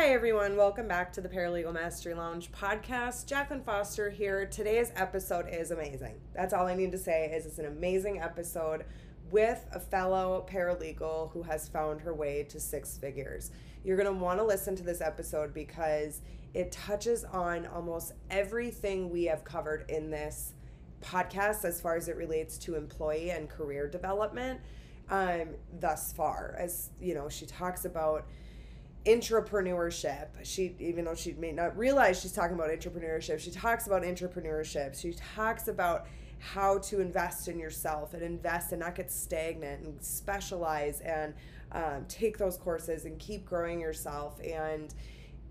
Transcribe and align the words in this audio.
Hi, 0.00 0.14
everyone. 0.14 0.56
Welcome 0.56 0.88
back 0.88 1.12
to 1.12 1.20
the 1.20 1.28
Paralegal 1.28 1.74
Mastery 1.74 2.14
Lounge 2.14 2.50
podcast. 2.52 3.26
Jaclyn 3.26 3.62
Foster 3.62 4.08
here. 4.08 4.46
Today's 4.46 4.92
episode 4.96 5.46
is 5.46 5.72
amazing. 5.72 6.18
That's 6.34 6.54
all 6.54 6.66
I 6.66 6.74
need 6.74 6.90
to 6.92 6.98
say 6.98 7.26
is 7.26 7.44
it's 7.44 7.58
an 7.58 7.66
amazing 7.66 8.18
episode 8.18 8.86
with 9.30 9.62
a 9.74 9.78
fellow 9.78 10.46
paralegal 10.50 11.30
who 11.32 11.42
has 11.42 11.68
found 11.68 12.00
her 12.00 12.14
way 12.14 12.44
to 12.44 12.58
six 12.58 12.96
figures. 12.96 13.50
You're 13.84 13.98
going 13.98 14.06
to 14.06 14.18
want 14.18 14.40
to 14.40 14.42
listen 14.42 14.74
to 14.76 14.82
this 14.82 15.02
episode 15.02 15.52
because 15.52 16.22
it 16.54 16.72
touches 16.72 17.24
on 17.24 17.66
almost 17.66 18.12
everything 18.30 19.10
we 19.10 19.24
have 19.24 19.44
covered 19.44 19.84
in 19.90 20.10
this 20.10 20.54
podcast 21.02 21.66
as 21.66 21.78
far 21.78 21.96
as 21.96 22.08
it 22.08 22.16
relates 22.16 22.56
to 22.60 22.74
employee 22.74 23.32
and 23.32 23.50
career 23.50 23.86
development 23.86 24.60
um, 25.10 25.48
thus 25.78 26.10
far. 26.10 26.56
As 26.58 26.88
you 27.02 27.12
know, 27.12 27.28
she 27.28 27.44
talks 27.44 27.84
about 27.84 28.24
entrepreneurship. 29.06 30.28
She, 30.42 30.74
even 30.78 31.04
though 31.04 31.14
she 31.14 31.32
may 31.32 31.52
not 31.52 31.76
realize 31.76 32.20
she's 32.20 32.32
talking 32.32 32.54
about 32.54 32.70
entrepreneurship, 32.70 33.40
she 33.40 33.50
talks 33.50 33.86
about 33.86 34.02
entrepreneurship. 34.02 35.00
She 35.00 35.14
talks 35.34 35.68
about 35.68 36.06
how 36.38 36.78
to 36.78 37.00
invest 37.00 37.48
in 37.48 37.58
yourself 37.58 38.14
and 38.14 38.22
invest 38.22 38.72
and 38.72 38.80
not 38.80 38.94
get 38.94 39.10
stagnant 39.10 39.84
and 39.84 40.02
specialize 40.02 41.00
and 41.00 41.34
um, 41.72 42.04
take 42.08 42.38
those 42.38 42.56
courses 42.56 43.04
and 43.04 43.18
keep 43.18 43.44
growing 43.44 43.80
yourself. 43.80 44.40
And 44.40 44.94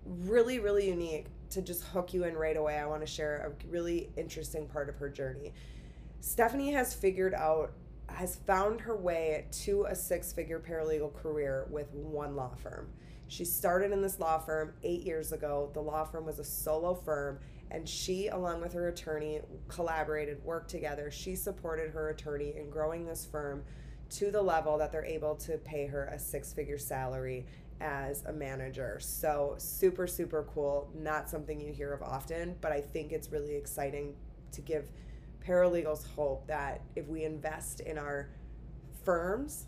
really, 0.04 0.58
really 0.58 0.88
unique 0.88 1.26
to 1.50 1.62
just 1.62 1.84
hook 1.84 2.14
you 2.14 2.24
in 2.24 2.36
right 2.36 2.56
away. 2.56 2.78
I 2.78 2.86
want 2.86 3.00
to 3.02 3.06
share 3.06 3.52
a 3.52 3.68
really 3.68 4.10
interesting 4.16 4.66
part 4.66 4.88
of 4.88 4.96
her 4.96 5.08
journey. 5.08 5.52
Stefany 6.22 6.72
has 6.72 6.94
figured 6.94 7.34
out 7.34 7.72
has 8.08 8.36
found 8.36 8.80
her 8.80 8.96
way 8.96 9.46
to 9.52 9.84
a 9.84 9.94
six 9.94 10.32
figure 10.32 10.58
paralegal 10.58 11.14
career 11.14 11.66
with 11.70 11.92
one 11.94 12.34
law 12.34 12.52
firm. 12.56 12.88
She 13.30 13.44
started 13.44 13.92
in 13.92 14.02
this 14.02 14.18
law 14.18 14.40
firm 14.40 14.72
eight 14.82 15.02
years 15.02 15.30
ago. 15.30 15.70
The 15.72 15.80
law 15.80 16.02
firm 16.02 16.26
was 16.26 16.40
a 16.40 16.44
solo 16.44 16.94
firm, 16.94 17.38
and 17.70 17.88
she, 17.88 18.26
along 18.26 18.60
with 18.60 18.72
her 18.72 18.88
attorney, 18.88 19.40
collaborated, 19.68 20.42
worked 20.42 20.68
together. 20.68 21.12
She 21.12 21.36
supported 21.36 21.92
her 21.92 22.08
attorney 22.08 22.56
in 22.56 22.70
growing 22.70 23.06
this 23.06 23.24
firm 23.24 23.62
to 24.10 24.32
the 24.32 24.42
level 24.42 24.76
that 24.78 24.90
they're 24.90 25.04
able 25.04 25.36
to 25.36 25.58
pay 25.58 25.86
her 25.86 26.06
a 26.06 26.18
six 26.18 26.52
figure 26.52 26.76
salary 26.76 27.46
as 27.80 28.24
a 28.24 28.32
manager. 28.32 28.98
So, 29.00 29.54
super, 29.58 30.08
super 30.08 30.48
cool. 30.52 30.90
Not 30.92 31.30
something 31.30 31.60
you 31.60 31.72
hear 31.72 31.92
of 31.92 32.02
often, 32.02 32.56
but 32.60 32.72
I 32.72 32.80
think 32.80 33.12
it's 33.12 33.30
really 33.30 33.54
exciting 33.54 34.16
to 34.50 34.60
give 34.60 34.90
paralegals 35.46 36.04
hope 36.16 36.48
that 36.48 36.80
if 36.96 37.06
we 37.06 37.22
invest 37.22 37.78
in 37.78 37.96
our 37.96 38.30
firms, 39.04 39.66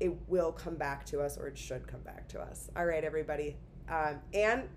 it 0.00 0.14
will 0.28 0.52
come 0.52 0.76
back 0.76 1.04
to 1.06 1.20
us 1.20 1.36
or 1.36 1.48
it 1.48 1.58
should 1.58 1.86
come 1.86 2.00
back 2.00 2.28
to 2.28 2.40
us. 2.40 2.70
All 2.76 2.86
right, 2.86 3.04
everybody. 3.04 3.56
Um, 3.88 4.20
and 4.32 4.68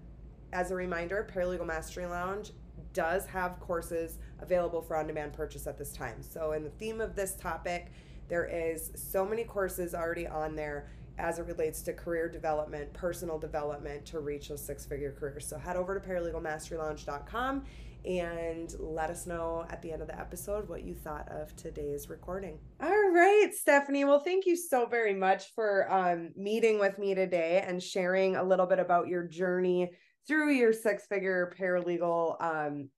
as 0.54 0.72
a 0.72 0.76
reminder, 0.76 1.28
Paralegal 1.34 1.66
Mastery 1.66 2.06
Lounge 2.06 2.52
does 2.94 3.26
have 3.28 3.60
courses 3.60 4.18
available 4.42 4.82
for 4.82 4.98
on 4.98 5.08
demand 5.08 5.34
purchase 5.34 5.68
at 5.68 5.78
this 5.78 5.94
time. 5.94 6.22
So, 6.22 6.54
in 6.54 6.64
the 6.64 6.70
theme 6.72 7.00
of 7.00 7.16
this 7.16 7.36
topic, 7.36 7.92
there 8.28 8.46
is 8.46 8.92
so 8.96 9.26
many 9.26 9.44
courses 9.44 9.94
already 9.94 10.28
on 10.28 10.56
there 10.56 10.90
as 11.18 11.40
it 11.40 11.46
relates 11.46 11.82
to 11.84 11.94
career 11.94 12.28
development, 12.28 12.92
personal 12.94 13.38
development 13.38 14.06
to 14.08 14.20
reach 14.20 14.50
a 14.50 14.58
six 14.58 14.86
figure 14.86 15.12
career. 15.12 15.40
So, 15.40 15.58
head 15.58 15.78
over 15.78 15.98
to 15.98 16.06
paralegalmasterylounge.com 16.08 17.64
and 18.06 18.74
let 18.80 19.10
us 19.10 19.28
know 19.28 19.66
at 19.70 19.82
the 19.82 19.92
end 19.92 20.02
of 20.02 20.08
the 20.08 20.20
episode 20.20 20.68
what 20.68 20.84
you 20.84 20.96
thought 20.96 21.28
of 21.30 21.56
today's 21.56 22.10
recording. 22.10 22.58
All 22.82 23.12
right, 23.12 23.52
Stefany. 23.52 24.06
Well, 24.06 24.20
thank 24.20 24.46
you 24.46 24.56
so 24.56 24.86
very 24.86 25.14
much 25.14 25.54
for 25.54 25.92
um, 25.92 26.32
meeting 26.36 26.80
with 26.80 26.98
me 26.98 27.14
today 27.14 27.64
and 27.66 27.82
sharing 27.82 28.36
a 28.36 28.44
little 28.44 28.66
bit 28.66 28.80
about 28.80 29.08
your 29.08 29.28
journey 29.28 29.92
through 30.28 30.52
your 30.52 30.74
six 30.74 31.06
figure 31.08 31.54
paralegal 31.60 32.42
um, 32.42 32.90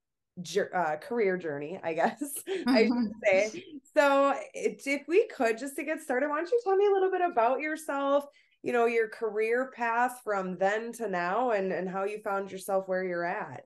uh, 0.73 0.95
career 0.97 1.37
journey, 1.37 1.79
I 1.83 1.93
guess 1.93 2.21
I 2.67 2.87
should 2.87 3.11
say. 3.23 3.63
So, 3.93 4.35
if 4.53 5.07
we 5.07 5.27
could 5.27 5.57
just 5.57 5.75
to 5.75 5.83
get 5.83 6.01
started, 6.01 6.29
why 6.29 6.37
don't 6.37 6.51
you 6.51 6.61
tell 6.63 6.75
me 6.75 6.87
a 6.87 6.91
little 6.91 7.11
bit 7.11 7.21
about 7.21 7.59
yourself? 7.59 8.25
You 8.63 8.71
know, 8.71 8.85
your 8.85 9.09
career 9.09 9.71
path 9.75 10.21
from 10.23 10.57
then 10.57 10.93
to 10.93 11.09
now, 11.09 11.51
and 11.51 11.71
and 11.71 11.89
how 11.89 12.05
you 12.05 12.19
found 12.23 12.51
yourself 12.51 12.87
where 12.87 13.03
you're 13.03 13.25
at. 13.25 13.65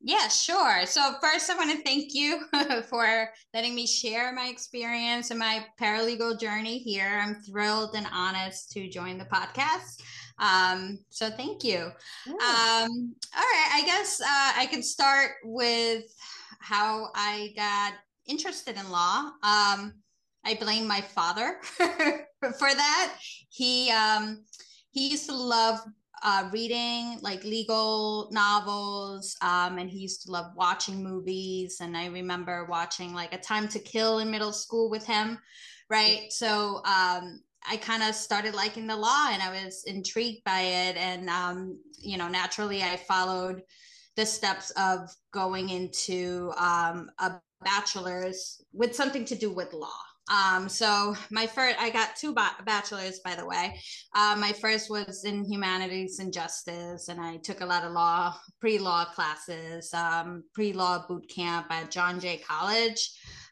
Yeah, 0.00 0.28
sure. 0.28 0.86
So 0.86 1.14
first, 1.20 1.50
I 1.50 1.56
want 1.56 1.72
to 1.72 1.82
thank 1.82 2.14
you 2.14 2.44
for 2.88 3.30
letting 3.52 3.74
me 3.74 3.86
share 3.86 4.32
my 4.32 4.46
experience 4.46 5.30
and 5.30 5.38
my 5.38 5.66
paralegal 5.80 6.38
journey 6.38 6.78
here. 6.78 7.20
I'm 7.20 7.34
thrilled 7.42 7.96
and 7.96 8.06
honest 8.12 8.70
to 8.72 8.88
join 8.88 9.18
the 9.18 9.24
podcast. 9.24 10.00
Um, 10.38 11.00
so 11.08 11.30
thank 11.30 11.64
you. 11.64 11.78
Um, 11.78 13.14
all 13.36 13.42
right, 13.42 13.70
I 13.74 13.82
guess 13.84 14.20
uh, 14.20 14.52
I 14.56 14.68
can 14.70 14.84
start 14.84 15.32
with 15.42 16.04
how 16.60 17.08
I 17.16 17.52
got 17.56 17.94
interested 18.26 18.76
in 18.76 18.90
law. 18.90 19.32
Um, 19.42 19.94
I 20.44 20.56
blame 20.60 20.86
my 20.86 21.00
father 21.00 21.58
for 21.76 22.74
that. 22.74 23.16
He 23.48 23.90
um, 23.90 24.44
he 24.90 25.08
used 25.10 25.26
to 25.26 25.34
love 25.34 25.80
uh, 26.22 26.48
reading 26.52 27.18
like 27.22 27.42
legal 27.44 28.28
novels 28.30 29.36
um, 29.42 29.78
and 29.78 29.90
he 29.90 29.98
used 29.98 30.22
to 30.22 30.30
love 30.30 30.52
watching 30.54 31.02
movies 31.02 31.78
and 31.80 31.96
i 31.96 32.06
remember 32.06 32.66
watching 32.66 33.14
like 33.14 33.32
a 33.32 33.38
time 33.38 33.68
to 33.68 33.78
kill 33.78 34.18
in 34.18 34.30
middle 34.30 34.52
school 34.52 34.90
with 34.90 35.04
him 35.06 35.38
right? 35.90 36.30
So 36.30 36.82
um, 36.84 37.40
i 37.68 37.76
kind 37.76 38.02
of 38.02 38.14
started 38.14 38.54
liking 38.54 38.86
the 38.86 38.96
law 38.96 39.28
and 39.30 39.42
i 39.42 39.64
was 39.64 39.84
intrigued 39.84 40.44
by 40.44 40.60
it 40.60 40.96
and 40.96 41.28
um, 41.28 41.78
you 41.98 42.16
know 42.16 42.28
naturally 42.28 42.82
i 42.82 42.96
followed 42.96 43.62
the 44.16 44.26
steps 44.26 44.70
of 44.72 45.10
going 45.32 45.68
into 45.68 46.52
um, 46.56 47.10
a 47.18 47.32
bachelor's 47.64 48.62
with 48.72 48.94
something 48.94 49.24
to 49.24 49.34
do 49.34 49.50
with 49.50 49.72
law 49.72 50.00
um, 50.30 50.68
so 50.68 51.16
my 51.30 51.46
first, 51.46 51.76
I 51.78 51.90
got 51.90 52.16
two 52.16 52.34
ba- 52.34 52.56
bachelors, 52.64 53.20
by 53.24 53.34
the 53.34 53.46
way. 53.46 53.80
Uh, 54.14 54.36
my 54.38 54.52
first 54.52 54.90
was 54.90 55.24
in 55.24 55.44
humanities 55.44 56.18
and 56.18 56.32
justice, 56.32 57.08
and 57.08 57.20
I 57.20 57.38
took 57.38 57.60
a 57.60 57.66
lot 57.66 57.84
of 57.84 57.92
law, 57.92 58.34
pre-law 58.60 59.06
classes, 59.06 59.92
um, 59.94 60.44
pre-law 60.54 61.06
boot 61.08 61.28
camp 61.34 61.66
at 61.70 61.90
John 61.90 62.20
Jay 62.20 62.38
College 62.46 63.10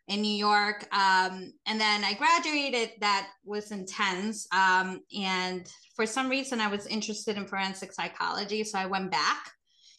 in 0.08 0.20
New 0.20 0.36
York. 0.36 0.86
Um, 0.94 1.52
and 1.66 1.80
then 1.80 2.04
I 2.04 2.14
graduated. 2.14 2.90
That 3.00 3.28
was 3.44 3.72
intense. 3.72 4.46
Um, 4.52 5.00
and 5.18 5.66
for 5.94 6.06
some 6.06 6.28
reason, 6.28 6.60
I 6.60 6.68
was 6.68 6.86
interested 6.86 7.36
in 7.36 7.46
forensic 7.46 7.92
psychology, 7.92 8.64
so 8.64 8.78
I 8.78 8.86
went 8.86 9.10
back. 9.10 9.52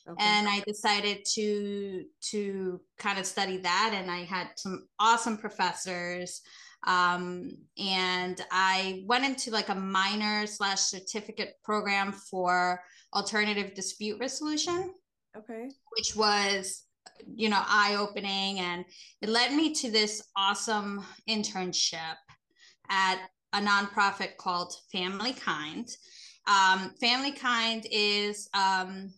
Okay. 0.09 0.23
and 0.23 0.47
i 0.47 0.61
decided 0.65 1.17
to 1.25 2.05
to 2.21 2.79
kind 2.97 3.19
of 3.19 3.25
study 3.25 3.57
that 3.57 3.91
and 3.93 4.09
i 4.09 4.19
had 4.19 4.47
some 4.55 4.87
awesome 5.01 5.37
professors 5.37 6.43
um, 6.87 7.51
and 7.77 8.41
I 8.49 9.03
went 9.05 9.25
into 9.25 9.51
like 9.51 9.69
a 9.69 9.75
minor 9.75 10.47
slash 10.47 10.79
certificate 10.79 11.55
program 11.63 12.13
for 12.13 12.81
alternative 13.13 13.75
dispute 13.75 14.19
resolution. 14.19 14.93
Okay. 15.37 15.69
Which 15.97 16.15
was, 16.15 16.83
you 17.35 17.49
know, 17.49 17.61
eye 17.61 17.97
opening. 17.99 18.59
And 18.59 18.85
it 19.21 19.27
led 19.29 19.53
me 19.53 19.73
to 19.75 19.91
this 19.91 20.23
awesome 20.37 21.03
internship 21.29 22.15
at 22.89 23.19
a 23.53 23.59
nonprofit 23.59 24.37
called 24.37 24.73
Family 24.91 25.33
Kind. 25.33 25.89
Um, 26.47 26.93
Family 27.01 27.33
Kind 27.33 27.85
is 27.91 28.49
um, 28.53 29.11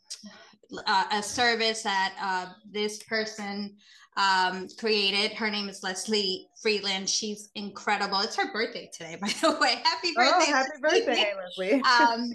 a, 0.88 1.06
a 1.14 1.24
service 1.24 1.84
that 1.84 2.16
uh, 2.20 2.52
this 2.72 3.04
person 3.04 3.78
um, 4.20 4.68
created. 4.78 5.32
Her 5.34 5.50
name 5.50 5.70
is 5.70 5.82
Leslie 5.82 6.48
Freeland. 6.62 7.10
She's 7.10 7.50
incredible. 7.56 8.20
It's 8.20 8.36
her 8.36 8.52
birthday 8.52 8.90
today, 8.94 9.18
by 9.22 9.30
the 9.42 9.58
way. 9.60 9.76
Happy 9.84 10.10
oh, 10.10 10.14
birthday! 10.16 10.52
Oh, 10.52 10.54
happy 10.54 10.70
birthday, 10.82 11.34
Leslie. 11.38 11.82
um, 12.00 12.34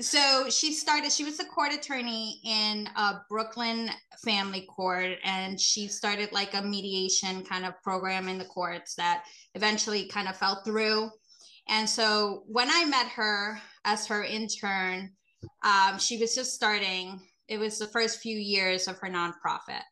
so 0.00 0.50
she 0.50 0.72
started. 0.72 1.10
She 1.10 1.24
was 1.24 1.40
a 1.40 1.44
court 1.46 1.72
attorney 1.72 2.40
in 2.44 2.88
a 2.96 3.20
Brooklyn 3.30 3.88
family 4.22 4.66
court, 4.68 5.16
and 5.24 5.58
she 5.58 5.88
started 5.88 6.30
like 6.32 6.54
a 6.54 6.62
mediation 6.62 7.42
kind 7.42 7.64
of 7.64 7.80
program 7.82 8.28
in 8.28 8.36
the 8.36 8.44
courts 8.44 8.94
that 8.96 9.24
eventually 9.54 10.06
kind 10.06 10.28
of 10.28 10.36
fell 10.36 10.62
through. 10.64 11.10
And 11.68 11.88
so 11.88 12.42
when 12.46 12.68
I 12.70 12.84
met 12.84 13.06
her 13.08 13.58
as 13.86 14.06
her 14.08 14.22
intern, 14.22 15.10
um, 15.64 15.98
she 15.98 16.18
was 16.18 16.34
just 16.34 16.52
starting. 16.52 17.18
It 17.48 17.58
was 17.58 17.78
the 17.78 17.86
first 17.86 18.20
few 18.20 18.36
years 18.36 18.88
of 18.88 18.98
her 18.98 19.08
nonprofit 19.08 19.82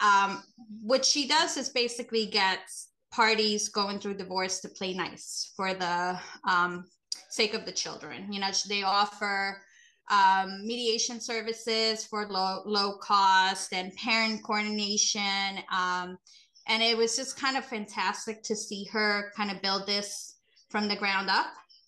um, 0.00 0.42
what 0.82 1.04
she 1.04 1.26
does 1.26 1.56
is 1.56 1.68
basically 1.68 2.26
gets 2.26 2.88
parties 3.10 3.68
going 3.68 3.98
through 3.98 4.14
divorce 4.14 4.60
to 4.60 4.68
play 4.68 4.94
nice 4.94 5.52
for 5.56 5.74
the 5.74 6.18
um, 6.48 6.84
sake 7.30 7.54
of 7.54 7.64
the 7.64 7.72
children. 7.72 8.32
You 8.32 8.40
know, 8.40 8.50
they 8.68 8.82
offer 8.82 9.60
um, 10.10 10.66
mediation 10.66 11.20
services 11.20 12.04
for 12.04 12.26
low 12.28 12.62
low 12.64 12.98
cost 12.98 13.72
and 13.72 13.94
parent 13.96 14.42
coordination. 14.42 15.58
Um, 15.72 16.18
and 16.66 16.82
it 16.82 16.96
was 16.96 17.16
just 17.16 17.38
kind 17.38 17.56
of 17.56 17.64
fantastic 17.64 18.42
to 18.44 18.54
see 18.54 18.84
her 18.92 19.32
kind 19.36 19.50
of 19.50 19.62
build 19.62 19.86
this 19.86 20.36
from 20.68 20.86
the 20.86 20.96
ground 20.96 21.30
up, 21.30 21.46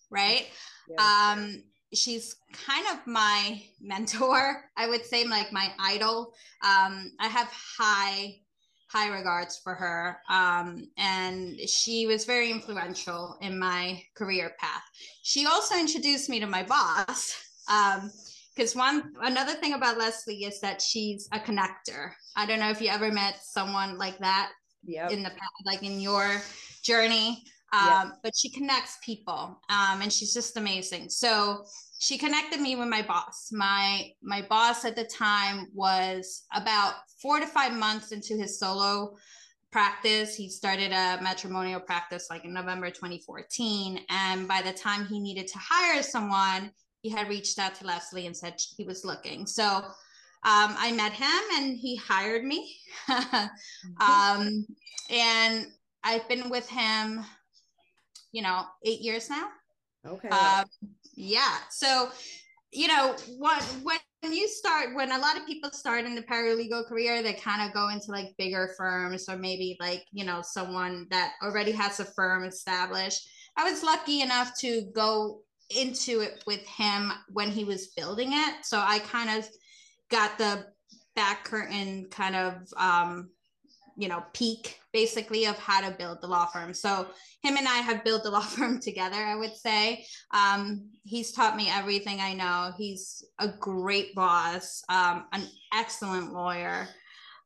right? 0.09 0.47
Yeah. 0.89 1.33
Um, 1.35 1.63
she's 1.93 2.35
kind 2.53 2.85
of 2.91 3.05
my 3.05 3.61
mentor 3.81 4.63
i 4.77 4.87
would 4.87 5.05
say 5.05 5.25
like 5.25 5.51
my 5.51 5.71
idol. 5.79 6.33
Um, 6.63 7.11
i 7.19 7.27
have 7.27 7.47
high 7.77 8.35
high 8.91 9.07
regards 9.07 9.57
for 9.57 9.73
her 9.73 10.17
um, 10.29 10.87
and 10.97 11.57
she 11.61 12.05
was 12.07 12.25
very 12.25 12.51
influential 12.51 13.37
in 13.41 13.57
my 13.57 14.03
career 14.15 14.51
path. 14.59 14.83
She 15.23 15.45
also 15.45 15.77
introduced 15.77 16.29
me 16.29 16.41
to 16.41 16.47
my 16.47 16.63
boss 16.63 17.33
because 18.53 18.75
um, 18.75 18.79
one 18.79 19.13
another 19.21 19.53
thing 19.53 19.73
about 19.73 19.97
leslie 19.97 20.43
is 20.43 20.59
that 20.59 20.81
she's 20.81 21.29
a 21.31 21.39
connector. 21.39 22.11
I 22.35 22.45
don't 22.45 22.59
know 22.59 22.69
if 22.69 22.81
you 22.81 22.89
ever 22.89 23.11
met 23.11 23.39
someone 23.41 23.97
like 23.97 24.17
that 24.19 24.51
yep. 24.83 25.11
in 25.11 25.23
the 25.23 25.29
past 25.29 25.65
like 25.65 25.83
in 25.83 26.01
your 26.01 26.41
journey 26.83 27.43
um, 27.73 28.13
but 28.23 28.33
she 28.35 28.49
connects 28.49 28.97
people 29.03 29.59
um, 29.69 30.01
and 30.01 30.11
she's 30.11 30.33
just 30.33 30.57
amazing. 30.57 31.09
So 31.09 31.63
she 32.01 32.17
connected 32.17 32.59
me 32.59 32.75
with 32.75 32.89
my 32.89 33.01
boss. 33.01 33.49
My 33.51 34.11
my 34.21 34.41
boss 34.41 34.83
at 34.85 34.95
the 34.95 35.05
time 35.05 35.67
was 35.73 36.43
about 36.53 36.95
four 37.21 37.39
to 37.39 37.47
five 37.47 37.73
months 37.73 38.11
into 38.11 38.35
his 38.35 38.59
solo 38.59 39.15
practice. 39.71 40.35
He 40.35 40.49
started 40.49 40.91
a 40.91 41.19
matrimonial 41.21 41.79
practice 41.79 42.27
like 42.29 42.43
in 42.43 42.53
november 42.53 42.89
2014 42.89 44.01
and 44.09 44.47
by 44.47 44.61
the 44.61 44.73
time 44.73 45.05
he 45.05 45.19
needed 45.19 45.47
to 45.47 45.57
hire 45.57 46.03
someone 46.03 46.71
he 47.01 47.09
had 47.09 47.29
reached 47.29 47.57
out 47.57 47.73
to 47.75 47.85
leslie 47.85 48.27
and 48.27 48.35
said 48.35 48.55
he 48.75 48.83
was 48.83 49.05
looking. 49.05 49.45
So 49.47 49.65
um, 50.43 50.75
I 50.77 50.91
met 50.91 51.13
him 51.13 51.41
and 51.55 51.77
he 51.77 51.95
hired 51.95 52.43
me. 52.43 52.75
Mm-hmm. 53.09 54.41
um, 54.41 54.65
and 55.09 55.67
I've 56.03 56.27
been 56.29 56.49
with 56.49 56.69
him 56.69 57.25
you 58.31 58.41
know, 58.41 58.65
eight 58.83 59.01
years 59.01 59.29
now. 59.29 59.49
Okay. 60.05 60.29
Uh, 60.31 60.63
yeah. 61.15 61.57
So, 61.69 62.09
you 62.71 62.87
know, 62.87 63.15
what 63.37 63.63
when 64.21 64.33
you 64.33 64.47
start, 64.47 64.95
when 64.95 65.11
a 65.11 65.17
lot 65.17 65.37
of 65.37 65.45
people 65.45 65.71
start 65.71 66.05
in 66.05 66.15
the 66.15 66.21
paralegal 66.21 66.87
career, 66.87 67.23
they 67.23 67.33
kind 67.33 67.67
of 67.67 67.73
go 67.73 67.89
into 67.89 68.11
like 68.11 68.35
bigger 68.37 68.71
firms 68.77 69.27
or 69.27 69.35
maybe 69.35 69.77
like, 69.79 70.03
you 70.11 70.23
know, 70.23 70.41
someone 70.43 71.07
that 71.09 71.33
already 71.43 71.71
has 71.71 71.99
a 71.99 72.05
firm 72.05 72.43
established. 72.43 73.27
I 73.57 73.69
was 73.69 73.83
lucky 73.83 74.21
enough 74.21 74.57
to 74.59 74.83
go 74.93 75.41
into 75.75 76.21
it 76.21 76.43
with 76.45 76.65
him 76.67 77.11
when 77.29 77.49
he 77.49 77.63
was 77.63 77.87
building 77.97 78.29
it. 78.31 78.63
So 78.63 78.77
I 78.79 78.99
kind 78.99 79.39
of 79.39 79.49
got 80.09 80.37
the 80.37 80.67
back 81.15 81.43
curtain 81.43 82.07
kind 82.11 82.35
of 82.35 82.55
um, 82.77 83.29
you 83.97 84.07
know 84.07 84.23
peak 84.33 84.79
basically 84.93 85.45
of 85.45 85.57
how 85.57 85.81
to 85.81 85.95
build 85.95 86.21
the 86.21 86.27
law 86.27 86.45
firm. 86.45 86.73
So 86.73 87.07
him 87.41 87.57
and 87.57 87.67
i 87.67 87.77
have 87.77 88.03
built 88.03 88.23
the 88.23 88.31
law 88.31 88.41
firm 88.57 88.79
together 88.79 89.17
i 89.17 89.35
would 89.35 89.55
say. 89.55 90.05
Um, 90.31 90.89
he's 91.03 91.31
taught 91.31 91.55
me 91.57 91.69
everything 91.69 92.19
i 92.19 92.33
know. 92.33 92.71
He's 92.77 93.23
a 93.39 93.47
great 93.47 94.15
boss 94.15 94.83
um, 94.89 95.25
an 95.33 95.43
excellent 95.73 96.33
lawyer. 96.33 96.87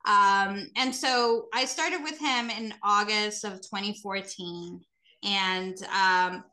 Um, 0.06 0.68
and 0.76 0.94
so 0.94 1.48
i 1.54 1.66
started 1.66 2.04
with 2.04 2.20
him 2.20 2.50
in 2.50 2.74
august 2.84 3.44
of 3.44 3.62
2014 3.62 4.82
and 5.24 5.78
um, 5.92 6.44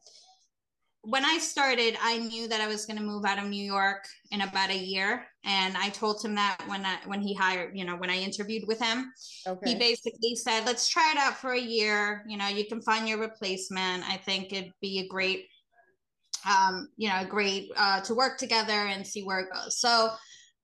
when 1.04 1.24
I 1.24 1.38
started, 1.38 1.96
I 2.00 2.18
knew 2.18 2.46
that 2.46 2.60
I 2.60 2.68
was 2.68 2.86
going 2.86 2.96
to 2.96 3.02
move 3.02 3.24
out 3.24 3.38
of 3.38 3.46
New 3.46 3.64
York 3.64 4.06
in 4.30 4.42
about 4.42 4.70
a 4.70 4.76
year, 4.76 5.26
and 5.44 5.76
I 5.76 5.88
told 5.88 6.24
him 6.24 6.34
that 6.36 6.62
when 6.68 6.86
I 6.86 6.98
when 7.06 7.20
he 7.20 7.34
hired, 7.34 7.76
you 7.76 7.84
know, 7.84 7.96
when 7.96 8.08
I 8.08 8.18
interviewed 8.18 8.68
with 8.68 8.80
him, 8.80 9.12
okay. 9.46 9.70
he 9.70 9.74
basically 9.76 10.36
said, 10.36 10.64
"Let's 10.64 10.88
try 10.88 11.12
it 11.12 11.18
out 11.18 11.36
for 11.36 11.52
a 11.52 11.60
year. 11.60 12.24
You 12.28 12.36
know, 12.36 12.46
you 12.46 12.66
can 12.66 12.80
find 12.80 13.08
your 13.08 13.18
replacement. 13.18 14.08
I 14.08 14.16
think 14.16 14.52
it'd 14.52 14.72
be 14.80 15.00
a 15.00 15.08
great, 15.08 15.46
um, 16.48 16.88
you 16.96 17.08
know, 17.08 17.24
great 17.28 17.72
uh, 17.76 18.00
to 18.02 18.14
work 18.14 18.38
together 18.38 18.72
and 18.86 19.04
see 19.04 19.24
where 19.24 19.40
it 19.40 19.48
goes." 19.52 19.80
So 19.80 20.10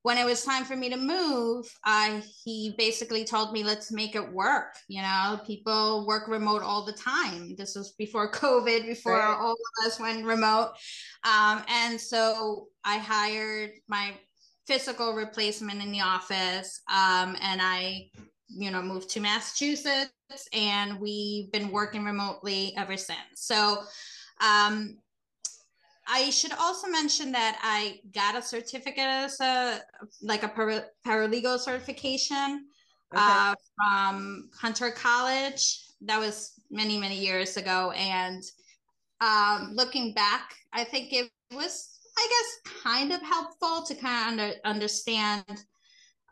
when 0.08 0.16
it 0.16 0.24
was 0.24 0.42
time 0.42 0.64
for 0.64 0.74
me 0.74 0.88
to 0.88 0.96
move, 0.96 1.70
I 1.84 2.22
he 2.42 2.74
basically 2.78 3.26
told 3.26 3.52
me, 3.52 3.62
let's 3.62 3.92
make 3.92 4.14
it 4.14 4.32
work. 4.32 4.72
You 4.88 5.02
know, 5.02 5.38
people 5.46 6.06
work 6.06 6.28
remote 6.28 6.62
all 6.62 6.86
the 6.86 6.94
time. 6.94 7.54
This 7.56 7.76
was 7.76 7.92
before 7.92 8.32
COVID, 8.32 8.86
before 8.86 9.18
right. 9.18 9.36
all 9.38 9.52
of 9.52 9.86
us 9.86 10.00
went 10.00 10.24
remote. 10.24 10.72
Um, 11.24 11.62
and 11.68 12.00
so 12.00 12.68
I 12.86 12.96
hired 12.96 13.72
my 13.86 14.14
physical 14.66 15.12
replacement 15.12 15.82
in 15.82 15.92
the 15.92 16.00
office. 16.00 16.80
Um, 16.90 17.36
and 17.42 17.60
I, 17.62 18.08
you 18.48 18.70
know, 18.70 18.80
moved 18.80 19.10
to 19.10 19.20
Massachusetts 19.20 20.10
and 20.54 20.98
we've 20.98 21.52
been 21.52 21.70
working 21.70 22.02
remotely 22.02 22.72
ever 22.78 22.96
since. 22.96 23.18
So 23.34 23.82
um, 24.40 24.96
I 26.08 26.30
should 26.30 26.52
also 26.52 26.88
mention 26.88 27.32
that 27.32 27.58
I 27.62 28.00
got 28.14 28.34
a 28.34 28.42
certificate 28.42 29.04
as 29.04 29.40
a 29.40 29.80
like 30.22 30.42
a 30.42 30.48
para, 30.48 30.84
paralegal 31.06 31.58
certification 31.58 32.66
okay. 33.14 33.22
uh, 33.22 33.54
from 33.76 34.48
Hunter 34.58 34.90
College. 34.90 35.80
That 36.02 36.18
was 36.18 36.52
many 36.70 36.98
many 36.98 37.18
years 37.18 37.56
ago, 37.56 37.92
and 37.92 38.42
um, 39.20 39.72
looking 39.74 40.14
back, 40.14 40.54
I 40.72 40.84
think 40.84 41.12
it 41.12 41.30
was 41.52 41.98
I 42.16 42.26
guess 42.28 42.82
kind 42.82 43.12
of 43.12 43.22
helpful 43.22 43.82
to 43.86 43.94
kind 43.94 44.40
of 44.40 44.46
under, 44.46 44.54
understand 44.64 45.44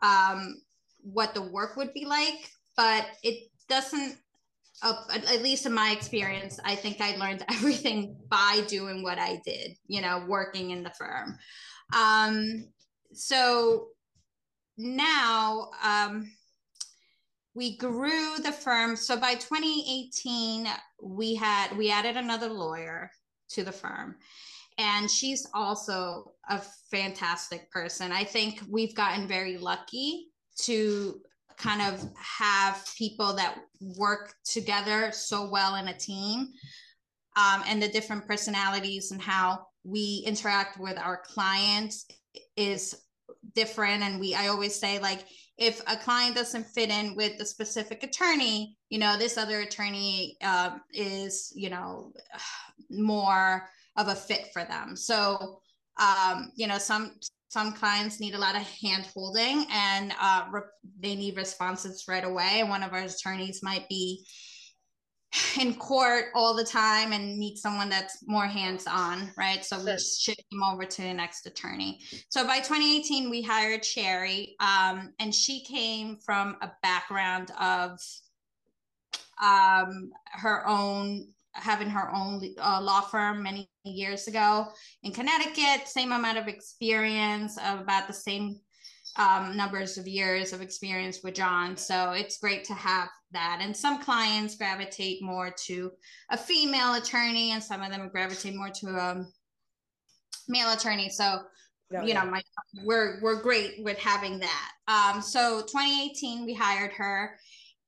um, 0.01 0.61
what 1.01 1.33
the 1.33 1.41
work 1.41 1.77
would 1.77 1.93
be 1.93 2.05
like, 2.05 2.49
but 2.75 3.05
it 3.23 3.49
doesn't 3.69 4.17
uh, 4.83 4.93
at 5.11 5.41
least 5.41 5.65
in 5.65 5.73
my 5.73 5.91
experience, 5.91 6.59
I 6.63 6.75
think 6.75 7.01
I 7.01 7.15
learned 7.15 7.43
everything 7.51 8.15
by 8.29 8.63
doing 8.67 9.03
what 9.03 9.17
I 9.19 9.41
did, 9.45 9.75
you 9.87 10.01
know, 10.01 10.23
working 10.27 10.71
in 10.71 10.83
the 10.83 10.91
firm. 10.91 11.37
Um, 11.95 12.67
so 13.13 13.87
now 14.77 15.69
um, 15.83 16.31
we 17.55 17.77
grew 17.77 18.37
the 18.37 18.51
firm. 18.51 18.95
So 18.95 19.17
by 19.17 19.33
2018, 19.35 20.67
we 21.01 21.35
had 21.35 21.75
we 21.75 21.89
added 21.89 22.17
another 22.17 22.49
lawyer 22.49 23.09
to 23.49 23.63
the 23.63 23.71
firm, 23.71 24.15
and 24.77 25.09
she's 25.09 25.47
also 25.53 26.33
a 26.49 26.61
fantastic 26.91 27.71
person. 27.71 28.11
I 28.11 28.23
think 28.23 28.61
we've 28.69 28.93
gotten 28.93 29.27
very 29.27 29.57
lucky 29.57 30.27
to 30.61 31.19
kind 31.57 31.81
of 31.81 32.07
have 32.15 32.87
people 32.97 33.33
that 33.33 33.57
work 33.97 34.33
together 34.45 35.11
so 35.11 35.49
well 35.49 35.75
in 35.75 35.87
a 35.87 35.97
team 35.97 36.49
um, 37.35 37.63
and 37.67 37.81
the 37.81 37.87
different 37.87 38.25
personalities 38.27 39.11
and 39.11 39.21
how 39.21 39.65
we 39.83 40.23
interact 40.25 40.79
with 40.79 40.97
our 40.97 41.17
clients 41.17 42.05
is 42.55 43.03
different. 43.55 44.03
And 44.03 44.19
we 44.19 44.35
i 44.35 44.47
always 44.47 44.75
say 44.75 44.99
like 44.99 45.25
if 45.57 45.81
a 45.87 45.97
client 45.97 46.35
doesn't 46.35 46.65
fit 46.65 46.89
in 46.89 47.15
with 47.15 47.37
the 47.37 47.45
specific 47.45 48.03
attorney 48.03 48.77
you 48.89 48.99
know 48.99 49.17
this 49.17 49.37
other 49.37 49.61
attorney 49.61 50.37
uh, 50.41 50.77
is 50.93 51.51
you 51.55 51.69
know 51.69 52.11
more 52.89 53.67
of 53.97 54.07
a 54.07 54.15
fit 54.15 54.47
for 54.53 54.63
them. 54.63 54.95
So 54.95 55.59
um, 55.99 56.51
you 56.55 56.67
know 56.67 56.77
some 56.77 57.13
some 57.49 57.71
clients 57.73 58.19
need 58.19 58.35
a 58.35 58.39
lot 58.39 58.55
of 58.55 58.61
hand 58.63 59.07
holding 59.13 59.65
and 59.71 60.13
uh, 60.19 60.45
re- 60.51 60.61
they 60.99 61.15
need 61.15 61.37
responses 61.37 62.05
right 62.07 62.25
away. 62.25 62.63
One 62.63 62.83
of 62.83 62.93
our 62.93 63.03
attorneys 63.03 63.63
might 63.63 63.87
be 63.87 64.25
in 65.59 65.75
court 65.75 66.25
all 66.35 66.53
the 66.53 66.63
time 66.63 67.13
and 67.13 67.37
need 67.37 67.57
someone 67.57 67.89
that's 67.89 68.17
more 68.25 68.47
hands 68.47 68.85
on, 68.87 69.31
right? 69.37 69.63
So 69.63 69.77
we 69.83 69.97
shift 69.97 70.43
them 70.51 70.63
over 70.63 70.85
to 70.85 71.01
the 71.01 71.13
next 71.13 71.45
attorney. 71.45 71.99
So 72.29 72.45
by 72.45 72.57
2018, 72.57 73.29
we 73.29 73.41
hired 73.41 73.83
Sherry, 73.83 74.55
um, 74.59 75.13
and 75.19 75.33
she 75.33 75.63
came 75.63 76.17
from 76.25 76.57
a 76.61 76.71
background 76.83 77.51
of 77.59 77.99
um, 79.41 80.11
her 80.31 80.67
own 80.67 81.27
having 81.53 81.89
her 81.89 82.13
own 82.13 82.41
uh, 82.59 82.79
law 82.81 83.01
firm 83.01 83.41
many 83.41 83.67
years 83.87 84.27
ago 84.27 84.67
in 85.03 85.11
Connecticut, 85.11 85.87
same 85.87 86.11
amount 86.11 86.37
of 86.37 86.47
experience, 86.47 87.57
of 87.57 87.81
about 87.81 88.07
the 88.07 88.13
same 88.13 88.59
um, 89.17 89.57
numbers 89.57 89.97
of 89.97 90.07
years 90.07 90.53
of 90.53 90.61
experience 90.61 91.21
with 91.23 91.33
John. 91.33 91.75
So 91.75 92.11
it's 92.11 92.37
great 92.37 92.63
to 92.65 92.73
have 92.73 93.09
that. 93.31 93.59
And 93.61 93.75
some 93.75 94.01
clients 94.01 94.55
gravitate 94.55 95.21
more 95.21 95.53
to 95.65 95.91
a 96.31 96.37
female 96.37 96.95
attorney, 96.95 97.51
and 97.51 97.63
some 97.63 97.81
of 97.81 97.91
them 97.91 98.09
gravitate 98.09 98.55
more 98.55 98.69
to 98.69 98.87
a 98.87 99.25
male 100.47 100.71
attorney. 100.71 101.09
So 101.09 101.41
oh, 101.95 102.05
you 102.05 102.13
know, 102.13 102.25
my 102.25 102.41
we're 102.83 103.19
we're 103.21 103.41
great 103.41 103.83
with 103.83 103.97
having 103.97 104.39
that. 104.39 104.71
Um, 104.87 105.21
so 105.21 105.61
2018 105.61 106.45
we 106.45 106.53
hired 106.53 106.91
her, 106.93 107.37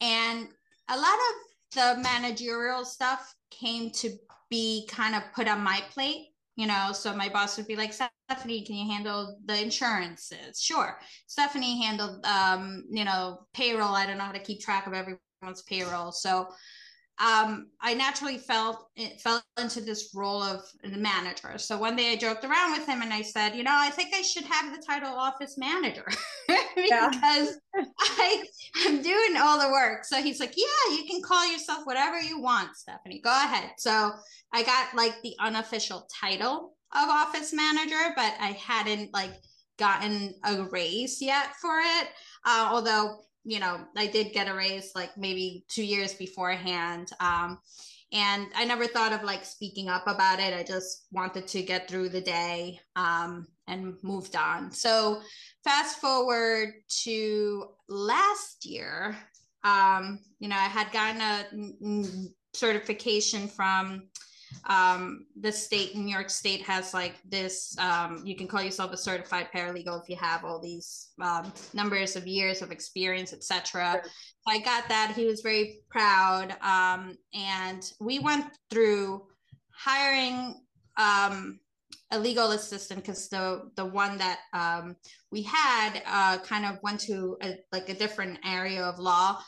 and 0.01 0.47
a 0.89 0.97
lot 0.97 1.05
of 1.05 1.49
the 1.75 2.01
managerial 2.01 2.83
stuff 2.85 3.33
came 3.51 3.91
to 3.91 4.09
be 4.49 4.87
kind 4.89 5.15
of 5.15 5.23
put 5.35 5.47
on 5.47 5.61
my 5.61 5.81
plate 5.93 6.27
you 6.59 6.67
know? 6.67 6.91
So 6.91 7.15
my 7.15 7.29
boss 7.29 7.55
would 7.55 7.67
be 7.67 7.77
like 7.77 7.91
stefany 7.91 8.65
can 8.65 8.75
you 8.75 8.91
handle 8.91 9.39
the 9.45 9.61
insurances? 9.63 10.61
Sure. 10.61 10.99
Stefany 11.27 11.81
handled 11.81 12.25
um 12.25 12.83
you 12.91 13.05
know 13.05 13.47
payroll. 13.53 13.95
I 13.95 14.05
don't 14.05 14.17
know 14.17 14.25
how 14.25 14.33
to 14.33 14.39
keep 14.39 14.59
track 14.59 14.85
of 14.85 14.93
everyone's 14.93 15.61
payroll. 15.67 16.11
So 16.11 16.47
um, 17.19 17.67
I 17.81 17.93
naturally 17.95 18.37
felt 18.37 18.87
it 18.95 19.19
fell 19.19 19.43
into 19.59 19.81
this 19.81 20.11
role 20.15 20.41
of 20.41 20.61
the 20.83 20.97
manager. 20.97 21.57
So 21.57 21.77
one 21.77 21.97
day 21.97 22.13
I 22.13 22.15
joked 22.15 22.45
around 22.45 22.71
with 22.71 22.87
him 22.87 23.01
and 23.01 23.11
I 23.11 23.21
said, 23.23 23.55
you 23.55 23.63
know, 23.63 23.75
I 23.75 23.89
think 23.89 24.15
I 24.15 24.21
should 24.21 24.45
have 24.45 24.73
the 24.73 24.81
title 24.81 25.13
office 25.13 25.57
manager 25.57 26.05
because 26.75 27.57
I 27.99 28.43
am 28.85 29.01
doing 29.01 29.35
all 29.37 29.59
the 29.59 29.69
work. 29.69 30.05
So 30.05 30.21
he's 30.21 30.39
like, 30.39 30.53
yeah, 30.55 30.95
you 30.95 31.03
can 31.09 31.21
call 31.21 31.51
yourself 31.51 31.81
whatever 31.83 32.17
you 32.21 32.39
want, 32.39 32.69
Stefany. 32.77 33.21
Go 33.21 33.31
ahead. 33.31 33.71
So 33.77 34.11
I 34.53 34.63
got 34.63 34.95
like 34.95 35.21
the 35.21 35.35
unofficial 35.41 36.07
title 36.21 36.77
of 36.95 37.09
office 37.09 37.53
manager, 37.53 38.13
but 38.15 38.33
I 38.39 38.57
hadn't 38.65 39.13
like 39.13 39.33
gotten 39.77 40.35
a 40.45 40.63
raise 40.71 41.21
yet 41.21 41.55
for 41.61 41.79
it. 41.79 42.07
Uh, 42.45 42.69
although 42.71 43.17
you 43.49 43.59
know, 43.59 43.79
I 43.97 44.05
did 44.05 44.31
get 44.31 44.47
a 44.47 44.53
raise 44.53 44.91
like 44.93 45.17
maybe 45.17 45.65
two 45.69 45.83
years 45.83 46.13
beforehand. 46.13 47.09
Um, 47.19 47.57
and 48.13 48.45
I 48.55 48.63
never 48.63 48.85
thought 48.85 49.11
of 49.11 49.23
like 49.23 49.43
speaking 49.43 49.89
up 49.89 50.07
about 50.07 50.39
it. 50.39 50.53
I 50.53 50.61
just 50.61 51.07
wanted 51.11 51.47
to 51.47 51.63
get 51.63 51.87
through 51.87 52.09
the 52.09 52.21
day 52.21 52.79
um, 52.95 53.47
and 53.67 53.95
moved 54.03 54.35
on. 54.35 54.71
So, 54.71 55.21
fast 55.63 55.99
forward 55.99 56.73
to 57.05 57.69
last 57.87 58.67
year, 58.67 59.17
um, 59.63 60.19
you 60.39 60.47
know, 60.47 60.55
I 60.55 60.67
had 60.67 60.91
gotten 60.91 61.21
a 61.21 62.05
certification 62.53 63.47
from 63.47 64.09
um, 64.67 65.25
the 65.39 65.51
state 65.51 65.95
new 65.95 66.13
york 66.13 66.29
state 66.29 66.61
has 66.61 66.93
like 66.93 67.15
this 67.25 67.77
um, 67.79 68.21
you 68.25 68.35
can 68.35 68.47
call 68.47 68.61
yourself 68.61 68.91
a 68.91 68.97
certified 68.97 69.47
paralegal 69.53 70.01
if 70.01 70.09
you 70.09 70.15
have 70.15 70.43
all 70.43 70.59
these 70.59 71.09
um, 71.21 71.51
numbers 71.73 72.15
of 72.15 72.27
years 72.27 72.61
of 72.61 72.71
experience 72.71 73.33
etc 73.33 74.01
sure. 74.03 74.11
i 74.47 74.59
got 74.59 74.87
that. 74.89 75.13
He 75.15 75.25
was 75.25 75.41
very 75.41 75.79
proud. 75.89 76.55
Um, 76.61 77.15
and 77.33 77.91
we 77.99 78.19
went 78.19 78.45
through 78.69 79.27
hiring 79.71 80.61
um, 80.97 81.59
a 82.11 82.19
legal 82.19 82.51
assistant 82.51 83.01
because 83.01 83.29
the 83.29 83.69
the 83.75 83.85
one 83.85 84.17
that 84.17 84.39
um, 84.53 84.95
we 85.31 85.43
had 85.43 86.01
uh, 86.05 86.37
kind 86.39 86.65
of 86.65 86.79
went 86.83 86.99
to 87.01 87.37
a, 87.41 87.57
like 87.71 87.89
a 87.89 87.93
different 87.93 88.39
area 88.45 88.83
of 88.83 88.99
law 88.99 89.39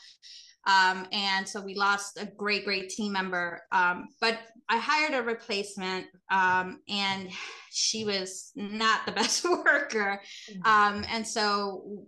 um, 0.67 1.07
and 1.11 1.47
so 1.47 1.61
we 1.61 1.73
lost 1.73 2.19
a 2.21 2.25
great, 2.25 2.65
great 2.65 2.89
team 2.89 3.13
member. 3.13 3.63
Um, 3.71 4.09
but 4.19 4.39
I 4.69 4.77
hired 4.77 5.13
a 5.13 5.23
replacement, 5.23 6.05
um, 6.29 6.81
and 6.87 7.29
she 7.71 8.05
was 8.05 8.51
not 8.55 9.05
the 9.05 9.11
best 9.21 9.43
worker. 9.43 10.21
Mm-hmm. 10.51 10.65
Um, 10.65 11.05
and 11.09 11.27
so, 11.27 12.05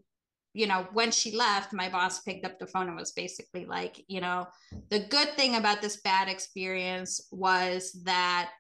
you 0.53 0.67
know, 0.67 0.87
when 0.93 1.11
she 1.11 1.35
left, 1.35 1.73
my 1.73 1.89
boss 1.89 2.21
picked 2.21 2.45
up 2.45 2.59
the 2.59 2.67
phone 2.67 2.87
and 2.87 2.95
was 2.95 3.11
basically 3.11 3.65
like, 3.65 4.03
you 4.07 4.21
know, 4.21 4.47
the 4.89 4.99
good 4.99 5.35
thing 5.35 5.55
about 5.55 5.81
this 5.81 6.01
bad 6.01 6.29
experience 6.29 7.27
was 7.31 7.91
that 8.03 8.51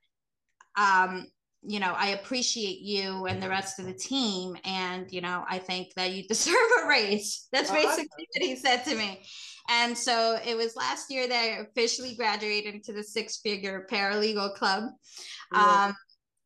um, 0.75 1.27
you 1.65 1.79
know, 1.79 1.93
I 1.97 2.09
appreciate 2.09 2.79
you 2.81 3.25
and 3.25 3.41
the 3.41 3.47
rest 3.47 3.79
of 3.79 3.85
the 3.85 3.93
team. 3.93 4.57
And, 4.65 5.09
you 5.11 5.21
know, 5.21 5.45
I 5.49 5.59
think 5.59 5.93
that 5.95 6.11
you 6.11 6.23
deserve 6.27 6.55
a 6.83 6.87
raise. 6.87 7.47
That's 7.51 7.71
basically 7.71 8.27
what 8.33 8.43
he 8.43 8.55
said 8.55 8.83
to 8.83 8.95
me. 8.95 9.23
And 9.69 9.97
so 9.97 10.37
it 10.45 10.57
was 10.57 10.75
last 10.75 11.09
year 11.09 11.27
that 11.27 11.35
I 11.35 11.45
officially 11.61 12.15
graduated 12.15 12.73
into 12.73 12.91
the 12.91 13.03
six 13.03 13.37
figure 13.37 13.87
paralegal 13.89 14.55
club. 14.55 14.89
Yeah. 15.53 15.85
Um, 15.85 15.95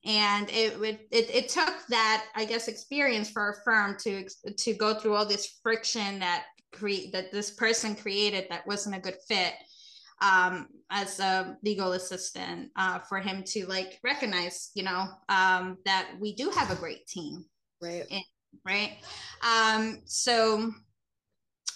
and 0.05 0.49
it 0.51 0.79
would 0.79 0.99
it, 1.11 1.29
it 1.33 1.49
took 1.49 1.73
that 1.89 2.25
I 2.35 2.45
guess 2.45 2.67
experience 2.67 3.29
for 3.29 3.49
a 3.49 3.63
firm 3.63 3.97
to 4.01 4.25
to 4.55 4.73
go 4.73 4.93
through 4.93 5.15
all 5.15 5.25
this 5.25 5.59
friction 5.61 6.19
that 6.19 6.45
create 6.71 7.11
that 7.13 7.31
this 7.31 7.51
person 7.51 7.95
created 7.95 8.45
that 8.49 8.65
wasn't 8.67 8.95
a 8.95 8.99
good 8.99 9.17
fit 9.27 9.53
um, 10.21 10.67
as 10.89 11.19
a 11.19 11.57
legal 11.63 11.93
assistant 11.93 12.71
uh, 12.75 12.99
for 12.99 13.19
him 13.19 13.43
to 13.47 13.65
like 13.67 13.99
recognize 14.03 14.71
you 14.75 14.83
know 14.83 15.07
um, 15.29 15.77
that 15.85 16.11
we 16.19 16.35
do 16.35 16.49
have 16.51 16.71
a 16.71 16.75
great 16.75 17.05
team 17.07 17.43
right 17.81 18.05
and, 18.09 18.23
right 18.65 18.97
um, 19.45 20.01
so 20.05 20.71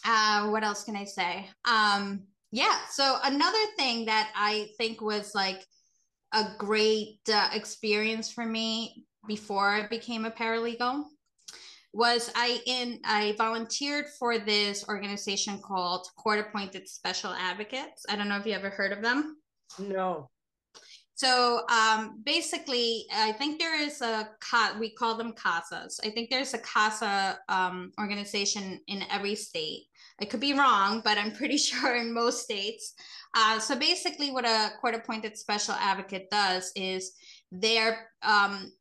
uh, 0.05 0.50
what 0.50 0.63
else 0.63 0.84
can 0.84 0.96
I 0.96 1.05
say? 1.05 1.48
Um, 1.65 2.24
yeah. 2.51 2.77
So 2.89 3.17
another 3.24 3.65
thing 3.77 4.05
that 4.05 4.31
I 4.36 4.70
think 4.77 5.01
was 5.01 5.34
like 5.34 5.65
a 6.34 6.46
great 6.58 7.20
uh, 7.31 7.50
experience 7.53 8.31
for 8.31 8.46
me 8.46 9.05
before 9.27 9.70
I 9.70 9.88
became 9.88 10.25
a 10.25 10.31
paralegal 10.31 11.03
was 11.93 12.31
I 12.36 12.62
in 12.65 13.00
I 13.03 13.36
volunteered 13.38 14.08
for 14.17 14.39
this 14.39 14.88
organization 14.88 15.60
called 15.60 16.08
Court 16.15 16.39
Appointed 16.39 16.88
Special 16.88 17.31
Advocates. 17.31 18.05
I 18.10 18.15
don't 18.15 18.29
know 18.29 18.38
if 18.38 18.46
you 18.46 18.53
ever 18.53 18.70
heard 18.70 18.93
of 18.93 19.01
them. 19.01 19.38
No. 19.77 20.29
So 21.15 21.62
um, 21.70 22.20
basically, 22.24 23.05
I 23.13 23.34
think 23.34 23.60
there 23.60 23.79
is 23.79 24.01
a 24.01 24.29
we 24.79 24.89
call 24.96 25.15
them 25.15 25.34
CASAs. 25.34 26.00
I 26.03 26.10
think 26.10 26.29
there's 26.29 26.53
a 26.53 26.60
CASA 26.60 27.38
um, 27.48 27.91
organization 28.00 28.79
in 28.88 29.03
every 29.12 29.36
state. 29.36 29.84
I 30.22 30.25
could 30.25 30.40
be 30.40 30.54
wrong, 30.54 31.01
but 31.04 31.18
I'm 31.18 31.32
pretty 31.32 31.58
sure 31.70 31.96
in 31.96 32.13
most 32.13 32.44
states. 32.44 32.94
Uh, 33.36 33.60
so 33.60 33.78
basically, 33.78 34.32
what 34.32 34.46
a 34.46 34.72
court 34.80 34.96
appointed 34.96 35.38
special 35.38 35.74
advocate 35.75 36.30
does 36.30 36.72
is 36.75 37.13
they're 37.51 38.08
um, 38.22 38.72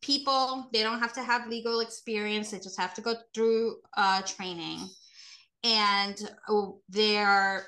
people, 0.00 0.68
they 0.72 0.82
don't 0.82 1.00
have 1.00 1.12
to 1.14 1.22
have 1.22 1.48
legal 1.48 1.80
experience, 1.80 2.50
they 2.50 2.58
just 2.58 2.80
have 2.80 2.94
to 2.94 3.00
go 3.00 3.14
through 3.34 3.76
uh, 3.96 4.22
training. 4.22 4.88
And 5.64 6.16
oh, 6.48 6.80
they're 6.88 7.66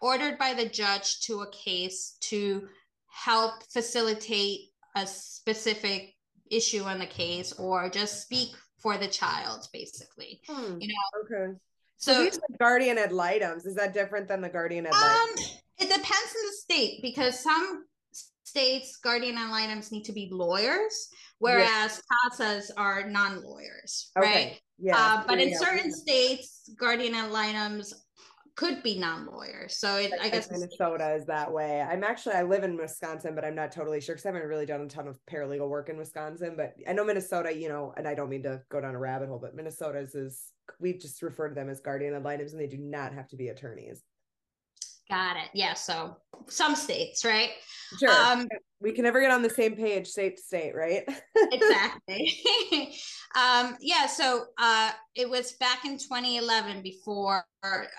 ordered 0.00 0.38
by 0.38 0.54
the 0.54 0.68
judge 0.68 1.20
to 1.20 1.42
a 1.42 1.50
case 1.52 2.16
to 2.22 2.68
help 3.08 3.62
facilitate 3.72 4.70
a 4.96 5.06
specific 5.06 6.14
issue 6.50 6.88
in 6.88 6.98
the 6.98 7.06
case 7.06 7.52
or 7.52 7.88
just 7.88 8.22
speak 8.22 8.50
for 8.82 8.98
the 8.98 9.08
child, 9.08 9.68
basically. 9.72 10.40
Hmm. 10.48 10.78
You 10.80 10.88
know. 10.88 11.20
Okay. 11.24 11.58
So, 11.96 12.14
so 12.14 12.24
these 12.24 12.40
guardian 12.58 12.98
ad 12.98 13.12
litems 13.12 13.64
is 13.64 13.76
that 13.76 13.94
different 13.94 14.28
than 14.28 14.40
the 14.40 14.48
guardian 14.48 14.86
ad 14.86 14.92
litem? 14.92 15.10
Um, 15.10 15.44
it 15.78 15.88
depends 15.88 16.08
on 16.10 16.46
the 16.46 16.56
state 16.58 17.00
because 17.00 17.38
some 17.38 17.84
states 18.42 18.98
guardian 18.98 19.38
ad 19.38 19.50
litems 19.50 19.92
need 19.92 20.04
to 20.04 20.12
be 20.12 20.28
lawyers, 20.32 21.08
whereas 21.38 22.02
yeah. 22.02 22.30
CASAs 22.30 22.70
are 22.76 23.08
non-lawyers, 23.08 24.10
okay. 24.18 24.26
right? 24.26 24.60
Yeah. 24.78 24.96
Uh, 24.96 25.24
but 25.26 25.38
in 25.38 25.56
certain 25.56 25.92
states, 25.92 26.68
guardian 26.76 27.14
ad 27.14 27.30
litems 27.30 27.94
could 28.56 28.82
be 28.82 28.98
non-lawyers. 28.98 29.76
So 29.76 29.96
it, 29.96 30.12
I 30.20 30.28
guess 30.28 30.50
Minnesota 30.50 31.14
is 31.14 31.26
that 31.26 31.50
way. 31.50 31.80
I'm 31.80 32.04
actually 32.04 32.34
I 32.34 32.42
live 32.42 32.64
in 32.64 32.76
Wisconsin, 32.76 33.34
but 33.34 33.44
I'm 33.44 33.54
not 33.54 33.72
totally 33.72 34.00
sure 34.00 34.14
because 34.14 34.26
I 34.26 34.28
haven't 34.28 34.48
really 34.48 34.66
done 34.66 34.82
a 34.82 34.88
ton 34.88 35.08
of 35.08 35.18
paralegal 35.30 35.68
work 35.68 35.88
in 35.88 35.96
Wisconsin. 35.96 36.54
But 36.56 36.74
I 36.86 36.92
know 36.92 37.04
Minnesota, 37.04 37.54
you 37.54 37.68
know, 37.68 37.94
and 37.96 38.06
I 38.06 38.14
don't 38.14 38.28
mean 38.28 38.42
to 38.42 38.60
go 38.70 38.80
down 38.80 38.94
a 38.94 38.98
rabbit 38.98 39.28
hole, 39.28 39.38
but 39.38 39.54
Minnesota's 39.54 40.14
is 40.14 40.52
we 40.80 40.98
just 40.98 41.22
refer 41.22 41.48
to 41.48 41.54
them 41.54 41.70
as 41.70 41.80
guardian 41.80 42.14
ad 42.14 42.24
litems, 42.24 42.52
and 42.52 42.60
they 42.60 42.66
do 42.66 42.78
not 42.78 43.14
have 43.14 43.28
to 43.28 43.36
be 43.36 43.48
attorneys. 43.48 44.02
Got 45.10 45.36
it. 45.36 45.50
Yeah. 45.52 45.74
So 45.74 46.16
some 46.48 46.74
states, 46.74 47.24
right? 47.24 47.50
Sure. 47.98 48.10
Um, 48.10 48.48
we 48.80 48.92
can 48.92 49.04
never 49.04 49.20
get 49.20 49.30
on 49.30 49.42
the 49.42 49.50
same 49.50 49.76
page, 49.76 50.08
state 50.08 50.36
to 50.36 50.42
state, 50.42 50.74
right? 50.74 51.04
exactly. 51.52 52.32
um, 53.36 53.76
yeah. 53.80 54.06
So 54.06 54.46
uh, 54.58 54.90
it 55.14 55.28
was 55.28 55.52
back 55.52 55.84
in 55.84 55.98
2011 55.98 56.82
before 56.82 57.44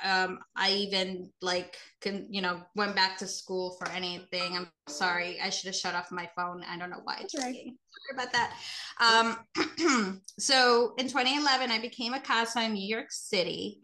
um, 0.04 0.40
I 0.56 0.72
even 0.72 1.30
like 1.42 1.78
can 2.02 2.28
you 2.30 2.42
know 2.42 2.62
went 2.76 2.96
back 2.96 3.18
to 3.20 3.28
school 3.28 3.78
for 3.80 3.90
anything. 3.90 4.58
I'm 4.58 4.70
sorry. 4.88 5.40
I 5.42 5.50
should 5.50 5.68
have 5.68 5.76
shut 5.76 5.96
off 5.96 6.12
my 6.12 6.30
phone. 6.36 6.64
I 6.70 6.78
don't 6.78 6.90
know 6.90 7.02
why. 7.04 7.20
It's 7.22 7.34
Sorry 7.34 7.78
about 8.12 8.34
that. 8.34 8.54
Um, 9.00 10.22
so 10.40 10.94
in 10.98 11.08
2011, 11.08 11.72
I 11.72 11.80
became 11.80 12.14
a 12.14 12.20
CASA 12.20 12.64
in 12.64 12.74
New 12.74 12.88
York 12.88 13.12
City, 13.12 13.82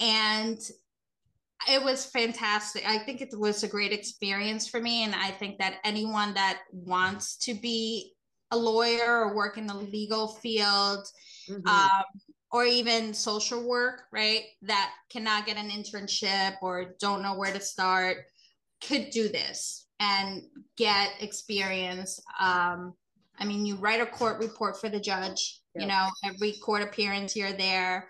and 0.00 0.58
it 1.68 1.82
was 1.82 2.06
fantastic. 2.06 2.86
I 2.86 2.98
think 2.98 3.20
it 3.20 3.30
was 3.36 3.62
a 3.62 3.68
great 3.68 3.92
experience 3.92 4.68
for 4.68 4.80
me. 4.80 5.04
And 5.04 5.14
I 5.14 5.30
think 5.30 5.58
that 5.58 5.78
anyone 5.84 6.34
that 6.34 6.60
wants 6.72 7.36
to 7.38 7.54
be 7.54 8.12
a 8.50 8.56
lawyer 8.56 9.24
or 9.24 9.34
work 9.34 9.58
in 9.58 9.66
the 9.66 9.74
legal 9.74 10.28
field, 10.28 11.06
mm-hmm. 11.48 11.66
um, 11.66 12.04
or 12.52 12.64
even 12.64 13.12
social 13.12 13.66
work, 13.66 14.02
right, 14.12 14.42
that 14.62 14.92
cannot 15.10 15.46
get 15.46 15.56
an 15.56 15.70
internship 15.70 16.54
or 16.62 16.94
don't 17.00 17.22
know 17.22 17.34
where 17.34 17.52
to 17.52 17.60
start, 17.60 18.18
could 18.86 19.10
do 19.10 19.28
this 19.28 19.86
and 19.98 20.42
get 20.76 21.10
experience. 21.20 22.20
Um, 22.38 22.94
I 23.38 23.44
mean, 23.44 23.66
you 23.66 23.76
write 23.76 24.00
a 24.00 24.06
court 24.06 24.38
report 24.38 24.80
for 24.80 24.88
the 24.88 25.00
judge, 25.00 25.60
you 25.74 25.86
know, 25.86 26.08
every 26.24 26.52
court 26.52 26.82
appearance 26.82 27.36
you're 27.36 27.52
there 27.52 28.08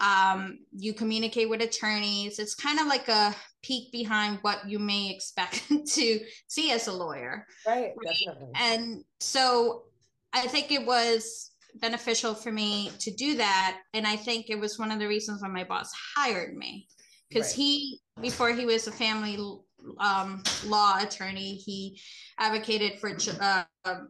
um, 0.00 0.58
you 0.72 0.94
communicate 0.94 1.48
with 1.48 1.62
attorneys 1.62 2.38
it's 2.38 2.54
kind 2.54 2.78
of 2.78 2.86
like 2.86 3.08
a 3.08 3.34
peek 3.62 3.92
behind 3.92 4.38
what 4.42 4.68
you 4.68 4.78
may 4.78 5.10
expect 5.10 5.62
to 5.86 6.20
see 6.48 6.70
as 6.72 6.88
a 6.88 6.92
lawyer 6.92 7.46
right, 7.66 7.92
right? 8.04 8.16
Definitely. 8.26 8.52
and 8.54 9.04
so 9.20 9.84
i 10.32 10.46
think 10.46 10.72
it 10.72 10.84
was 10.84 11.50
beneficial 11.76 12.34
for 12.34 12.52
me 12.52 12.90
to 12.98 13.10
do 13.12 13.36
that 13.36 13.78
and 13.94 14.06
i 14.06 14.16
think 14.16 14.50
it 14.50 14.58
was 14.58 14.78
one 14.78 14.90
of 14.90 14.98
the 14.98 15.08
reasons 15.08 15.42
why 15.42 15.48
my 15.48 15.64
boss 15.64 15.90
hired 16.16 16.54
me 16.56 16.86
because 17.28 17.48
right. 17.48 17.56
he 17.56 18.00
before 18.20 18.52
he 18.52 18.66
was 18.66 18.86
a 18.86 18.92
family 18.92 19.38
um, 19.98 20.42
law 20.66 20.98
attorney. 21.00 21.54
He 21.54 22.00
advocated 22.38 22.98
for 22.98 23.14
ch- 23.14 23.38
uh, 23.40 23.64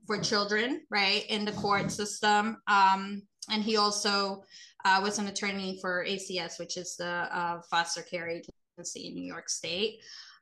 for 0.07 0.19
children, 0.19 0.83
right, 0.91 1.25
in 1.29 1.45
the 1.45 1.53
court 1.53 1.91
system, 1.91 2.59
um, 2.67 3.23
and 3.51 3.62
he 3.62 3.77
also 3.77 4.45
uh, 4.85 5.01
was 5.03 5.19
an 5.19 5.29
attorney 5.29 5.79
for 5.81 6.05
ACS, 6.09 6.59
which 6.59 6.77
is 6.77 6.97
the 6.97 7.07
uh, 7.07 7.61
foster 7.71 8.03
care 8.03 8.29
agency 8.29 9.09
in 9.09 9.15
New 9.15 9.25
York 9.25 9.49
State. 9.49 10.01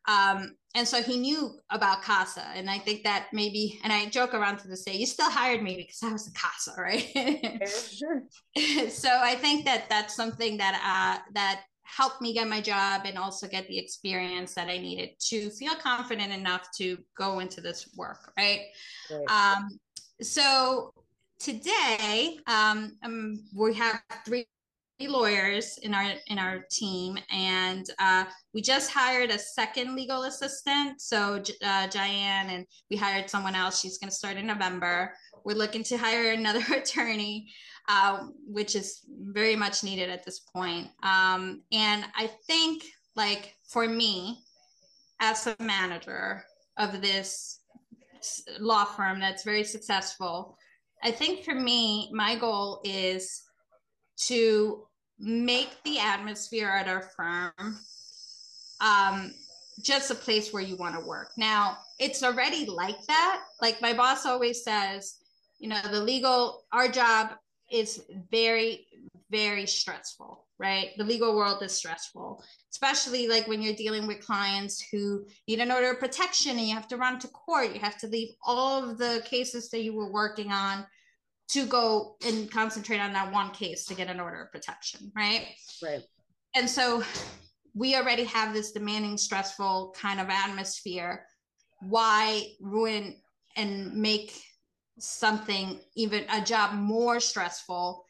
Um, 0.08 0.56
and 0.74 0.86
so 0.86 1.02
he 1.02 1.18
knew 1.18 1.58
about 1.70 2.02
CASA. 2.02 2.46
And 2.54 2.70
I 2.70 2.78
think 2.78 3.02
that 3.04 3.26
maybe, 3.32 3.78
and 3.84 3.92
I 3.92 4.06
joke 4.06 4.34
around 4.34 4.58
to 4.58 4.68
this 4.68 4.84
day, 4.84 4.96
you 4.96 5.06
still 5.06 5.30
hired 5.30 5.62
me 5.62 5.76
because 5.76 6.02
I 6.02 6.12
was 6.12 6.26
a 6.26 6.32
CASA, 6.32 6.74
right? 6.78 7.68
sure. 7.68 8.22
so 8.88 9.10
I 9.10 9.34
think 9.34 9.64
that 9.66 9.88
that's 9.88 10.16
something 10.16 10.56
that, 10.56 10.80
uh, 10.82 11.22
that 11.34 11.62
helped 11.82 12.22
me 12.22 12.32
get 12.32 12.48
my 12.48 12.60
job 12.60 13.02
and 13.04 13.18
also 13.18 13.48
get 13.48 13.66
the 13.66 13.76
experience 13.76 14.54
that 14.54 14.68
I 14.68 14.78
needed 14.78 15.10
to 15.28 15.50
feel 15.50 15.74
confident 15.74 16.32
enough 16.32 16.68
to 16.78 16.98
go 17.16 17.40
into 17.40 17.60
this 17.60 17.90
work, 17.96 18.32
right? 18.38 18.60
right. 19.10 19.56
Um, 19.56 19.68
so 20.22 20.92
today 21.40 22.38
um, 22.46 22.96
um, 23.02 23.42
we 23.54 23.74
have 23.74 24.00
three 24.24 24.46
lawyers 25.00 25.78
in 25.82 25.94
our 25.94 26.12
in 26.26 26.38
our 26.38 26.66
team 26.70 27.18
and 27.32 27.86
uh, 27.98 28.24
we 28.52 28.60
just 28.60 28.92
hired 28.92 29.30
a 29.30 29.38
second 29.38 29.96
legal 29.96 30.24
assistant. 30.24 31.00
So 31.00 31.42
uh, 31.64 31.86
Diane 31.86 32.50
and 32.50 32.66
we 32.90 32.96
hired 32.96 33.30
someone 33.30 33.54
else. 33.54 33.80
She's 33.80 33.96
going 33.98 34.10
to 34.10 34.14
start 34.14 34.36
in 34.36 34.46
November. 34.46 35.14
We're 35.44 35.56
looking 35.56 35.82
to 35.84 35.96
hire 35.96 36.32
another 36.32 36.62
attorney 36.74 37.50
uh, 37.90 38.26
which 38.46 38.76
is 38.76 39.00
very 39.08 39.56
much 39.56 39.82
needed 39.82 40.10
at 40.10 40.24
this 40.24 40.40
point. 40.40 40.88
Um, 41.02 41.62
and 41.72 42.04
I 42.16 42.28
think, 42.46 42.84
like, 43.16 43.56
for 43.68 43.88
me, 43.88 44.44
as 45.20 45.48
a 45.48 45.56
manager 45.60 46.44
of 46.78 47.02
this 47.02 47.62
law 48.60 48.84
firm 48.84 49.18
that's 49.18 49.42
very 49.42 49.64
successful, 49.64 50.56
I 51.02 51.10
think 51.10 51.44
for 51.44 51.54
me, 51.54 52.10
my 52.12 52.36
goal 52.36 52.80
is 52.84 53.42
to 54.24 54.86
make 55.18 55.70
the 55.84 55.98
atmosphere 55.98 56.68
at 56.68 56.88
our 56.88 57.02
firm 57.16 57.78
um, 58.80 59.32
just 59.82 60.10
a 60.10 60.14
place 60.14 60.52
where 60.52 60.62
you 60.62 60.76
want 60.76 60.94
to 60.98 61.06
work. 61.06 61.30
Now, 61.36 61.78
it's 61.98 62.22
already 62.22 62.66
like 62.66 63.00
that. 63.06 63.42
Like 63.60 63.80
my 63.80 63.92
boss 63.92 64.26
always 64.26 64.62
says, 64.62 65.16
you 65.58 65.68
know, 65.68 65.80
the 65.90 66.02
legal, 66.02 66.64
our 66.72 66.88
job 66.88 67.30
is 67.70 68.02
very 68.30 68.86
very 69.30 69.66
stressful 69.66 70.44
right 70.58 70.90
the 70.98 71.04
legal 71.04 71.36
world 71.36 71.62
is 71.62 71.72
stressful 71.72 72.42
especially 72.70 73.26
like 73.26 73.46
when 73.48 73.60
you're 73.60 73.74
dealing 73.74 74.06
with 74.06 74.24
clients 74.24 74.84
who 74.92 75.26
need 75.48 75.58
an 75.58 75.72
order 75.72 75.90
of 75.90 75.98
protection 75.98 76.52
and 76.52 76.68
you 76.68 76.74
have 76.74 76.88
to 76.88 76.96
run 76.96 77.18
to 77.18 77.28
court 77.28 77.72
you 77.74 77.80
have 77.80 77.98
to 77.98 78.06
leave 78.06 78.30
all 78.44 78.82
of 78.82 78.98
the 78.98 79.22
cases 79.24 79.70
that 79.70 79.82
you 79.82 79.94
were 79.94 80.12
working 80.12 80.52
on 80.52 80.86
to 81.48 81.66
go 81.66 82.16
and 82.24 82.50
concentrate 82.50 83.00
on 83.00 83.12
that 83.12 83.32
one 83.32 83.50
case 83.50 83.84
to 83.84 83.94
get 83.94 84.08
an 84.08 84.20
order 84.20 84.42
of 84.42 84.52
protection 84.52 85.10
right? 85.16 85.48
Right. 85.82 86.02
And 86.54 86.68
so 86.68 87.02
we 87.74 87.96
already 87.96 88.24
have 88.24 88.52
this 88.52 88.72
demanding 88.72 89.16
stressful 89.16 89.94
kind 89.96 90.20
of 90.20 90.28
atmosphere. 90.28 91.26
Why 91.80 92.46
ruin 92.60 93.16
and 93.56 93.94
make 93.94 94.40
something 94.98 95.80
even 95.94 96.24
a 96.30 96.40
job 96.40 96.74
more 96.74 97.20
stressful 97.20 98.04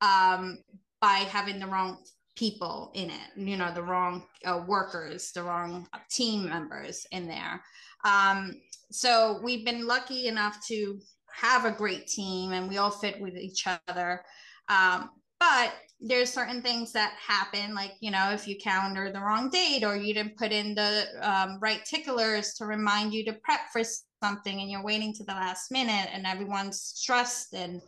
um, 0.00 0.58
by 1.00 1.26
having 1.30 1.58
the 1.58 1.66
wrong 1.66 2.02
people 2.36 2.90
in 2.94 3.10
it 3.10 3.30
you 3.36 3.56
know 3.56 3.72
the 3.72 3.82
wrong 3.82 4.24
uh, 4.44 4.60
workers 4.66 5.30
the 5.32 5.42
wrong 5.42 5.86
team 6.10 6.48
members 6.48 7.06
in 7.12 7.26
there 7.28 7.62
um, 8.04 8.52
so 8.90 9.40
we've 9.42 9.64
been 9.64 9.86
lucky 9.86 10.26
enough 10.26 10.64
to 10.66 10.98
have 11.32 11.64
a 11.64 11.70
great 11.70 12.06
team 12.06 12.52
and 12.52 12.68
we 12.68 12.78
all 12.78 12.90
fit 12.90 13.20
with 13.20 13.36
each 13.36 13.66
other 13.88 14.22
um, 14.68 15.10
but 15.38 15.74
there's 16.00 16.30
certain 16.30 16.60
things 16.60 16.92
that 16.92 17.14
happen 17.18 17.74
like 17.74 17.92
you 18.00 18.10
know 18.10 18.30
if 18.30 18.46
you 18.48 18.56
calendar 18.56 19.10
the 19.12 19.20
wrong 19.20 19.48
date 19.48 19.84
or 19.84 19.96
you 19.96 20.12
didn't 20.12 20.36
put 20.36 20.52
in 20.52 20.74
the 20.74 21.06
um, 21.22 21.58
right 21.60 21.84
ticklers 21.84 22.54
to 22.54 22.66
remind 22.66 23.14
you 23.14 23.24
to 23.24 23.32
prep 23.44 23.60
for 23.72 23.82
something 24.22 24.60
and 24.60 24.70
you're 24.70 24.82
waiting 24.82 25.12
to 25.12 25.24
the 25.24 25.32
last 25.32 25.70
minute 25.70 26.08
and 26.12 26.26
everyone's 26.26 26.80
stressed 26.80 27.52
and 27.52 27.80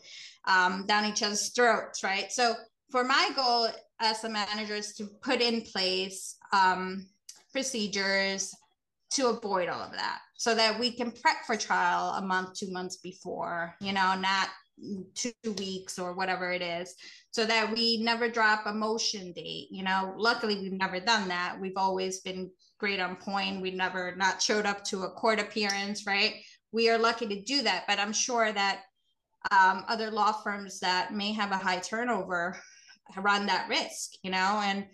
um, 0.47 0.85
down 0.87 1.05
each 1.05 1.23
other's 1.23 1.49
throats, 1.51 2.05
right? 2.05 2.31
So 2.31 2.55
for 2.91 3.05
my 3.05 3.31
goal 3.35 3.69
as 4.01 4.25
a 4.25 4.29
manager 4.29 4.75
is 4.75 4.95
to 4.95 5.07
put 5.23 5.41
in 5.41 5.63
place 5.63 6.37
um, 6.53 7.07
procedures 7.53 8.55
to 9.11 9.29
avoid 9.29 9.69
all 9.69 9.81
of 9.81 9.93
that 9.93 10.19
so 10.37 10.55
that 10.55 10.79
we 10.79 10.91
can 10.91 11.11
prep 11.11 11.37
for 11.47 11.57
trial 11.57 12.11
a 12.19 12.23
month, 12.23 12.55
two 12.55 12.71
months 12.71 12.97
before, 12.99 13.75
you 13.81 13.93
know, 13.93 14.15
not 14.19 14.49
two 15.15 15.33
weeks 15.57 15.99
or 15.99 16.13
whatever 16.13 16.53
it 16.53 16.61
is 16.61 16.95
so 17.31 17.47
that 17.47 17.73
we 17.73 17.97
never 18.03 18.29
drop 18.29 18.67
a 18.67 18.73
motion 18.75 19.33
date 19.33 19.69
you 19.71 19.83
know. 19.83 20.13
Luckily 20.19 20.57
we've 20.57 20.73
never 20.73 21.01
done 21.01 21.29
that. 21.29 21.57
We've 21.59 21.79
always 21.79 22.21
been 22.21 22.51
great 22.79 23.01
on 23.01 23.17
point. 23.17 23.63
We 23.63 23.71
never 23.71 24.15
not 24.17 24.43
showed 24.43 24.67
up 24.67 24.85
to 24.85 25.05
a 25.05 25.11
court 25.13 25.41
appearance 25.41 26.07
right? 26.07 26.35
We 26.73 26.91
are 26.91 26.99
lucky 26.99 27.27
to 27.29 27.41
do 27.41 27.63
that 27.63 27.85
but 27.89 27.99
i'm 27.99 28.13
sure 28.13 28.53
that 28.53 28.83
um, 29.51 29.85
other 29.89 30.11
law 30.11 30.33
firms 30.33 30.81
that 30.81 31.15
may 31.15 31.33
have 31.33 31.53
a 31.53 31.57
high 31.57 31.79
turnover 31.79 32.59
run 33.17 33.47
that 33.47 33.69
risk 33.69 34.13
you 34.23 34.31
know? 34.31 34.61
And 34.63 34.87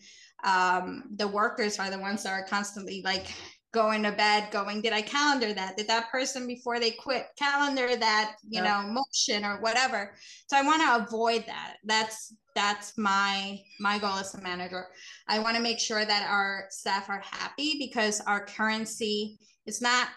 um, 0.44 1.04
the 1.16 1.28
workers 1.28 1.78
are 1.78 1.90
the 1.90 1.98
ones 1.98 2.22
that 2.22 2.32
are 2.32 2.46
constantly 2.46 3.02
like 3.04 3.26
going 3.72 4.02
to 4.02 4.12
bed 4.12 4.50
going 4.50 4.82
did 4.82 4.92
i 4.92 5.00
calendar 5.00 5.54
that? 5.54 5.76
Did 5.76 5.88
that 5.88 6.10
person 6.10 6.46
before 6.46 6.78
they 6.78 6.90
quit 6.90 7.28
calendar 7.38 7.96
that 7.96 8.34
you 8.42 8.62
yeah. 8.62 8.82
know 8.82 8.92
motion 8.92 9.44
or 9.44 9.60
whatever? 9.60 10.12
So 10.48 10.56
i 10.56 10.62
want 10.62 10.82
to 10.82 11.06
avoid 11.06 11.44
that. 11.46 11.76
That's 11.84 12.34
that's 12.54 12.98
my 12.98 13.58
my 13.80 13.98
goal 13.98 14.16
as 14.18 14.34
a 14.34 14.42
manager. 14.42 14.88
I 15.28 15.38
want 15.38 15.56
to 15.56 15.62
make 15.62 15.78
sure 15.78 16.04
that 16.04 16.28
our 16.28 16.66
staff 16.70 17.08
are 17.08 17.22
happy 17.24 17.76
because 17.78 18.20
our 18.22 18.44
currency 18.44 19.38
is 19.66 19.80
not 19.80 20.08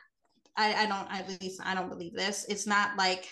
I, 0.58 0.84
I 0.84 0.86
don't 0.86 1.12
at 1.12 1.42
least 1.42 1.62
i 1.66 1.76
don't 1.76 1.90
believe 1.90 2.14
this 2.14 2.46
it's 2.48 2.66
not 2.66 2.98
like 2.98 3.28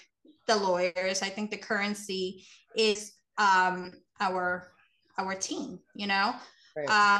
the 0.48 0.56
lawyers. 0.56 1.22
I 1.22 1.30
think 1.30 1.52
the 1.52 1.58
currency 1.58 2.46
is 2.76 3.14
um 3.38 3.92
our 4.20 4.72
our 5.18 5.36
team 5.36 5.80
you 5.96 6.08
know? 6.08 6.34
Right. 6.76 6.88
uh, 6.90 7.20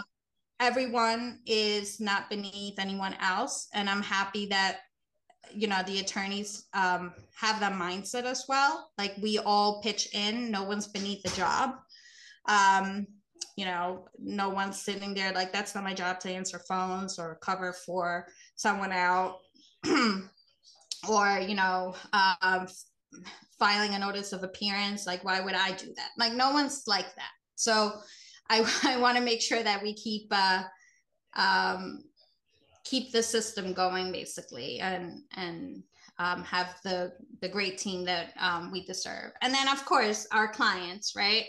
everyone 0.60 1.40
is 1.46 2.00
not 2.00 2.30
beneath 2.30 2.80
anyone 2.80 3.16
else 3.22 3.68
and 3.74 3.90
i'm 3.90 4.02
happy 4.02 4.48
that 4.48 4.80
you 5.54 5.68
know 5.68 5.82
the 5.86 6.00
attorneys 6.00 6.66
um, 6.74 7.14
have 7.36 7.60
that 7.60 7.74
mindset 7.74 8.24
as 8.24 8.46
well. 8.48 8.92
Like 8.98 9.14
we 9.22 9.40
all 9.40 9.82
pitch 9.82 10.14
in 10.14 10.52
no 10.52 10.64
one's 10.64 10.88
beneath 10.88 11.24
the 11.24 11.30
job. 11.30 11.76
Um, 12.48 13.08
you 13.56 13.66
know 13.66 14.08
no 14.18 14.50
one's 14.50 14.82
sitting 14.82 15.14
there 15.14 15.32
like 15.32 15.54
that's 15.54 15.76
not 15.76 15.84
my 15.84 15.94
job 15.94 16.20
to 16.20 16.30
answer 16.30 16.60
phones 16.68 17.20
or 17.20 17.38
cover 17.42 17.74
for 17.74 18.28
someone 18.56 18.92
out. 18.92 19.40
Or 21.10 21.38
you 21.38 21.56
know 21.56 21.96
um, 22.14 22.66
filing 23.64 23.96
a 23.96 24.00
notice 24.00 24.34
of 24.34 24.44
appearance 24.44 25.08
like 25.08 25.24
why 25.24 25.40
would 25.40 25.54
i 25.54 25.72
do 25.72 25.88
that? 25.96 26.10
Like 26.18 26.34
no 26.34 26.52
one's 26.52 26.84
like 26.86 27.16
that. 27.16 27.32
So 27.56 27.94
I, 28.50 28.70
I 28.84 28.98
want 28.98 29.18
to 29.18 29.24
make 29.24 29.42
sure 29.42 29.64
that 29.64 29.82
we 29.82 29.94
keep 29.94 30.28
uh, 30.32 30.64
um, 31.38 32.04
keep 32.84 33.14
the 33.14 33.24
system 33.24 33.72
going 33.74 34.12
basically 34.12 34.82
and 34.82 35.22
and 35.38 35.82
um, 36.20 36.44
have 36.44 36.76
the 36.84 37.14
the 37.42 37.48
great 37.48 37.78
team 37.78 38.04
that 38.04 38.34
um, 38.38 38.70
we 38.70 38.86
deserve. 38.86 39.32
And 39.42 39.54
then 39.54 39.70
of 39.70 39.86
course 39.86 40.28
our 40.34 40.52
clients 40.52 41.14
right? 41.16 41.46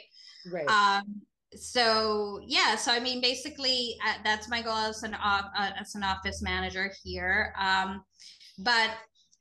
Right. 0.52 0.68
Um, 0.68 1.22
so 1.56 2.40
yeah 2.44 2.74
so 2.74 2.90
i 2.90 2.98
mean 2.98 3.20
basically 3.20 3.96
uh, 4.04 4.14
that's 4.24 4.48
my 4.48 4.60
goal 4.60 4.76
as 4.76 5.04
an 5.04 5.14
uh, 5.14 5.42
as 5.80 5.94
an 5.96 6.04
office 6.04 6.42
manager 6.42 6.92
here. 7.02 7.52
Um, 7.58 8.04
but 8.58 8.90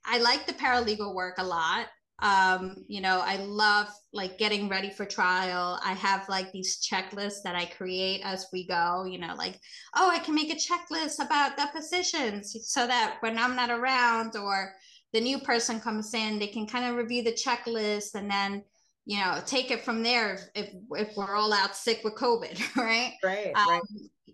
i 0.05 0.17
like 0.17 0.47
the 0.47 0.53
paralegal 0.53 1.13
work 1.13 1.35
a 1.37 1.43
lot 1.43 1.87
um 2.23 2.75
you 2.87 3.01
know 3.01 3.21
i 3.25 3.35
love 3.35 3.87
like 4.13 4.37
getting 4.37 4.69
ready 4.69 4.89
for 4.89 5.05
trial. 5.05 5.79
I 5.83 5.93
have 5.93 6.27
like 6.29 6.51
these 6.51 6.79
checklists 6.81 7.43
that 7.43 7.55
i 7.55 7.65
create 7.65 8.21
as 8.23 8.47
we 8.53 8.65
go 8.65 9.05
you 9.05 9.19
know 9.19 9.35
like 9.37 9.59
oh 9.95 10.09
i 10.09 10.19
can 10.19 10.33
make 10.33 10.51
a 10.51 10.55
checklist 10.55 11.23
about 11.23 11.57
depositions 11.57 12.55
so 12.63 12.87
that 12.87 13.17
when 13.19 13.37
i'm 13.37 13.55
not 13.55 13.69
around 13.69 14.35
or 14.37 14.73
the 15.11 15.19
new 15.19 15.37
person 15.39 15.79
comes 15.79 16.13
in 16.13 16.39
they 16.39 16.47
can 16.47 16.65
kind 16.65 16.85
of 16.85 16.95
review 16.95 17.23
the 17.23 17.33
checklist 17.33 18.15
and 18.15 18.31
then 18.31 18.63
you 19.05 19.19
know 19.19 19.41
take 19.45 19.69
it 19.69 19.83
from 19.83 20.01
there 20.01 20.33
if 20.33 20.41
if, 20.55 20.73
if 20.91 21.17
we're 21.17 21.35
all 21.35 21.51
out 21.51 21.75
sick 21.75 21.99
with 22.05 22.15
covid 22.15 22.57
right? 22.77 23.13
Right, 23.21 23.51
um, 23.55 23.67
right. 23.67 23.81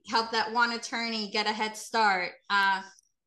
help 0.08 0.32
that 0.32 0.54
one 0.54 0.74
attorney 0.74 1.32
get 1.32 1.48
a 1.48 1.52
head 1.52 1.76
start. 1.76 2.32
Uh 2.50 2.82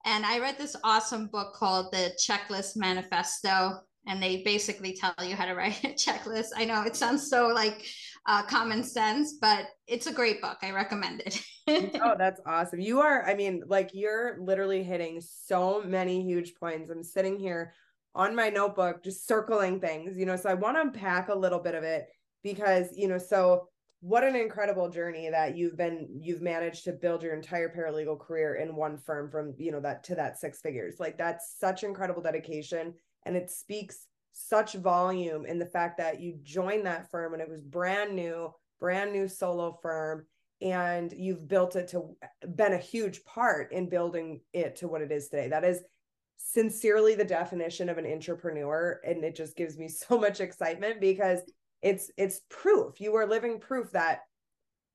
and 0.04 0.26
I 0.26 0.40
read 0.40 0.58
this 0.58 0.74
awesome 0.82 1.28
book 1.28 1.54
called 1.54 1.92
The 1.92 2.12
Checklist 2.18 2.76
Manifesto 2.76 3.82
and 4.06 4.22
they 4.22 4.42
basically 4.42 4.94
tell 4.94 5.14
you 5.24 5.36
how 5.36 5.44
to 5.44 5.54
write 5.54 5.82
a 5.84 5.88
checklist. 5.88 6.48
I 6.56 6.64
know 6.64 6.82
it 6.82 6.96
sounds 6.96 7.28
so 7.28 7.48
like 7.48 7.86
uh, 8.26 8.42
common 8.42 8.82
sense, 8.84 9.34
but 9.40 9.66
it's 9.86 10.06
a 10.06 10.12
great 10.12 10.40
book. 10.40 10.58
I 10.62 10.70
recommend 10.70 11.22
it. 11.26 11.42
oh, 12.02 12.14
that's 12.16 12.40
awesome. 12.46 12.80
You 12.80 13.00
are, 13.00 13.24
I 13.24 13.34
mean, 13.34 13.62
like 13.66 13.90
you're 13.92 14.38
literally 14.40 14.82
hitting 14.82 15.20
so 15.20 15.82
many 15.82 16.22
huge 16.22 16.54
points. 16.54 16.90
I'm 16.90 17.04
sitting 17.04 17.38
here 17.38 17.74
on 18.14 18.36
my 18.36 18.48
notebook, 18.48 19.02
just 19.02 19.26
circling 19.26 19.80
things, 19.80 20.16
you 20.16 20.26
know. 20.26 20.36
So 20.36 20.50
I 20.50 20.54
want 20.54 20.76
to 20.76 20.82
unpack 20.82 21.28
a 21.28 21.34
little 21.34 21.58
bit 21.58 21.74
of 21.74 21.82
it 21.82 22.06
because, 22.42 22.88
you 22.96 23.08
know, 23.08 23.18
so 23.18 23.68
what 24.02 24.24
an 24.24 24.34
incredible 24.34 24.88
journey 24.90 25.30
that 25.30 25.56
you've 25.56 25.76
been 25.76 26.08
you've 26.12 26.42
managed 26.42 26.84
to 26.84 26.92
build 26.92 27.22
your 27.22 27.34
entire 27.34 27.68
paralegal 27.68 28.18
career 28.18 28.56
in 28.56 28.74
one 28.74 28.98
firm 28.98 29.30
from 29.30 29.54
you 29.58 29.70
know 29.70 29.78
that 29.78 30.02
to 30.02 30.16
that 30.16 30.36
six 30.36 30.60
figures 30.60 30.96
like 30.98 31.16
that's 31.16 31.54
such 31.56 31.84
incredible 31.84 32.20
dedication 32.20 32.92
and 33.24 33.36
it 33.36 33.50
speaks 33.50 34.06
such 34.32 34.74
volume 34.74 35.44
in 35.44 35.58
the 35.58 35.66
fact 35.66 35.98
that 35.98 36.20
you 36.20 36.38
joined 36.42 36.86
that 36.86 37.10
firm 37.10 37.34
and 37.34 37.42
it 37.42 37.48
was 37.48 37.60
brand 37.60 38.14
new 38.14 38.52
brand 38.82 39.12
new 39.12 39.28
solo 39.28 39.78
firm 39.80 40.26
and 40.60 41.12
you've 41.12 41.46
built 41.48 41.76
it 41.76 41.88
to 41.88 42.16
been 42.56 42.72
a 42.72 42.78
huge 42.78 43.24
part 43.24 43.72
in 43.72 43.88
building 43.88 44.40
it 44.52 44.76
to 44.76 44.88
what 44.88 45.02
it 45.02 45.12
is 45.12 45.28
today. 45.28 45.48
That 45.48 45.64
is 45.64 45.82
sincerely 46.36 47.14
the 47.14 47.24
definition 47.24 47.88
of 47.88 47.98
an 47.98 48.06
entrepreneur 48.06 49.00
and 49.04 49.24
it 49.24 49.36
just 49.36 49.56
gives 49.56 49.78
me 49.78 49.88
so 49.88 50.18
much 50.18 50.40
excitement 50.40 51.00
because 51.00 51.40
it's 51.80 52.10
it's 52.16 52.40
proof. 52.48 53.00
You 53.00 53.14
are 53.16 53.26
living 53.26 53.60
proof 53.60 53.90
that 53.92 54.20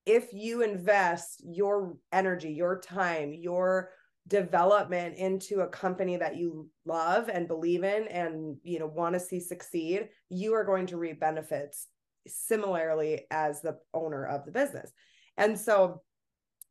if 0.06 0.32
you 0.32 0.62
invest 0.62 1.42
your 1.44 1.96
energy 2.12 2.52
your 2.52 2.80
time 2.80 3.34
your 3.34 3.90
development 4.28 5.16
into 5.16 5.60
a 5.60 5.68
company 5.68 6.16
that 6.16 6.36
you 6.36 6.68
love 6.84 7.28
and 7.28 7.48
believe 7.48 7.82
in 7.82 8.06
and 8.08 8.56
you 8.62 8.78
know 8.78 8.86
want 8.86 9.14
to 9.14 9.20
see 9.20 9.40
succeed 9.40 10.08
you 10.28 10.52
are 10.54 10.64
going 10.64 10.86
to 10.86 10.98
reap 10.98 11.18
benefits 11.18 11.88
similarly 12.28 13.22
as 13.30 13.60
the 13.60 13.78
owner 13.94 14.24
of 14.24 14.44
the 14.44 14.52
business. 14.52 14.92
And 15.36 15.58
so 15.58 16.02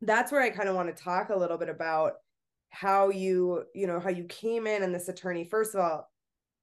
that's 0.01 0.31
where 0.31 0.41
i 0.41 0.49
kind 0.51 0.69
of 0.69 0.75
want 0.75 0.95
to 0.95 1.03
talk 1.03 1.29
a 1.29 1.35
little 1.35 1.57
bit 1.57 1.69
about 1.69 2.13
how 2.69 3.09
you 3.09 3.63
you 3.73 3.87
know 3.87 3.99
how 3.99 4.09
you 4.09 4.25
came 4.25 4.67
in 4.67 4.83
and 4.83 4.93
this 4.93 5.09
attorney. 5.09 5.45
First 5.45 5.73
of 5.73 5.81
all 5.81 6.09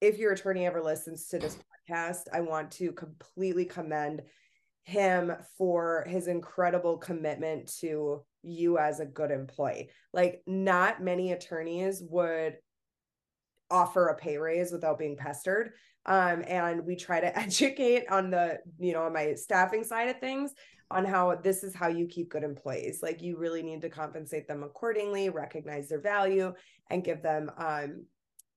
if 0.00 0.18
your 0.18 0.32
attorney 0.32 0.66
ever 0.66 0.82
listens 0.82 1.28
to 1.28 1.38
this 1.38 1.56
podcast, 1.90 2.24
I 2.32 2.40
want 2.42 2.70
to 2.72 2.92
completely 2.92 3.64
commend 3.64 4.22
him 4.82 5.32
for 5.56 6.04
his 6.06 6.28
incredible 6.28 6.98
commitment 6.98 7.72
to 7.80 8.22
you 8.44 8.78
as 8.78 9.00
a 9.00 9.06
good 9.06 9.30
employee. 9.30 9.90
Like, 10.12 10.42
not 10.46 11.02
many 11.02 11.32
attorneys 11.32 12.02
would 12.08 12.56
offer 13.70 14.08
a 14.08 14.16
pay 14.16 14.36
raise 14.36 14.70
without 14.72 14.98
being 14.98 15.16
pestered. 15.16 15.72
Um, 16.06 16.44
and 16.46 16.84
we 16.84 16.96
try 16.96 17.20
to 17.20 17.38
educate 17.38 18.04
on 18.10 18.30
the, 18.30 18.58
you 18.78 18.92
know, 18.92 19.04
on 19.04 19.12
my 19.12 19.34
staffing 19.34 19.84
side 19.84 20.08
of 20.08 20.20
things 20.20 20.52
on 20.90 21.04
how 21.04 21.34
this 21.36 21.64
is 21.64 21.74
how 21.74 21.88
you 21.88 22.06
keep 22.06 22.30
good 22.30 22.44
employees. 22.44 23.00
Like, 23.02 23.22
you 23.22 23.38
really 23.38 23.62
need 23.62 23.80
to 23.82 23.88
compensate 23.88 24.46
them 24.46 24.62
accordingly, 24.62 25.30
recognize 25.30 25.88
their 25.88 26.00
value, 26.00 26.52
and 26.90 27.04
give 27.04 27.22
them 27.22 27.50
um, 27.56 28.04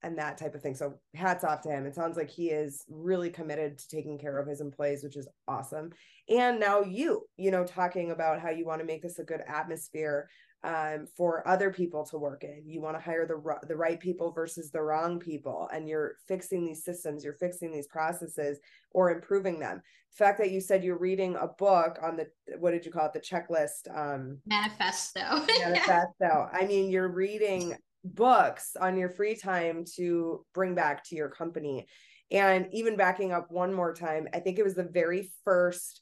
and 0.03 0.17
that 0.17 0.37
type 0.37 0.55
of 0.55 0.61
thing. 0.61 0.75
So 0.75 0.95
hats 1.15 1.43
off 1.43 1.61
to 1.61 1.69
him. 1.69 1.85
It 1.85 1.95
sounds 1.95 2.17
like 2.17 2.29
he 2.29 2.49
is 2.49 2.83
really 2.89 3.29
committed 3.29 3.77
to 3.77 3.87
taking 3.87 4.17
care 4.17 4.37
of 4.37 4.47
his 4.47 4.61
employees, 4.61 5.03
which 5.03 5.17
is 5.17 5.27
awesome. 5.47 5.91
And 6.29 6.59
now 6.59 6.81
you, 6.81 7.23
you 7.37 7.51
know, 7.51 7.63
talking 7.63 8.11
about 8.11 8.39
how 8.39 8.49
you 8.49 8.65
want 8.65 8.79
to 8.79 8.85
make 8.85 9.01
this 9.01 9.19
a 9.19 9.23
good 9.23 9.41
atmosphere 9.47 10.29
um, 10.63 11.07
for 11.15 11.47
other 11.47 11.71
people 11.71 12.03
to 12.05 12.17
work 12.17 12.43
in. 12.43 12.63
You 12.65 12.81
want 12.81 12.95
to 12.95 13.01
hire 13.01 13.27
the 13.27 13.67
the 13.67 13.75
right 13.75 13.99
people 13.99 14.31
versus 14.31 14.71
the 14.71 14.81
wrong 14.81 15.19
people, 15.19 15.69
and 15.71 15.87
you're 15.87 16.15
fixing 16.27 16.65
these 16.65 16.83
systems, 16.83 17.23
you're 17.23 17.33
fixing 17.33 17.71
these 17.71 17.87
processes, 17.87 18.59
or 18.91 19.11
improving 19.11 19.59
them. 19.59 19.81
The 20.11 20.25
fact 20.25 20.39
that 20.39 20.51
you 20.51 20.59
said 20.59 20.83
you're 20.83 20.97
reading 20.97 21.35
a 21.35 21.47
book 21.47 21.99
on 22.01 22.17
the 22.17 22.27
what 22.57 22.71
did 22.71 22.85
you 22.85 22.91
call 22.91 23.05
it, 23.05 23.13
the 23.13 23.19
checklist 23.19 23.87
um, 23.95 24.39
manifesto. 24.45 25.21
manifesto. 25.59 26.49
I 26.51 26.65
mean, 26.65 26.89
you're 26.89 27.13
reading 27.13 27.75
books 28.03 28.75
on 28.79 28.97
your 28.97 29.09
free 29.09 29.35
time 29.35 29.85
to 29.95 30.45
bring 30.53 30.75
back 30.75 31.03
to 31.05 31.15
your 31.15 31.29
company. 31.29 31.87
And 32.31 32.67
even 32.71 32.97
backing 32.97 33.31
up 33.31 33.51
one 33.51 33.73
more 33.73 33.93
time, 33.93 34.27
I 34.33 34.39
think 34.39 34.59
it 34.59 34.63
was 34.63 34.75
the 34.75 34.83
very 34.83 35.31
first 35.43 36.01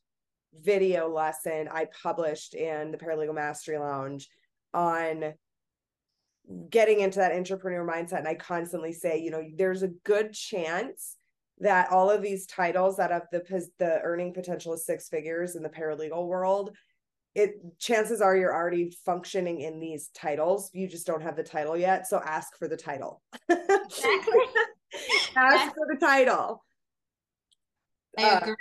video 0.60 1.08
lesson 1.08 1.68
I 1.72 1.88
published 2.02 2.56
in 2.56 2.92
the 2.92 2.98
Paralegal 2.98 3.36
Mastery 3.36 3.78
Lounge 3.78 4.28
on 4.74 5.34
getting 6.70 7.00
into 7.00 7.20
that 7.20 7.32
entrepreneur 7.32 7.86
mindset. 7.86 8.20
And 8.20 8.28
I 8.28 8.36
constantly 8.36 8.94
say, 8.94 9.20
you 9.20 9.32
know, 9.32 9.44
there's 9.56 9.84
a 9.84 9.90
good 10.04 10.34
chance 10.34 11.18
that 11.60 11.92
all 11.92 12.10
of 12.10 12.22
these 12.22 12.46
titles 12.46 12.98
that 12.98 13.12
have 13.12 13.28
the 13.32 13.70
the 13.80 14.00
earning 14.04 14.34
potential 14.34 14.74
of 14.74 14.80
six 14.80 15.08
figures 15.08 15.56
in 15.56 15.64
the 15.64 15.70
paralegal 15.70 16.28
world 16.28 16.76
it 17.36 17.56
chances 17.80 18.22
are 18.22 18.36
you're 18.36 18.56
already 18.56 18.92
functioning 19.06 19.60
in 19.60 19.80
these 19.80 20.10
titles. 20.16 20.72
You 20.74 20.88
just 20.88 21.06
don't 21.06 21.22
have 21.22 21.36
the 21.36 21.44
title 21.44 21.78
yet 21.78 22.08
so 22.08 22.22
ask 22.26 22.58
for 22.58 22.68
the 22.68 22.78
title. 22.78 23.22
Exactly. 23.50 24.40
ask 25.36 25.74
for 25.76 25.88
the 25.92 25.98
title. 26.00 26.64
I 28.18 28.24
uh, 28.24 28.40
agree 28.40 28.56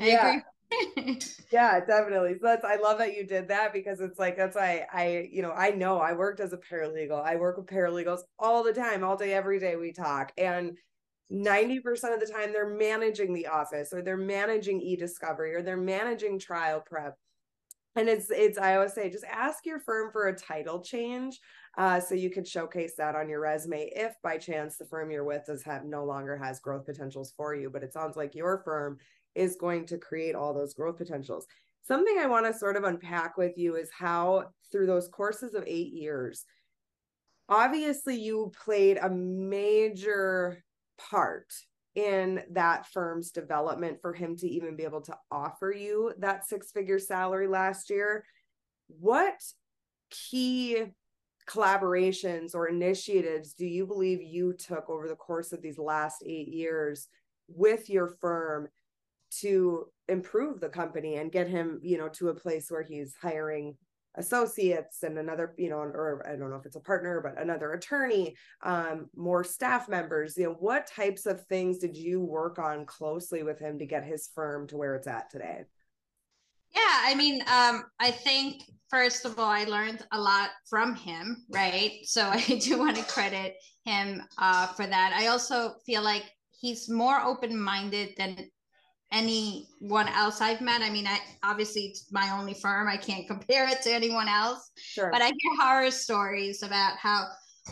I 0.00 0.06
yeah. 0.06 0.40
agree. 0.98 1.20
yeah. 1.52 1.78
Definitely. 1.78 2.34
So 2.34 2.40
that's 2.42 2.64
i 2.64 2.74
love 2.76 2.98
that 2.98 3.16
you 3.16 3.24
did 3.24 3.48
that 3.48 3.72
because 3.72 4.00
it's 4.00 4.18
like 4.18 4.36
that's 4.36 4.56
why 4.56 4.84
I 4.92 5.28
you 5.30 5.40
know 5.42 5.52
i 5.52 5.70
know 5.70 5.98
i 5.98 6.12
worked 6.12 6.40
as 6.40 6.52
a 6.52 6.58
paralegal. 6.58 7.24
I 7.24 7.36
work 7.36 7.56
with 7.56 7.66
paralegals 7.66 8.20
all 8.38 8.64
the 8.64 8.72
time 8.72 9.04
all 9.04 9.16
day 9.16 9.32
every 9.32 9.60
day 9.60 9.76
we 9.76 9.92
talk. 9.92 10.32
And 10.36 10.76
90% 11.32 11.84
of 12.14 12.20
the 12.20 12.32
time 12.32 12.52
they're 12.52 12.76
managing 12.76 13.34
the 13.34 13.48
office 13.48 13.92
or 13.92 14.00
they're 14.00 14.16
managing 14.16 14.80
e-discovery 14.80 15.54
or 15.54 15.62
they're 15.62 15.76
managing 15.76 16.38
trial 16.38 16.80
prep 16.80 17.16
and 17.96 18.08
it's 18.08 18.30
it's 18.30 18.58
i 18.58 18.74
always 18.76 18.92
say 18.92 19.10
just 19.10 19.24
ask 19.24 19.66
your 19.66 19.80
firm 19.80 20.10
for 20.12 20.28
a 20.28 20.36
title 20.36 20.80
change 20.80 21.40
uh, 21.78 22.00
so 22.00 22.14
you 22.14 22.30
could 22.30 22.48
showcase 22.48 22.94
that 22.96 23.14
on 23.14 23.28
your 23.28 23.40
resume 23.40 23.90
if 23.94 24.14
by 24.22 24.38
chance 24.38 24.78
the 24.78 24.84
firm 24.86 25.10
you're 25.10 25.24
with 25.24 25.44
does 25.46 25.62
have 25.62 25.84
no 25.84 26.04
longer 26.04 26.34
has 26.36 26.58
growth 26.58 26.86
potentials 26.86 27.34
for 27.36 27.54
you. 27.54 27.68
But 27.68 27.82
it 27.82 27.92
sounds 27.92 28.16
like 28.16 28.34
your 28.34 28.62
firm 28.64 28.96
is 29.34 29.56
going 29.56 29.84
to 29.86 29.98
create 29.98 30.34
all 30.34 30.54
those 30.54 30.72
growth 30.72 30.96
potentials. 30.96 31.46
Something 31.82 32.16
i 32.18 32.26
want 32.26 32.46
to 32.46 32.58
sort 32.58 32.76
of 32.76 32.84
unpack 32.84 33.36
with 33.36 33.58
you 33.58 33.76
is 33.76 33.90
how 33.96 34.46
through 34.72 34.86
those 34.86 35.08
courses 35.08 35.54
of 35.54 35.64
eight 35.66 35.92
years 35.92 36.44
obviously 37.48 38.16
you 38.16 38.50
played 38.64 38.98
a 39.00 39.08
major 39.08 40.64
part 40.98 41.46
in 41.96 42.42
that 42.50 42.86
firm's 42.86 43.30
development 43.30 44.00
for 44.00 44.12
him 44.12 44.36
to 44.36 44.46
even 44.46 44.76
be 44.76 44.84
able 44.84 45.00
to 45.00 45.16
offer 45.32 45.72
you 45.72 46.12
that 46.18 46.46
six 46.46 46.70
figure 46.70 46.98
salary 46.98 47.48
last 47.48 47.90
year. 47.90 48.24
What 48.88 49.40
key 50.10 50.84
collaborations 51.48 52.54
or 52.54 52.68
initiatives 52.68 53.54
do 53.54 53.66
you 53.66 53.86
believe 53.86 54.20
you 54.20 54.52
took 54.52 54.90
over 54.90 55.08
the 55.08 55.16
course 55.16 55.52
of 55.52 55.62
these 55.62 55.78
last 55.78 56.22
eight 56.26 56.48
years 56.48 57.08
with 57.48 57.88
your 57.88 58.08
firm 58.20 58.68
to 59.30 59.86
improve 60.08 60.60
the 60.60 60.68
company 60.68 61.16
and 61.16 61.32
get 61.32 61.48
him, 61.48 61.80
you 61.82 61.96
know, 61.96 62.08
to 62.08 62.28
a 62.28 62.34
place 62.34 62.70
where 62.70 62.82
he's 62.82 63.14
hiring 63.20 63.74
associates 64.16 65.02
and 65.02 65.18
another 65.18 65.54
you 65.56 65.70
know 65.70 65.76
or 65.76 66.24
i 66.26 66.36
don't 66.36 66.50
know 66.50 66.56
if 66.56 66.66
it's 66.66 66.76
a 66.76 66.80
partner 66.80 67.20
but 67.22 67.40
another 67.40 67.72
attorney 67.72 68.34
um, 68.62 69.08
more 69.16 69.44
staff 69.44 69.88
members 69.88 70.36
you 70.36 70.44
know 70.44 70.56
what 70.58 70.86
types 70.86 71.26
of 71.26 71.44
things 71.46 71.78
did 71.78 71.96
you 71.96 72.20
work 72.20 72.58
on 72.58 72.86
closely 72.86 73.42
with 73.42 73.58
him 73.58 73.78
to 73.78 73.86
get 73.86 74.04
his 74.04 74.30
firm 74.34 74.66
to 74.66 74.76
where 74.76 74.94
it's 74.94 75.06
at 75.06 75.30
today? 75.30 75.64
Yeah 76.74 76.80
i 77.04 77.14
mean 77.14 77.42
um, 77.42 77.84
i 78.00 78.10
think 78.10 78.62
first 78.90 79.24
of 79.24 79.38
all 79.38 79.50
i 79.50 79.64
learned 79.64 80.04
a 80.12 80.20
lot 80.20 80.50
from 80.68 80.94
him 80.94 81.44
right? 81.50 81.92
So 82.04 82.22
i 82.32 82.58
do 82.60 82.78
want 82.78 82.96
to 82.96 83.04
credit 83.04 83.56
him 83.86 84.22
uh, 84.36 84.66
for 84.66 84.86
that. 84.86 85.14
I 85.16 85.28
also 85.28 85.74
feel 85.86 86.02
like 86.02 86.24
he's 86.50 86.90
more 86.90 87.20
open-minded 87.20 88.14
than 88.18 88.50
anyone 89.12 90.08
else 90.08 90.40
I've 90.40 90.60
met. 90.60 90.82
I 90.82 90.90
mean, 90.90 91.06
I 91.06 91.20
obviously 91.42 91.82
it's 91.82 92.10
my 92.10 92.30
only 92.38 92.54
firm. 92.54 92.88
I 92.88 92.96
can't 92.96 93.26
compare 93.28 93.68
it 93.68 93.82
to 93.82 93.92
anyone 93.92 94.28
else. 94.28 94.70
Sure. 94.76 95.10
But 95.10 95.22
I 95.22 95.26
hear 95.26 95.60
horror 95.60 95.90
stories 95.90 96.62
about 96.62 96.96
how 96.96 97.26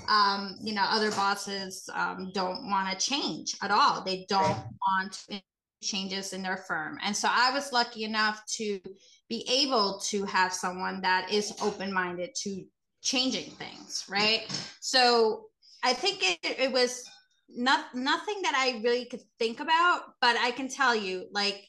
um, 0.09 0.57
you 0.63 0.75
know, 0.75 0.85
other 0.89 1.11
bosses 1.13 1.89
um, 1.95 2.31
don't 2.35 2.69
want 2.69 2.91
to 2.91 3.11
change 3.11 3.55
at 3.63 3.71
all. 3.71 4.03
They 4.03 4.27
don't 4.29 4.43
right. 4.43 4.65
want 4.89 5.43
changes 5.83 6.33
in 6.33 6.43
their 6.43 6.57
firm. 6.57 6.99
And 7.05 7.17
so 7.17 7.29
I 7.31 7.53
was 7.53 7.73
lucky 7.73 8.05
enough 8.05 8.45
to 8.57 8.81
be 9.29 9.47
able 9.49 10.01
to 10.07 10.25
have 10.25 10.53
someone 10.53 11.01
that 11.03 11.31
is 11.33 11.53
open-minded 11.63 12.35
to 12.43 12.65
changing 13.03 13.51
things, 13.53 14.05
right? 14.09 14.47
So 14.81 15.47
I 15.83 15.93
think 15.93 16.23
it, 16.23 16.39
it 16.43 16.73
was 16.73 17.09
not 17.49 17.95
nothing 17.95 18.43
that 18.43 18.55
I 18.55 18.81
really 18.83 19.05
could 19.07 19.23
think 19.39 19.61
about, 19.61 20.15
but 20.21 20.37
I 20.37 20.51
can 20.51 20.69
tell 20.69 20.95
you, 20.95 21.27
like, 21.33 21.69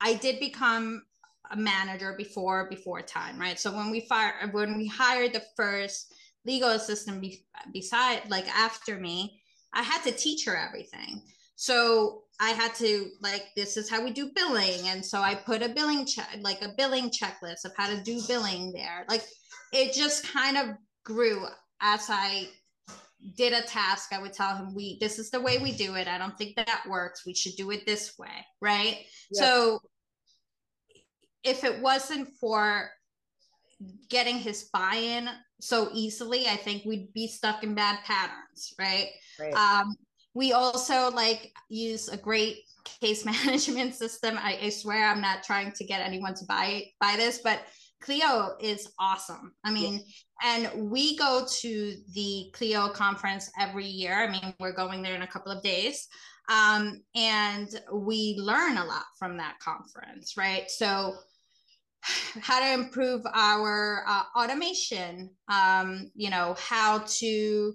I 0.00 0.14
did 0.14 0.40
become 0.40 1.02
a 1.50 1.56
manager 1.56 2.14
before 2.16 2.68
before 2.68 3.02
time, 3.02 3.38
right? 3.38 3.58
So 3.58 3.74
when 3.74 3.90
we 3.90 4.00
fire 4.00 4.48
when 4.52 4.76
we 4.76 4.86
hired 4.86 5.32
the 5.32 5.42
first 5.56 6.12
legal 6.44 6.70
assistant 6.70 7.20
be, 7.20 7.44
beside 7.72 8.28
like 8.30 8.48
after 8.48 8.98
me, 8.98 9.40
I 9.72 9.82
had 9.82 10.02
to 10.02 10.12
teach 10.12 10.44
her 10.46 10.56
everything. 10.56 11.22
So 11.56 12.22
I 12.40 12.50
had 12.50 12.74
to 12.76 13.10
like 13.20 13.46
this 13.56 13.76
is 13.76 13.88
how 13.90 14.02
we 14.02 14.10
do 14.10 14.30
billing, 14.34 14.88
and 14.88 15.04
so 15.04 15.20
I 15.20 15.34
put 15.34 15.62
a 15.62 15.68
billing 15.68 16.06
check 16.06 16.28
like 16.40 16.62
a 16.62 16.74
billing 16.76 17.10
checklist 17.10 17.64
of 17.64 17.72
how 17.76 17.88
to 17.88 18.02
do 18.02 18.20
billing 18.26 18.72
there. 18.72 19.04
Like 19.08 19.24
it 19.72 19.94
just 19.94 20.26
kind 20.26 20.56
of 20.56 20.76
grew 21.04 21.46
as 21.80 22.06
I 22.08 22.48
did 23.36 23.52
a 23.52 23.62
task. 23.62 24.12
I 24.12 24.20
would 24.20 24.32
tell 24.32 24.56
him, 24.56 24.74
"We 24.74 24.98
this 25.00 25.18
is 25.18 25.30
the 25.30 25.40
way 25.40 25.58
we 25.58 25.72
do 25.72 25.94
it. 25.94 26.08
I 26.08 26.18
don't 26.18 26.36
think 26.36 26.56
that, 26.56 26.84
works. 26.88 27.24
We 27.26 27.34
should 27.34 27.56
do 27.56 27.70
it 27.70 27.86
this 27.86 28.18
way, 28.18 28.46
right?" 28.60 28.98
So 29.32 29.80
if 31.42 31.64
it 31.64 31.80
wasn't 31.80 32.28
for 32.40 32.90
getting 34.08 34.38
his 34.38 34.64
buy-in 34.72 35.28
so 35.60 35.90
easily, 35.92 36.46
I 36.46 36.56
think 36.56 36.84
we'd 36.84 37.12
be 37.12 37.28
stuck 37.28 37.62
in 37.62 37.74
bad 37.74 37.98
patterns, 38.04 38.74
right? 38.78 39.08
right. 39.38 39.54
Um, 39.54 39.94
we 40.34 40.52
also 40.52 41.10
like 41.10 41.52
use 41.68 42.08
a 42.08 42.16
great 42.16 42.58
case 43.00 43.24
management 43.46 43.94
system. 43.94 44.38
I, 44.38 44.58
I, 44.62 44.68
swear 44.68 45.08
I'm 45.08 45.20
not 45.20 45.42
trying 45.42 45.72
to 45.72 45.84
get 45.84 46.00
anyone 46.00 46.34
to 46.34 46.44
buy 46.46 46.84
buy 47.00 47.14
this, 47.16 47.40
but 47.42 47.60
Clio 48.04 48.54
is 48.60 48.92
awesome. 48.98 49.54
I 49.64 49.70
mean, 49.70 50.04
yeah. 50.42 50.68
and 50.74 50.90
we 50.90 51.16
go 51.16 51.46
to 51.60 51.96
the 52.12 52.50
Clio 52.52 52.90
conference 52.90 53.50
every 53.58 53.86
year. 53.86 54.22
I 54.22 54.30
mean, 54.30 54.54
we're 54.60 54.74
going 54.74 55.02
there 55.02 55.14
in 55.14 55.22
a 55.22 55.26
couple 55.26 55.50
of 55.50 55.62
days. 55.62 56.06
Um, 56.50 57.00
and 57.14 57.68
we 57.90 58.36
learn 58.38 58.76
a 58.76 58.84
lot 58.84 59.04
from 59.18 59.38
that 59.38 59.58
conference, 59.58 60.36
right? 60.36 60.70
So 60.70 61.14
how 62.42 62.60
to 62.60 62.74
improve 62.74 63.22
our 63.32 64.04
uh, 64.06 64.24
automation, 64.36 65.30
um, 65.48 66.10
you 66.14 66.28
know, 66.28 66.54
how 66.58 67.04
to 67.06 67.72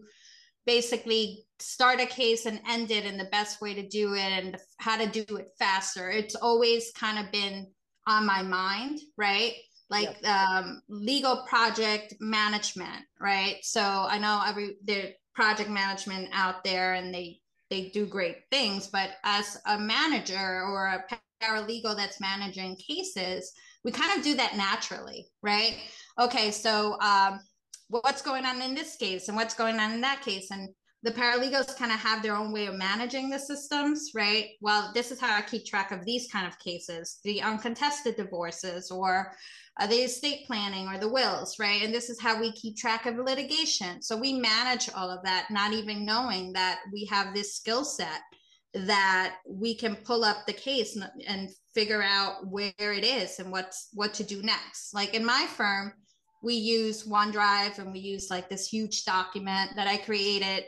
basically 0.67 1.43
start 1.57 1.99
a 1.99 2.05
case 2.05 2.45
and 2.45 2.61
end 2.69 2.91
it 2.91 3.03
and 3.03 3.19
the 3.19 3.29
best 3.31 3.61
way 3.61 3.73
to 3.73 3.87
do 3.87 4.13
it 4.13 4.19
and 4.19 4.57
how 4.77 4.95
to 4.95 5.07
do 5.07 5.37
it 5.37 5.47
faster. 5.57 6.11
It's 6.11 6.35
always 6.35 6.91
kind 6.91 7.17
of 7.17 7.31
been 7.31 7.65
on 8.05 8.27
my 8.27 8.43
mind, 8.43 8.99
right? 9.17 9.53
Like 9.89 10.17
yep. 10.21 10.36
um, 10.36 10.82
legal 10.88 11.45
project 11.47 12.13
management, 12.19 13.06
right? 13.19 13.58
So 13.63 13.82
I 13.82 14.19
know 14.19 14.41
every 14.45 14.78
the 14.86 15.13
project 15.34 15.69
management 15.69 16.30
out 16.34 16.63
there 16.63 16.93
and 16.93 17.13
they 17.13 17.39
they 17.69 17.89
do 17.89 18.06
great 18.06 18.38
things, 18.52 18.88
but 18.88 19.12
as 19.23 19.58
a 19.67 19.80
manager 19.80 20.63
or 20.63 20.88
a 20.88 21.06
paralegal 21.41 21.95
that's 21.95 22.19
managing 22.19 22.75
cases, 22.75 23.52
we 23.84 23.91
kind 23.91 24.17
of 24.17 24.23
do 24.23 24.36
that 24.36 24.58
naturally, 24.58 25.28
right? 25.41 25.78
Okay, 26.19 26.52
so 26.52 26.99
um, 26.99 27.39
what's 27.89 28.21
going 28.21 28.45
on 28.45 28.62
in 28.62 28.75
this 28.75 28.95
case 28.95 29.28
and 29.28 29.38
what's 29.38 29.54
going 29.54 29.80
on 29.80 29.91
in 29.91 30.02
that 30.02 30.21
case? 30.21 30.52
And 30.52 30.69
the 31.04 31.12
paralegals 31.12 31.78
kind 31.78 31.91
of 31.91 31.99
have 31.99 32.21
their 32.21 32.36
own 32.36 32.52
way 32.52 32.65
of 32.65 32.75
managing 32.75 33.30
the 33.30 33.39
systems, 33.39 34.12
right? 34.13 34.49
Well, 34.60 34.91
this 34.93 35.12
is 35.12 35.19
how 35.19 35.36
I 35.36 35.41
keep 35.41 35.65
track 35.65 35.91
of 35.91 36.04
these 36.06 36.28
kind 36.30 36.45
of 36.45 36.60
cases, 36.60 37.19
the 37.23 37.41
uncontested 37.41 38.17
divorces 38.17 38.91
or 38.91 39.32
uh, 39.79 39.87
the 39.87 39.95
estate 39.95 40.45
planning 40.45 40.87
or 40.87 40.97
the 40.97 41.07
wills, 41.07 41.57
right? 41.57 41.81
And 41.81 41.93
this 41.93 42.09
is 42.09 42.19
how 42.19 42.39
we 42.39 42.51
keep 42.51 42.75
track 42.75 43.05
of 43.05 43.17
litigation. 43.17 44.01
So 44.01 44.17
we 44.17 44.33
manage 44.33 44.89
all 44.93 45.09
of 45.09 45.23
that, 45.23 45.47
not 45.49 45.73
even 45.73 46.05
knowing 46.05 46.51
that 46.53 46.79
we 46.91 47.05
have 47.05 47.33
this 47.33 47.55
skill 47.55 47.85
set 47.85 48.21
that 48.73 49.37
we 49.47 49.73
can 49.73 49.95
pull 49.95 50.23
up 50.23 50.45
the 50.45 50.53
case 50.53 50.95
and, 50.95 51.09
and 51.27 51.49
figure 51.73 52.03
out 52.03 52.45
where 52.47 52.73
it 52.77 53.03
is 53.03 53.39
and 53.39 53.51
what's 53.51 53.89
what 53.93 54.13
to 54.15 54.23
do 54.23 54.43
next. 54.43 54.93
Like 54.93 55.13
in 55.13 55.25
my 55.25 55.47
firm, 55.55 55.93
we 56.43 56.53
use 56.53 57.07
OneDrive 57.07 57.79
and 57.79 57.91
we 57.91 57.99
use 57.99 58.29
like 58.29 58.49
this 58.49 58.67
huge 58.67 59.05
document 59.05 59.71
that 59.75 59.87
I 59.87 59.97
created. 59.97 60.65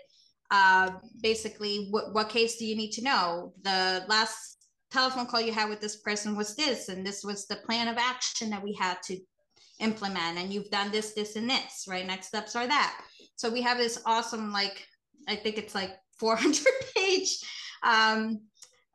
Uh, 0.49 0.91
basically, 1.21 1.87
what, 1.91 2.13
what 2.13 2.29
case 2.29 2.57
do 2.57 2.65
you 2.65 2.75
need 2.75 2.91
to 2.91 3.03
know? 3.03 3.53
The 3.61 4.03
last 4.07 4.60
telephone 4.91 5.25
call 5.25 5.41
you 5.41 5.53
had 5.53 5.69
with 5.69 5.81
this 5.81 5.97
person 5.97 6.35
was 6.35 6.55
this, 6.55 6.89
and 6.89 7.05
this 7.05 7.23
was 7.23 7.47
the 7.47 7.55
plan 7.57 7.87
of 7.87 7.97
action 7.97 8.49
that 8.49 8.63
we 8.63 8.73
had 8.73 9.01
to 9.03 9.17
implement. 9.79 10.37
And 10.37 10.53
you've 10.53 10.69
done 10.69 10.91
this, 10.91 11.13
this, 11.13 11.35
and 11.35 11.49
this, 11.49 11.85
right? 11.87 12.05
Next 12.05 12.27
steps 12.27 12.55
are 12.55 12.67
that. 12.67 13.01
So 13.35 13.49
we 13.49 13.61
have 13.61 13.77
this 13.77 14.01
awesome, 14.05 14.51
like, 14.51 14.85
I 15.27 15.35
think 15.35 15.57
it's 15.57 15.75
like 15.75 15.91
400 16.19 16.63
page 16.95 17.39
um, 17.81 18.41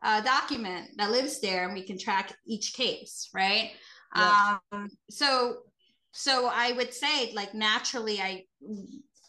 uh, 0.03 0.21
document 0.21 0.91
that 0.97 1.11
lives 1.11 1.41
there 1.41 1.65
and 1.65 1.75
we 1.75 1.83
can 1.83 1.99
track 1.99 2.33
each 2.47 2.75
case, 2.75 3.29
right? 3.35 3.73
Yes. 4.15 4.59
Um, 4.71 4.89
so, 5.11 5.59
so 6.13 6.49
I 6.53 6.73
would 6.73 6.95
say 6.95 7.33
like 7.35 7.53
naturally 7.53 8.21
I, 8.21 8.45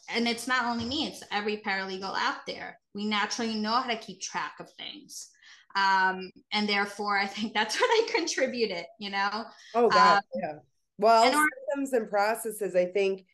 and 0.10 0.28
it's 0.28 0.48
not 0.48 0.66
only 0.66 0.86
me, 0.86 1.08
it's 1.08 1.24
every 1.32 1.58
paralegal 1.58 2.16
out 2.16 2.46
there. 2.46 2.80
We 2.94 3.06
naturally 3.06 3.56
know 3.56 3.72
how 3.72 3.90
to 3.90 3.98
keep 3.98 4.22
track 4.22 4.54
of 4.60 4.72
things. 4.74 5.30
Um, 5.78 6.32
and 6.52 6.68
therefore 6.68 7.18
I 7.18 7.28
think 7.28 7.54
that's 7.54 7.76
what 7.82 7.90
I 7.90 8.12
contributed, 8.12 8.86
you 9.00 9.10
know? 9.10 9.46
Oh 9.76 9.90
God, 9.90 10.18
um, 10.18 10.22
yeah. 10.42 10.54
Well, 10.98 11.26
and 11.26 11.50
systems 11.68 11.94
and 11.94 12.10
processes, 12.10 12.76
I 12.76 12.86
think 12.86 13.26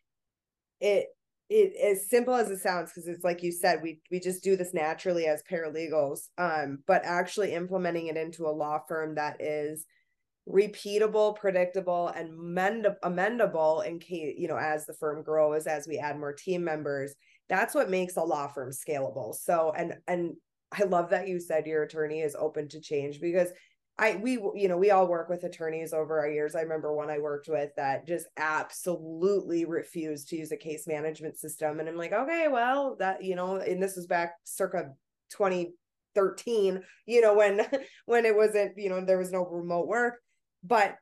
it 0.82 1.08
it 1.50 1.76
as 1.76 2.10
simple 2.10 2.34
as 2.34 2.50
it 2.50 2.60
sounds 2.60 2.90
because 2.90 3.08
it's 3.08 3.24
like 3.24 3.44
you 3.44 3.52
said 3.52 3.82
we 3.82 4.00
we 4.10 4.20
just 4.20 4.44
do 4.44 4.56
this 4.56 4.74
naturally 4.74 5.26
as 5.26 5.44
paralegals 5.44 6.30
um 6.38 6.80
but 6.88 7.02
actually 7.04 7.54
implementing 7.54 8.08
it 8.08 8.18
into 8.18 8.46
a 8.46 8.50
law 8.50 8.80
firm 8.88 9.16
that 9.16 9.42
is 9.42 9.86
repeatable 10.50 11.36
predictable 11.36 12.08
and 12.10 12.38
mend- 12.38 12.88
amendable 13.04 13.86
in 13.86 14.00
case 14.00 14.36
you 14.38 14.48
know 14.48 14.58
as 14.58 14.86
the 14.86 14.94
firm 14.94 15.22
grows 15.22 15.68
as 15.68 15.88
we 15.88 15.98
add 15.98 16.18
more 16.18 16.34
team 16.34 16.64
members 16.64 17.14
that's 17.50 17.76
what 17.76 17.90
makes 17.90 18.18
a 18.18 18.22
law 18.22 18.48
firm 18.48 18.72
scalable 18.72 19.36
so 19.36 19.74
and 19.76 19.94
and 20.08 20.34
i 20.80 20.84
love 20.84 21.10
that 21.10 21.28
you 21.28 21.40
said 21.40 21.66
your 21.66 21.84
attorney 21.84 22.22
is 22.22 22.36
open 22.38 22.68
to 22.68 22.80
change 22.80 23.20
because 23.20 23.50
I 23.98 24.16
we 24.16 24.34
you 24.56 24.68
know 24.68 24.78
we 24.78 24.90
all 24.90 25.08
work 25.08 25.30
with 25.30 25.44
attorneys 25.44 25.94
over 25.94 26.20
our 26.20 26.30
years. 26.30 26.56
I 26.56 26.62
remember 26.62 26.94
one 26.94 27.12
I 27.12 27.20
worked 27.20 27.48
with 27.48 27.70
that 27.78 28.08
just 28.08 28.26
absolutely 28.38 29.66
refused 29.66 30.30
to 30.30 30.36
use 30.36 30.52
a 30.52 30.58
case 30.58 30.88
management 30.88 31.38
system, 31.38 31.80
and 31.80 31.88
I'm 31.88 31.98
like, 31.98 32.12
okay, 32.12 32.48
well 32.50 32.96
that 33.00 33.24
you 33.24 33.36
know, 33.36 33.58
and 33.58 33.82
this 33.82 33.96
was 33.96 34.08
back 34.08 34.34
circa 34.46 34.94
2013, 35.30 36.82
you 37.06 37.22
know, 37.22 37.36
when 37.36 37.62
when 38.06 38.26
it 38.26 38.36
wasn't 38.36 38.74
you 38.78 38.90
know 38.90 39.06
there 39.06 39.20
was 39.20 39.32
no 39.32 39.46
remote 39.46 39.88
work, 39.88 40.16
but 40.64 40.96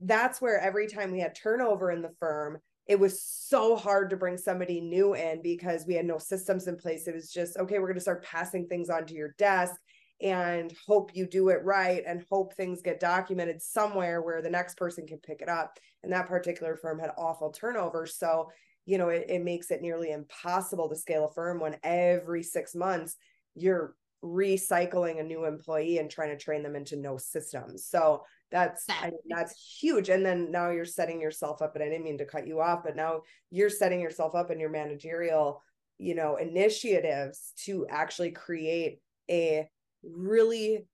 that's 0.00 0.40
where 0.40 0.60
every 0.60 0.86
time 0.86 1.12
we 1.12 1.20
had 1.20 1.34
turnover 1.34 1.90
in 1.90 2.02
the 2.02 2.12
firm, 2.20 2.58
it 2.86 2.98
was 2.98 3.22
so 3.22 3.76
hard 3.76 4.10
to 4.10 4.16
bring 4.16 4.36
somebody 4.36 4.80
new 4.80 5.14
in 5.14 5.40
because 5.42 5.86
we 5.86 5.94
had 5.94 6.04
no 6.04 6.18
systems 6.18 6.66
in 6.66 6.76
place. 6.76 7.06
It 7.06 7.14
was 7.14 7.30
just 7.30 7.56
okay, 7.56 7.78
we're 7.78 7.86
going 7.86 7.94
to 7.94 8.00
start 8.00 8.24
passing 8.24 8.66
things 8.66 8.90
onto 8.90 9.14
your 9.14 9.34
desk 9.38 9.74
and 10.20 10.72
hope 10.86 11.10
you 11.14 11.26
do 11.26 11.48
it 11.48 11.64
right 11.64 12.02
and 12.06 12.24
hope 12.30 12.54
things 12.54 12.82
get 12.82 13.00
documented 13.00 13.60
somewhere 13.60 14.22
where 14.22 14.40
the 14.42 14.50
next 14.50 14.76
person 14.76 15.06
can 15.06 15.18
pick 15.18 15.40
it 15.40 15.48
up. 15.48 15.78
And 16.02 16.12
that 16.12 16.28
particular 16.28 16.76
firm 16.76 16.98
had 16.98 17.10
awful 17.18 17.50
turnover. 17.50 18.06
So, 18.06 18.50
you 18.86 18.96
know, 18.96 19.08
it, 19.08 19.26
it 19.28 19.42
makes 19.42 19.70
it 19.70 19.82
nearly 19.82 20.12
impossible 20.12 20.88
to 20.88 20.96
scale 20.96 21.26
a 21.26 21.34
firm 21.34 21.60
when 21.60 21.76
every 21.82 22.42
six 22.42 22.74
months 22.74 23.16
you're 23.54 23.94
recycling 24.22 25.20
a 25.20 25.22
new 25.22 25.44
employee 25.44 25.98
and 25.98 26.10
trying 26.10 26.30
to 26.30 26.42
train 26.42 26.62
them 26.62 26.76
into 26.76 26.96
no 26.96 27.16
systems. 27.16 27.84
So 27.86 28.22
that's 28.50 28.86
I 28.88 29.06
mean, 29.06 29.18
that's 29.28 29.78
huge. 29.80 30.08
And 30.08 30.24
then 30.24 30.50
now 30.50 30.70
you're 30.70 30.84
setting 30.84 31.20
yourself 31.20 31.62
up, 31.62 31.74
and 31.74 31.84
I 31.84 31.88
didn't 31.88 32.04
mean 32.04 32.18
to 32.18 32.24
cut 32.24 32.46
you 32.46 32.60
off, 32.60 32.82
but 32.84 32.96
now 32.96 33.22
you're 33.50 33.70
setting 33.70 34.00
yourself 34.00 34.34
up 34.34 34.50
in 34.50 34.60
your 34.60 34.70
managerial, 34.70 35.62
you 35.98 36.14
know, 36.14 36.36
initiatives 36.36 37.52
to 37.64 37.86
actually 37.90 38.30
create 38.30 39.00
a 39.30 39.68
really 40.02 40.86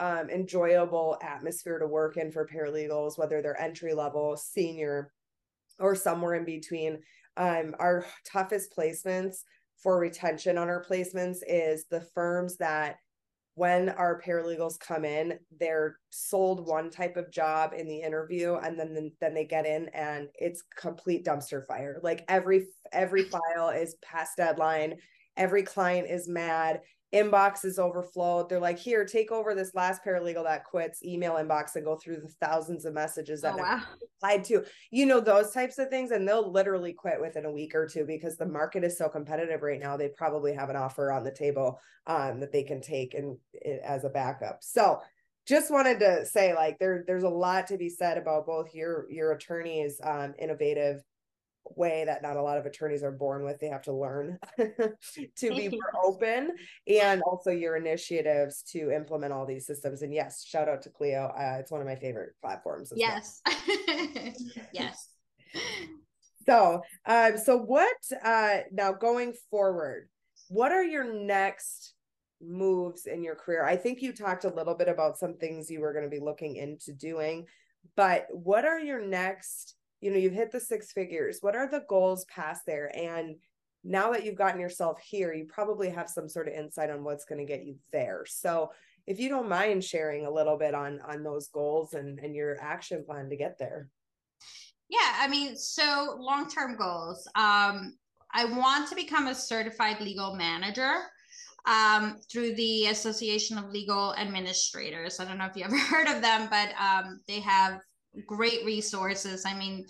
um, 0.00 0.30
enjoyable 0.30 1.18
atmosphere 1.22 1.78
to 1.78 1.86
work 1.86 2.16
in 2.16 2.32
for 2.32 2.46
paralegals, 2.46 3.18
whether 3.18 3.42
they're 3.42 3.60
entry 3.60 3.94
level, 3.94 4.36
senior, 4.36 5.12
or 5.78 5.94
somewhere 5.94 6.34
in 6.34 6.44
between. 6.44 7.00
Um, 7.36 7.74
our 7.78 8.06
toughest 8.26 8.74
placements 8.76 9.38
for 9.82 9.98
retention 9.98 10.58
on 10.58 10.68
our 10.68 10.84
placements 10.84 11.38
is 11.46 11.84
the 11.90 12.00
firms 12.14 12.56
that 12.56 12.96
when 13.60 13.90
our 13.90 14.18
paralegals 14.22 14.80
come 14.80 15.04
in 15.04 15.38
they're 15.58 15.98
sold 16.08 16.66
one 16.66 16.88
type 16.88 17.18
of 17.18 17.30
job 17.30 17.74
in 17.76 17.86
the 17.86 18.00
interview 18.00 18.54
and 18.54 18.80
then 18.80 19.12
then 19.20 19.34
they 19.34 19.44
get 19.44 19.66
in 19.66 19.86
and 19.90 20.28
it's 20.34 20.62
complete 20.74 21.26
dumpster 21.26 21.66
fire. 21.66 22.00
Like 22.02 22.24
every 22.26 22.68
every 22.90 23.24
file 23.24 23.68
is 23.68 23.96
past 23.96 24.38
deadline. 24.38 24.94
Every 25.36 25.62
client 25.62 26.08
is 26.08 26.26
mad 26.26 26.80
inbox 27.14 27.64
is 27.64 27.78
overflowed. 27.78 28.48
They're 28.48 28.60
like, 28.60 28.78
here, 28.78 29.04
take 29.04 29.32
over 29.32 29.54
this 29.54 29.74
last 29.74 30.04
paralegal 30.04 30.44
that 30.44 30.64
quits 30.64 31.04
email 31.04 31.34
inbox 31.34 31.76
and 31.76 31.84
go 31.84 31.96
through 31.96 32.20
the 32.20 32.28
thousands 32.40 32.84
of 32.84 32.94
messages 32.94 33.40
that 33.42 33.54
oh, 33.54 33.58
wow. 33.58 33.82
applied 34.18 34.44
to. 34.44 34.64
You 34.90 35.06
know, 35.06 35.20
those 35.20 35.50
types 35.50 35.78
of 35.78 35.88
things. 35.88 36.10
And 36.10 36.26
they'll 36.26 36.50
literally 36.50 36.92
quit 36.92 37.20
within 37.20 37.44
a 37.44 37.52
week 37.52 37.74
or 37.74 37.86
two 37.86 38.04
because 38.04 38.36
the 38.36 38.46
market 38.46 38.84
is 38.84 38.96
so 38.96 39.08
competitive 39.08 39.62
right 39.62 39.80
now. 39.80 39.96
They 39.96 40.08
probably 40.08 40.54
have 40.54 40.70
an 40.70 40.76
offer 40.76 41.10
on 41.10 41.24
the 41.24 41.32
table 41.32 41.80
um, 42.06 42.40
that 42.40 42.52
they 42.52 42.62
can 42.62 42.80
take 42.80 43.14
and 43.14 43.36
as 43.84 44.04
a 44.04 44.08
backup. 44.08 44.58
So 44.60 45.00
just 45.46 45.70
wanted 45.70 45.98
to 45.98 46.24
say 46.26 46.54
like 46.54 46.78
there 46.78 47.02
there's 47.06 47.24
a 47.24 47.28
lot 47.28 47.66
to 47.66 47.76
be 47.76 47.88
said 47.88 48.18
about 48.18 48.46
both 48.46 48.74
your 48.74 49.10
your 49.10 49.32
attorneys 49.32 49.98
um 50.04 50.34
innovative 50.38 51.02
way 51.76 52.04
that 52.04 52.22
not 52.22 52.36
a 52.36 52.42
lot 52.42 52.58
of 52.58 52.66
attorneys 52.66 53.02
are 53.02 53.12
born 53.12 53.44
with. 53.44 53.58
They 53.58 53.68
have 53.68 53.82
to 53.82 53.92
learn 53.92 54.38
to 54.58 55.54
be 55.54 55.68
more 55.68 55.92
open 56.04 56.52
and 56.86 57.22
also 57.22 57.50
your 57.50 57.76
initiatives 57.76 58.62
to 58.72 58.90
implement 58.90 59.32
all 59.32 59.46
these 59.46 59.66
systems. 59.66 60.02
And 60.02 60.12
yes, 60.12 60.44
shout 60.44 60.68
out 60.68 60.82
to 60.82 60.90
Clio. 60.90 61.32
Uh, 61.36 61.58
it's 61.58 61.70
one 61.70 61.80
of 61.80 61.86
my 61.86 61.96
favorite 61.96 62.34
platforms. 62.40 62.92
yes. 62.94 63.40
Well. 63.46 64.34
yes. 64.72 65.08
So, 66.46 66.80
um, 67.06 67.36
so 67.36 67.58
what 67.58 67.96
uh, 68.24 68.60
now 68.72 68.92
going 68.92 69.34
forward? 69.50 70.08
What 70.48 70.72
are 70.72 70.82
your 70.82 71.04
next 71.04 71.94
moves 72.40 73.06
in 73.06 73.22
your 73.22 73.34
career? 73.34 73.64
I 73.64 73.76
think 73.76 74.00
you 74.00 74.12
talked 74.12 74.44
a 74.44 74.54
little 74.54 74.74
bit 74.74 74.88
about 74.88 75.18
some 75.18 75.34
things 75.34 75.70
you 75.70 75.80
were 75.80 75.92
going 75.92 76.06
to 76.06 76.10
be 76.10 76.18
looking 76.18 76.56
into 76.56 76.92
doing, 76.92 77.46
but 77.94 78.26
what 78.30 78.64
are 78.64 78.80
your 78.80 79.00
next? 79.00 79.76
You 80.00 80.10
know, 80.10 80.18
you've 80.18 80.32
hit 80.32 80.50
the 80.50 80.60
six 80.60 80.92
figures. 80.92 81.38
What 81.40 81.56
are 81.56 81.68
the 81.68 81.84
goals 81.88 82.24
past 82.24 82.62
there? 82.66 82.90
And 82.96 83.36
now 83.84 84.12
that 84.12 84.24
you've 84.24 84.36
gotten 84.36 84.60
yourself 84.60 85.00
here, 85.00 85.32
you 85.32 85.46
probably 85.46 85.90
have 85.90 86.08
some 86.08 86.28
sort 86.28 86.48
of 86.48 86.54
insight 86.54 86.90
on 86.90 87.04
what's 87.04 87.24
going 87.24 87.44
to 87.44 87.50
get 87.50 87.64
you 87.64 87.76
there. 87.92 88.24
So, 88.26 88.72
if 89.06 89.18
you 89.18 89.28
don't 89.28 89.48
mind 89.48 89.82
sharing 89.82 90.26
a 90.26 90.30
little 90.30 90.56
bit 90.56 90.74
on 90.74 91.00
on 91.00 91.22
those 91.24 91.48
goals 91.48 91.94
and 91.94 92.18
and 92.20 92.34
your 92.34 92.60
action 92.60 93.04
plan 93.04 93.30
to 93.30 93.36
get 93.36 93.58
there. 93.58 93.88
Yeah, 94.88 95.14
I 95.18 95.26
mean, 95.26 95.56
so 95.56 96.16
long-term 96.18 96.76
goals. 96.76 97.26
Um 97.34 97.94
I 98.32 98.44
want 98.44 98.88
to 98.88 98.94
become 98.94 99.26
a 99.26 99.34
certified 99.34 100.00
legal 100.00 100.36
manager 100.36 101.00
um, 101.66 102.18
through 102.30 102.54
the 102.54 102.86
Association 102.86 103.58
of 103.58 103.70
Legal 103.70 104.14
Administrators. 104.14 105.20
I 105.20 105.24
don't 105.24 105.38
know 105.38 105.46
if 105.46 105.56
you 105.56 105.64
ever 105.64 105.78
heard 105.78 106.08
of 106.08 106.22
them, 106.22 106.48
but 106.50 106.70
um, 106.80 107.20
they 107.26 107.40
have 107.40 107.80
great 108.26 108.64
resources. 108.64 109.44
I 109.46 109.54
mean, 109.54 109.86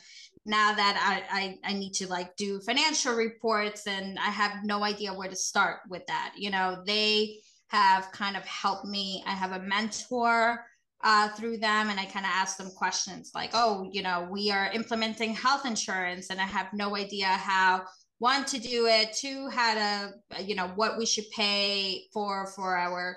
now 0.46 0.74
that 0.74 1.22
I, 1.30 1.59
I, 1.64 1.70
I 1.70 1.72
need 1.74 1.92
to 1.94 2.09
like 2.09 2.37
do 2.37 2.61
financial 2.61 3.14
reports 3.14 3.87
and 3.87 4.18
I 4.18 4.30
have 4.30 4.64
no 4.64 4.85
idea 4.85 5.12
where 5.12 5.28
to 5.28 5.37
start 5.37 5.80
with 5.88 6.06
that. 6.06 6.33
You 6.37 6.50
know, 6.50 6.83
they 6.87 7.38
have 7.68 8.11
kind 8.12 8.37
of 8.37 8.44
helped 8.44 8.87
me. 8.87 9.22
I 9.26 9.33
have 9.33 9.52
a 9.52 9.61
mentor 9.61 10.64
uh, 11.02 11.28
through 11.30 11.59
them 11.59 11.88
and 11.88 11.98
I 11.98 12.04
kind 12.04 12.26
of 12.26 12.33
ask 12.35 12.56
them 12.56 12.70
questions 12.76 13.33
like, 13.35 13.50
oh, 13.54 13.88
you 13.92 14.02
know, 14.02 14.28
we 14.30 14.50
are 14.50 14.70
implementing 14.72 15.35
health 15.35 15.66
insurance 15.66 16.30
and 16.30 16.40
I 16.40 16.44
have 16.44 16.68
no 16.72 16.96
idea 16.96 17.26
how 17.26 17.85
one 18.20 18.44
to 18.44 18.59
do 18.59 18.87
it 18.87 19.14
two 19.14 19.48
how 19.48 19.74
to 19.74 20.42
you 20.44 20.54
know 20.54 20.68
what 20.76 20.96
we 20.98 21.06
should 21.06 21.24
pay 21.35 22.04
for 22.12 22.46
for 22.54 22.76
our 22.76 23.16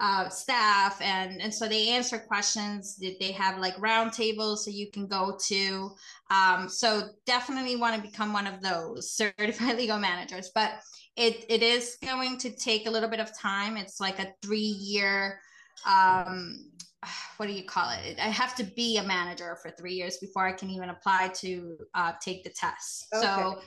uh, 0.00 0.28
staff 0.28 1.00
and 1.02 1.40
and 1.42 1.52
so 1.52 1.68
they 1.68 1.90
answer 1.90 2.18
questions 2.18 2.96
they 2.96 3.32
have 3.32 3.58
like 3.58 3.76
roundtables 3.76 4.58
so 4.58 4.70
you 4.70 4.90
can 4.90 5.06
go 5.06 5.36
to 5.46 5.90
um, 6.30 6.68
so 6.68 7.10
definitely 7.26 7.76
want 7.76 7.94
to 7.94 8.00
become 8.00 8.32
one 8.32 8.46
of 8.46 8.62
those 8.62 9.12
certified 9.14 9.76
legal 9.76 9.98
managers 9.98 10.50
but 10.54 10.72
it 11.16 11.44
it 11.48 11.62
is 11.62 11.98
going 12.02 12.38
to 12.38 12.50
take 12.50 12.86
a 12.86 12.90
little 12.90 13.10
bit 13.10 13.20
of 13.20 13.36
time 13.38 13.76
it's 13.76 14.00
like 14.00 14.18
a 14.18 14.32
three 14.42 14.58
year 14.58 15.38
um, 15.86 16.70
what 17.36 17.46
do 17.46 17.52
you 17.52 17.64
call 17.64 17.90
it? 17.90 18.18
I 18.18 18.28
have 18.28 18.54
to 18.56 18.64
be 18.64 18.98
a 18.98 19.02
manager 19.02 19.56
for 19.62 19.70
three 19.70 19.94
years 19.94 20.18
before 20.18 20.46
I 20.46 20.52
can 20.52 20.68
even 20.68 20.90
apply 20.90 21.30
to 21.36 21.78
uh, 21.94 22.12
take 22.22 22.44
the 22.44 22.50
test. 22.50 23.06
Okay. 23.14 23.24
So 23.24 23.60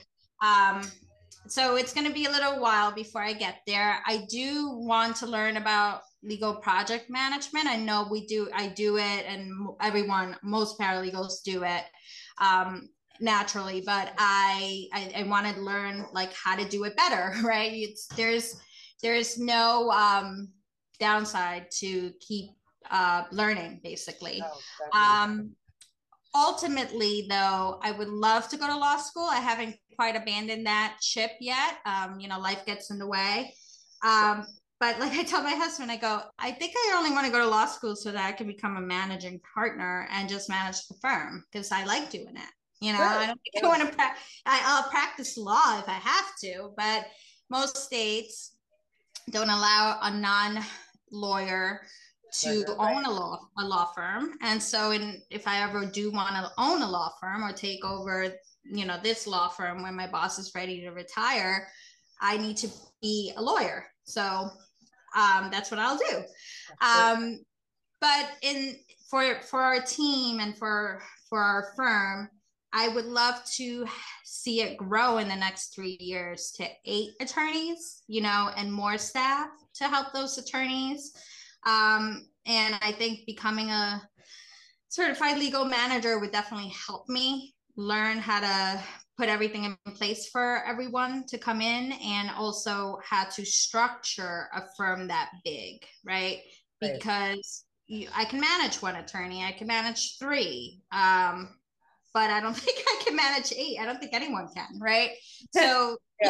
um, 0.46 0.82
so 1.46 1.76
it's 1.76 1.92
going 1.92 2.06
to 2.06 2.12
be 2.12 2.24
a 2.24 2.30
little 2.30 2.60
while 2.60 2.92
before 2.92 3.22
I 3.22 3.32
get 3.32 3.56
there. 3.66 3.98
I 4.06 4.24
do 4.30 4.70
want 4.72 5.16
to 5.16 5.26
learn 5.26 5.56
about 5.56 6.02
legal 6.24 6.54
project 6.56 7.10
management. 7.10 7.66
I 7.66 7.76
know 7.76 8.08
we 8.10 8.26
do, 8.26 8.48
I 8.54 8.68
do 8.68 8.96
it, 8.96 9.24
and 9.26 9.68
everyone, 9.80 10.36
most 10.42 10.78
paralegals 10.78 11.42
do 11.44 11.62
it 11.64 11.84
um, 12.38 12.88
naturally, 13.20 13.82
but 13.84 14.12
I, 14.18 14.86
I, 14.92 15.12
I 15.18 15.22
want 15.24 15.46
to 15.54 15.60
learn 15.60 16.06
like 16.12 16.32
how 16.32 16.56
to 16.56 16.68
do 16.68 16.84
it 16.84 16.96
better, 16.96 17.34
right? 17.44 17.72
It's 17.72 18.06
there's 18.08 18.60
there's 19.02 19.38
no 19.38 19.90
um, 19.90 20.48
downside 20.98 21.70
to 21.78 22.12
keep 22.20 22.50
uh, 22.90 23.24
learning, 23.30 23.80
basically. 23.82 24.42
Oh, 24.42 24.98
um, 24.98 25.50
ultimately, 26.34 27.26
though, 27.28 27.80
I 27.82 27.92
would 27.92 28.08
love 28.08 28.48
to 28.48 28.56
go 28.56 28.66
to 28.66 28.76
law 28.76 28.96
school. 28.96 29.28
I 29.30 29.40
haven't 29.40 29.76
quite 29.96 30.16
abandoned 30.16 30.66
that 30.66 30.98
ship 31.02 31.32
yet. 31.40 31.78
Um, 31.86 32.18
you 32.18 32.28
know, 32.28 32.40
life 32.40 32.64
gets 32.66 32.90
in 32.90 32.98
the 32.98 33.06
way. 33.06 33.54
Um, 34.02 34.46
but 34.84 35.00
like 35.00 35.12
I 35.12 35.22
tell 35.22 35.42
my 35.42 35.54
husband, 35.54 35.90
I 35.90 35.96
go, 35.96 36.20
I 36.38 36.50
think 36.50 36.74
I 36.76 36.94
only 36.98 37.10
want 37.10 37.24
to 37.24 37.32
go 37.32 37.38
to 37.38 37.48
law 37.48 37.64
school 37.64 37.96
so 37.96 38.12
that 38.12 38.22
I 38.22 38.32
can 38.32 38.46
become 38.46 38.76
a 38.76 38.82
managing 38.82 39.40
partner 39.54 40.06
and 40.12 40.28
just 40.28 40.50
manage 40.50 40.86
the 40.88 40.94
firm 41.00 41.42
because 41.50 41.72
I 41.72 41.84
like 41.84 42.10
doing 42.10 42.36
it. 42.36 42.52
You 42.82 42.92
know, 42.92 42.98
I 42.98 43.24
don't 43.26 43.40
think 43.40 43.64
I 43.64 43.66
want 43.66 43.80
to. 43.80 43.96
Pra- 43.96 44.14
I, 44.44 44.60
I'll 44.62 44.90
practice 44.90 45.38
law 45.38 45.78
if 45.78 45.88
I 45.88 45.94
have 45.94 46.26
to, 46.42 46.72
but 46.76 47.06
most 47.48 47.78
states 47.78 48.58
don't 49.30 49.48
allow 49.48 50.00
a 50.02 50.10
non-lawyer 50.10 51.80
to 52.42 52.64
right. 52.68 52.96
own 52.96 53.06
a 53.06 53.10
law 53.10 53.38
a 53.60 53.64
law 53.64 53.86
firm 53.94 54.32
and 54.42 54.60
so 54.60 54.90
in 54.90 55.22
if 55.30 55.46
i 55.46 55.62
ever 55.62 55.86
do 55.86 56.10
want 56.10 56.34
to 56.34 56.50
own 56.58 56.82
a 56.82 56.90
law 56.90 57.12
firm 57.20 57.44
or 57.44 57.52
take 57.52 57.84
over 57.84 58.26
you 58.64 58.84
know 58.84 58.98
this 59.04 59.24
law 59.28 59.46
firm 59.46 59.84
when 59.84 59.94
my 59.94 60.08
boss 60.08 60.36
is 60.36 60.50
ready 60.52 60.80
to 60.80 60.90
retire 60.90 61.68
i 62.20 62.36
need 62.36 62.56
to 62.56 62.66
be 63.00 63.32
a 63.36 63.40
lawyer 63.40 63.86
so 64.02 64.50
um, 65.14 65.50
that's 65.50 65.70
what 65.70 65.80
i'll 65.80 65.98
do. 65.98 66.22
Um, 66.80 67.40
but 68.00 68.30
in 68.42 68.76
for 69.08 69.40
for 69.42 69.60
our 69.60 69.80
team 69.80 70.40
and 70.40 70.56
for 70.56 71.02
for 71.28 71.40
our 71.40 71.72
firm 71.76 72.28
i 72.72 72.88
would 72.88 73.04
love 73.04 73.36
to 73.44 73.86
see 74.24 74.60
it 74.60 74.76
grow 74.76 75.18
in 75.18 75.28
the 75.28 75.36
next 75.36 75.74
three 75.74 75.96
years 76.00 76.52
to 76.56 76.66
eight 76.84 77.10
attorneys 77.20 78.02
you 78.08 78.20
know 78.20 78.50
and 78.56 78.72
more 78.72 78.98
staff 78.98 79.48
to 79.74 79.88
help 79.88 80.12
those 80.12 80.38
attorneys. 80.38 81.12
Um, 81.66 82.28
and 82.46 82.76
i 82.82 82.92
think 82.92 83.26
becoming 83.26 83.70
a 83.70 84.02
certified 84.88 85.38
legal 85.38 85.64
manager 85.64 86.18
would 86.18 86.30
definitely 86.30 86.72
help 86.86 87.08
me 87.08 87.54
learn 87.76 88.18
how 88.18 88.40
to 88.40 88.82
put 89.16 89.28
everything 89.28 89.64
in 89.64 89.76
place 89.92 90.28
for 90.28 90.62
everyone 90.66 91.24
to 91.28 91.38
come 91.38 91.60
in 91.60 91.92
and 91.92 92.30
also 92.30 92.98
how 93.08 93.24
to 93.24 93.44
structure 93.44 94.48
a 94.54 94.62
firm 94.76 95.08
that 95.08 95.30
big, 95.44 95.84
right? 96.04 96.40
right. 96.82 96.94
Because 96.94 97.64
you, 97.86 98.08
I 98.14 98.24
can 98.24 98.40
manage 98.40 98.82
one 98.82 98.96
attorney, 98.96 99.44
I 99.44 99.52
can 99.52 99.66
manage 99.66 100.18
three, 100.18 100.80
um, 100.90 101.50
but 102.12 102.30
I 102.30 102.40
don't 102.40 102.56
think 102.56 102.78
I 102.86 103.02
can 103.04 103.16
manage 103.16 103.52
eight. 103.52 103.78
I 103.80 103.84
don't 103.84 104.00
think 104.00 104.14
anyone 104.14 104.48
can, 104.54 104.78
right? 104.80 105.10
So 105.52 105.98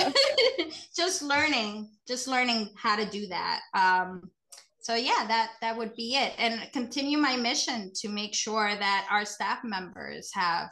just 0.97 1.23
learning, 1.23 1.91
just 2.09 2.27
learning 2.27 2.71
how 2.77 2.97
to 2.97 3.07
do 3.07 3.27
that. 3.29 3.61
Um, 3.75 4.31
so 4.81 4.97
yeah, 4.97 5.25
that 5.29 5.53
that 5.61 5.77
would 5.77 5.95
be 5.95 6.17
it, 6.17 6.35
and 6.37 6.61
continue 6.73 7.17
my 7.17 7.37
mission 7.37 7.91
to 7.97 8.09
make 8.09 8.35
sure 8.35 8.75
that 8.77 9.07
our 9.11 9.25
staff 9.25 9.61
members 9.63 10.31
have 10.35 10.69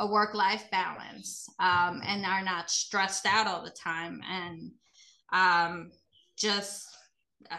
a 0.00 0.06
work 0.06 0.34
life 0.34 0.64
balance 0.70 1.46
um, 1.60 2.00
and 2.04 2.24
are 2.24 2.42
not 2.42 2.70
stressed 2.70 3.26
out 3.26 3.46
all 3.46 3.62
the 3.62 3.70
time 3.70 4.20
and 4.28 4.70
um, 5.32 5.90
just 6.36 6.88
uh, 7.50 7.56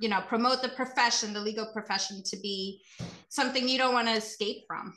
you 0.00 0.08
know 0.08 0.20
promote 0.28 0.62
the 0.62 0.68
profession 0.70 1.32
the 1.32 1.40
legal 1.40 1.66
profession 1.72 2.22
to 2.24 2.36
be 2.38 2.80
something 3.28 3.68
you 3.68 3.78
don't 3.78 3.92
want 3.94 4.06
to 4.06 4.14
escape 4.14 4.58
from. 4.66 4.96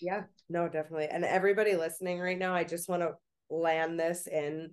Yeah 0.00 0.22
no 0.50 0.68
definitely. 0.68 1.06
And 1.06 1.24
everybody 1.24 1.76
listening 1.76 2.20
right 2.20 2.38
now 2.38 2.54
i 2.54 2.64
just 2.64 2.88
want 2.88 3.02
to 3.02 3.12
land 3.48 3.98
this 3.98 4.26
in. 4.26 4.70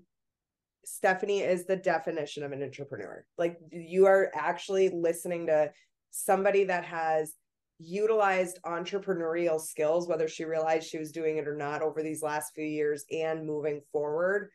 Stefany 0.88 1.46
is 1.46 1.66
the 1.66 1.76
definition 1.76 2.42
of 2.42 2.52
an 2.52 2.64
entrepreneur. 2.64 3.24
Like 3.38 3.60
you 3.72 4.08
are 4.08 4.32
actually 4.34 4.90
listening 4.90 5.46
to 5.48 5.72
somebody 6.10 6.64
that 6.64 6.86
has 6.86 7.34
utilized 7.80 8.60
entrepreneurial 8.66 9.60
skills, 9.60 10.08
whether 10.08 10.28
she 10.28 10.44
realized 10.44 10.88
she 10.88 11.00
was 11.00 11.12
doing 11.12 11.38
it 11.38 11.48
or 11.48 11.56
not 11.56 11.82
over 11.82 12.04
these 12.04 12.22
last 12.22 12.54
few 12.54 12.66
years 12.66 13.06
and 13.12 13.46
moving 13.46 13.82
forward, 13.92 14.50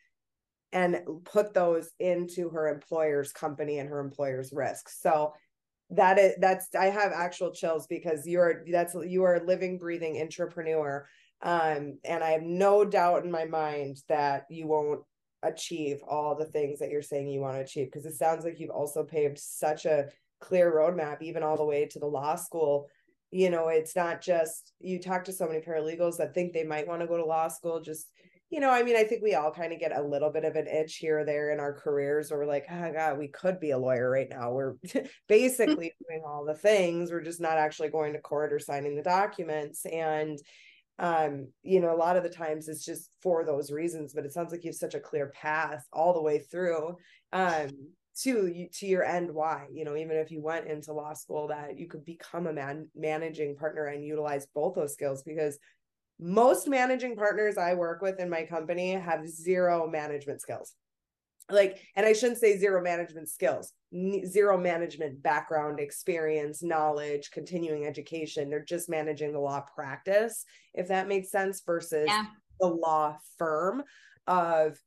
and 0.73 1.01
put 1.25 1.55
those 1.55 1.91
into 1.99 2.51
her 2.51 2.69
employer's 2.69 3.33
company 3.33 3.79
and 3.79 3.89
her 3.89 4.01
employer's 4.01 4.53
risk. 4.53 4.89
So 4.89 5.33
that 5.91 6.19
is 6.19 6.35
that's 6.41 6.69
I 6.75 6.87
have 6.87 7.13
actual 7.13 7.53
chills 7.53 7.87
because 7.87 8.27
you're 8.27 8.65
that's 8.71 8.95
you 9.07 9.23
are 9.25 9.37
a 9.37 9.45
living, 9.45 9.79
breathing 9.79 10.21
entrepreneur. 10.21 11.07
Um, 11.43 11.99
and 12.05 12.23
I 12.23 12.31
have 12.31 12.43
no 12.43 12.85
doubt 12.85 13.25
in 13.25 13.31
my 13.31 13.45
mind 13.45 13.99
that 14.09 14.45
you 14.51 14.67
won't 14.67 15.03
achieve 15.43 16.01
all 16.09 16.35
the 16.35 16.47
things 16.47 16.79
that 16.79 16.91
you're 16.91 17.03
saying 17.03 17.29
you 17.29 17.41
want 17.41 17.57
to 17.57 17.63
achieve 17.63 17.87
because 17.87 18.07
it 18.07 18.15
sounds 18.15 18.45
like 18.45 18.59
you've 18.59 18.71
also 18.71 19.05
paved 19.05 19.39
such 19.39 19.85
a 19.85 20.07
clear 20.41 20.73
roadmap, 20.73 21.23
even 21.23 21.43
all 21.43 21.57
the 21.57 21.65
way 21.65 21.87
to 21.87 21.99
the 21.99 22.07
law 22.07 22.35
school 22.35 22.89
you 23.35 23.51
know 23.51 23.67
it's 23.67 23.97
not 23.97 24.23
just 24.23 24.73
you 24.79 25.01
talk 25.01 25.25
to 25.25 25.33
so 25.33 25.49
many 25.49 25.59
paralegals 25.59 26.17
that 26.17 26.33
think 26.33 26.53
they 26.53 26.63
might 26.63 26.87
want 26.87 27.01
to 27.01 27.07
go 27.09 27.17
to 27.17 27.25
law 27.25 27.49
school 27.49 27.81
just 27.81 28.13
you 28.49 28.61
know 28.61 28.71
i 28.71 28.81
mean 28.81 28.95
i 28.95 29.03
think 29.03 29.25
we 29.25 29.35
all 29.35 29.51
kind 29.51 29.73
of 29.73 29.81
get 29.81 29.97
a 29.97 30.01
little 30.01 30.31
bit 30.31 30.45
of 30.45 30.55
an 30.55 30.69
itch 30.69 30.99
here 30.99 31.19
or 31.19 31.25
there 31.25 31.51
in 31.51 31.59
our 31.59 31.73
careers 31.73 32.31
or 32.31 32.39
we're 32.39 32.47
like 32.47 32.65
oh 32.71 32.93
god 32.93 33.19
we 33.19 33.27
could 33.27 33.59
be 33.59 33.73
a 33.73 33.79
lawyer 33.79 34.09
right 34.09 34.29
now. 34.31 34.53
We're 34.53 34.75
basically 35.29 35.93
doing 36.09 36.23
all 36.25 36.45
the 36.45 36.55
things. 36.55 37.11
We're 37.11 37.23
just 37.23 37.41
not 37.41 37.59
actually 37.59 37.89
going 37.89 38.13
to 38.13 38.21
court 38.21 38.53
or 38.53 38.61
signing 38.61 38.95
the 38.95 39.03
documents. 39.03 39.85
And 39.85 40.39
um 41.01 41.49
you 41.65 41.81
know 41.81 41.93
a 41.93 41.99
lot 41.99 42.17
of 42.17 42.23
the 42.23 42.29
times 42.29 42.69
it's 42.69 42.85
just 42.85 43.11
for 43.21 43.45
those 43.45 43.73
reasons 43.73 44.15
but 44.15 44.25
it 44.25 44.33
sounds 44.33 44.53
like 44.53 44.63
you 44.63 44.69
have 44.69 44.77
such 44.77 44.95
a 44.95 45.01
clear 45.01 45.33
path 45.35 45.85
all 45.93 46.15
the 46.15 46.23
way 46.23 46.39
through. 46.39 46.97
Um 47.33 47.71
to 48.23 48.69
to 48.73 48.87
your 48.87 49.05
end 49.05 49.33
why 49.33 49.67
you 49.73 49.85
know 49.85 49.97
even 49.97 50.17
if 50.17 50.31
you 50.31 50.41
went 50.41 50.67
into 50.67 50.93
law 50.93 51.13
school 51.13 51.49
that 51.49 51.79
you 51.79 51.89
could 51.89 52.05
become 52.05 52.47
a 52.47 52.53
man 52.53 52.89
managing 52.95 53.57
partner 53.57 53.87
and 53.87 54.05
utilize 54.05 54.47
both 54.55 54.75
those 54.75 54.93
skills 54.93 55.23
because 55.25 55.59
most 56.21 56.69
managing 56.69 57.17
partners 57.17 57.59
i 57.59 57.75
work 57.75 58.01
with 58.03 58.21
in 58.21 58.31
my 58.31 58.45
company 58.45 58.93
have 58.93 59.29
zero 59.29 59.89
management 59.89 60.41
skills 60.41 60.75
like 61.51 61.81
and 61.97 62.07
i 62.07 62.13
shouldn't 62.13 62.39
say 62.39 62.57
zero 62.57 62.81
management 62.81 63.29
skills 63.29 63.73
zero 64.27 64.57
management 64.57 65.21
background 65.23 65.81
experience 65.81 66.63
knowledge 66.63 67.31
continuing 67.33 67.85
education 67.85 68.49
they're 68.49 68.65
just 68.65 68.89
managing 68.89 69.33
the 69.33 69.41
law 69.41 69.61
practice 69.75 70.45
if 70.73 70.87
that 70.87 71.09
makes 71.09 71.31
sense 71.31 71.63
versus 71.67 72.07
yeah. 72.07 72.27
the 72.61 72.67
law 72.67 73.17
firm 73.39 73.83
of 74.29 74.79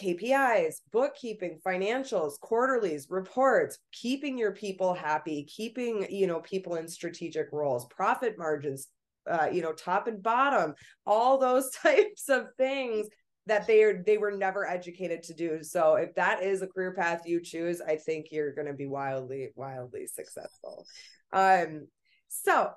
KPIs, 0.00 0.76
bookkeeping, 0.92 1.60
financials, 1.64 2.38
quarterlies, 2.40 3.06
reports, 3.10 3.78
keeping 3.92 4.36
your 4.36 4.52
people 4.52 4.94
happy, 4.94 5.44
keeping, 5.44 6.06
you 6.10 6.26
know, 6.26 6.40
people 6.40 6.76
in 6.76 6.88
strategic 6.88 7.48
roles, 7.52 7.86
profit 7.86 8.36
margins, 8.36 8.88
uh, 9.30 9.48
you 9.50 9.62
know, 9.62 9.72
top 9.72 10.06
and 10.06 10.22
bottom, 10.22 10.74
all 11.06 11.38
those 11.38 11.70
types 11.82 12.28
of 12.28 12.48
things 12.56 13.08
that 13.46 13.66
they 13.66 13.82
are 13.82 14.02
they 14.06 14.16
were 14.16 14.32
never 14.32 14.66
educated 14.66 15.22
to 15.22 15.34
do. 15.34 15.62
So 15.62 15.96
if 15.96 16.14
that 16.14 16.42
is 16.42 16.62
a 16.62 16.66
career 16.66 16.94
path 16.94 17.22
you 17.26 17.42
choose, 17.42 17.80
I 17.80 17.96
think 17.96 18.26
you're 18.30 18.54
going 18.54 18.68
to 18.68 18.72
be 18.72 18.86
wildly 18.86 19.50
wildly 19.54 20.06
successful. 20.06 20.86
Um 21.32 21.86
so 22.28 22.70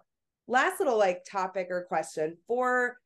last 0.47 0.79
little 0.79 0.97
like 0.97 1.25
topic 1.29 1.67
or 1.69 1.85
question 1.85 2.37
for 2.47 2.97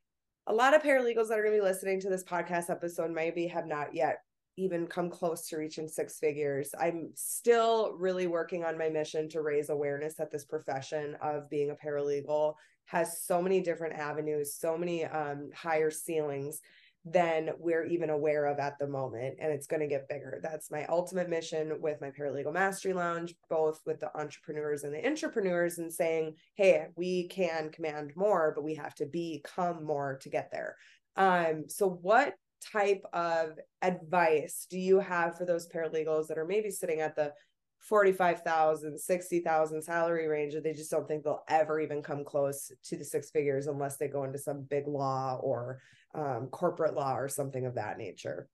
a 0.51 0.53
lot 0.53 0.75
of 0.75 0.83
paralegals 0.83 1.29
that 1.29 1.39
are 1.39 1.43
going 1.43 1.55
to 1.55 1.61
be 1.61 1.65
listening 1.65 1.97
to 2.01 2.09
this 2.09 2.25
podcast 2.25 2.69
episode 2.69 3.09
maybe 3.09 3.47
have 3.47 3.65
not 3.65 3.95
yet 3.95 4.17
even 4.57 4.85
come 4.85 5.09
close 5.09 5.47
to 5.47 5.55
reaching 5.55 5.87
six 5.87 6.19
figures. 6.19 6.75
I'm 6.77 7.11
still 7.15 7.95
really 7.97 8.27
working 8.27 8.65
on 8.65 8.77
my 8.77 8.89
mission 8.89 9.29
to 9.29 9.41
raise 9.41 9.69
awareness 9.69 10.15
that 10.15 10.29
this 10.29 10.43
profession 10.43 11.15
of 11.21 11.49
being 11.49 11.71
a 11.71 11.75
paralegal 11.75 12.55
has 12.83 13.23
so 13.23 13.41
many 13.41 13.61
different 13.61 13.95
avenues, 13.95 14.53
so 14.53 14.77
many 14.77 15.05
um, 15.05 15.51
higher 15.55 15.89
ceilings 15.89 16.59
than 17.03 17.49
we're 17.57 17.85
even 17.85 18.11
aware 18.11 18.45
of 18.45 18.59
at 18.59 18.77
the 18.79 18.87
moment. 18.87 19.37
And 19.39 19.51
it's 19.51 19.65
going 19.65 19.79
to 19.79 19.87
get 19.87 20.07
bigger. 20.07 20.39
That's 20.43 20.69
my 20.69 20.85
ultimate 20.85 21.29
mission 21.29 21.81
with 21.81 21.99
my 21.99 22.11
Paralegal 22.11 22.53
Mastery 22.53 22.93
Lounge, 22.93 23.33
both 23.49 23.81
with 23.85 23.99
the 23.99 24.15
entrepreneurs 24.15 24.83
and 24.83 24.93
the 24.93 25.01
intrapreneurs, 25.01 25.79
and 25.79 25.91
saying, 25.91 26.35
hey, 26.55 26.87
we 26.95 27.27
can 27.27 27.71
command 27.71 28.11
more, 28.15 28.53
but 28.55 28.63
we 28.63 28.75
have 28.75 28.93
to 28.95 29.05
become 29.05 29.83
more 29.83 30.19
to 30.21 30.29
get 30.29 30.51
there. 30.51 30.75
Um, 31.15 31.65
so, 31.67 31.89
what 31.89 32.35
type 32.71 33.03
of 33.13 33.57
advice 33.81 34.67
do 34.69 34.77
you 34.77 34.99
have 34.99 35.35
for 35.35 35.45
those 35.45 35.67
paralegals 35.67 36.27
that 36.27 36.37
are 36.37 36.45
maybe 36.45 36.69
sitting 36.69 37.01
at 37.01 37.15
the 37.15 37.33
45,000, 37.79 38.99
60,000 38.99 39.81
salary 39.81 40.27
range 40.27 40.53
and 40.53 40.63
they 40.63 40.73
just 40.73 40.91
don't 40.91 41.07
think 41.07 41.23
they'll 41.23 41.43
ever 41.49 41.79
even 41.79 42.03
come 42.03 42.23
close 42.23 42.71
to 42.83 42.95
the 42.95 43.03
six 43.03 43.31
figures 43.31 43.65
unless 43.65 43.97
they 43.97 44.07
go 44.07 44.23
into 44.23 44.37
some 44.37 44.61
big 44.69 44.87
law 44.87 45.39
or 45.41 45.81
um, 46.15 46.47
corporate 46.51 46.93
law 46.93 47.15
or 47.15 47.27
something 47.27 47.65
of 47.65 47.75
that 47.75 47.97
nature. 47.97 48.47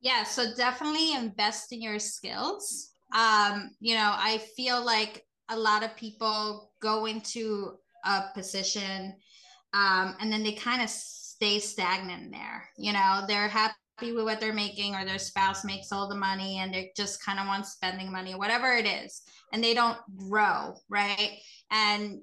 Yeah, 0.00 0.24
so 0.24 0.54
definitely 0.56 1.14
invest 1.14 1.72
in 1.72 1.80
your 1.80 1.98
skills. 1.98 2.90
Um, 3.14 3.70
you 3.80 3.94
know, 3.94 4.12
I 4.14 4.38
feel 4.56 4.84
like 4.84 5.24
a 5.48 5.56
lot 5.56 5.84
of 5.84 5.96
people 5.96 6.72
go 6.80 7.06
into 7.06 7.74
a 8.04 8.24
position 8.34 9.14
um, 9.74 10.16
and 10.20 10.32
then 10.32 10.42
they 10.42 10.52
kind 10.52 10.82
of 10.82 10.90
stay 10.90 11.58
stagnant 11.58 12.32
there. 12.32 12.68
You 12.76 12.92
know, 12.92 13.22
they're 13.26 13.48
happy 13.48 13.76
with 14.00 14.24
what 14.24 14.40
they're 14.40 14.52
making 14.52 14.94
or 14.94 15.04
their 15.04 15.18
spouse 15.18 15.64
makes 15.64 15.92
all 15.92 16.08
the 16.08 16.14
money 16.16 16.58
and 16.58 16.74
they 16.74 16.90
just 16.96 17.24
kind 17.24 17.38
of 17.38 17.46
want 17.46 17.66
spending 17.66 18.10
money, 18.10 18.34
whatever 18.34 18.72
it 18.72 18.86
is, 18.86 19.22
and 19.52 19.62
they 19.62 19.74
don't 19.74 19.98
grow, 20.16 20.74
right? 20.88 21.38
And 21.70 22.20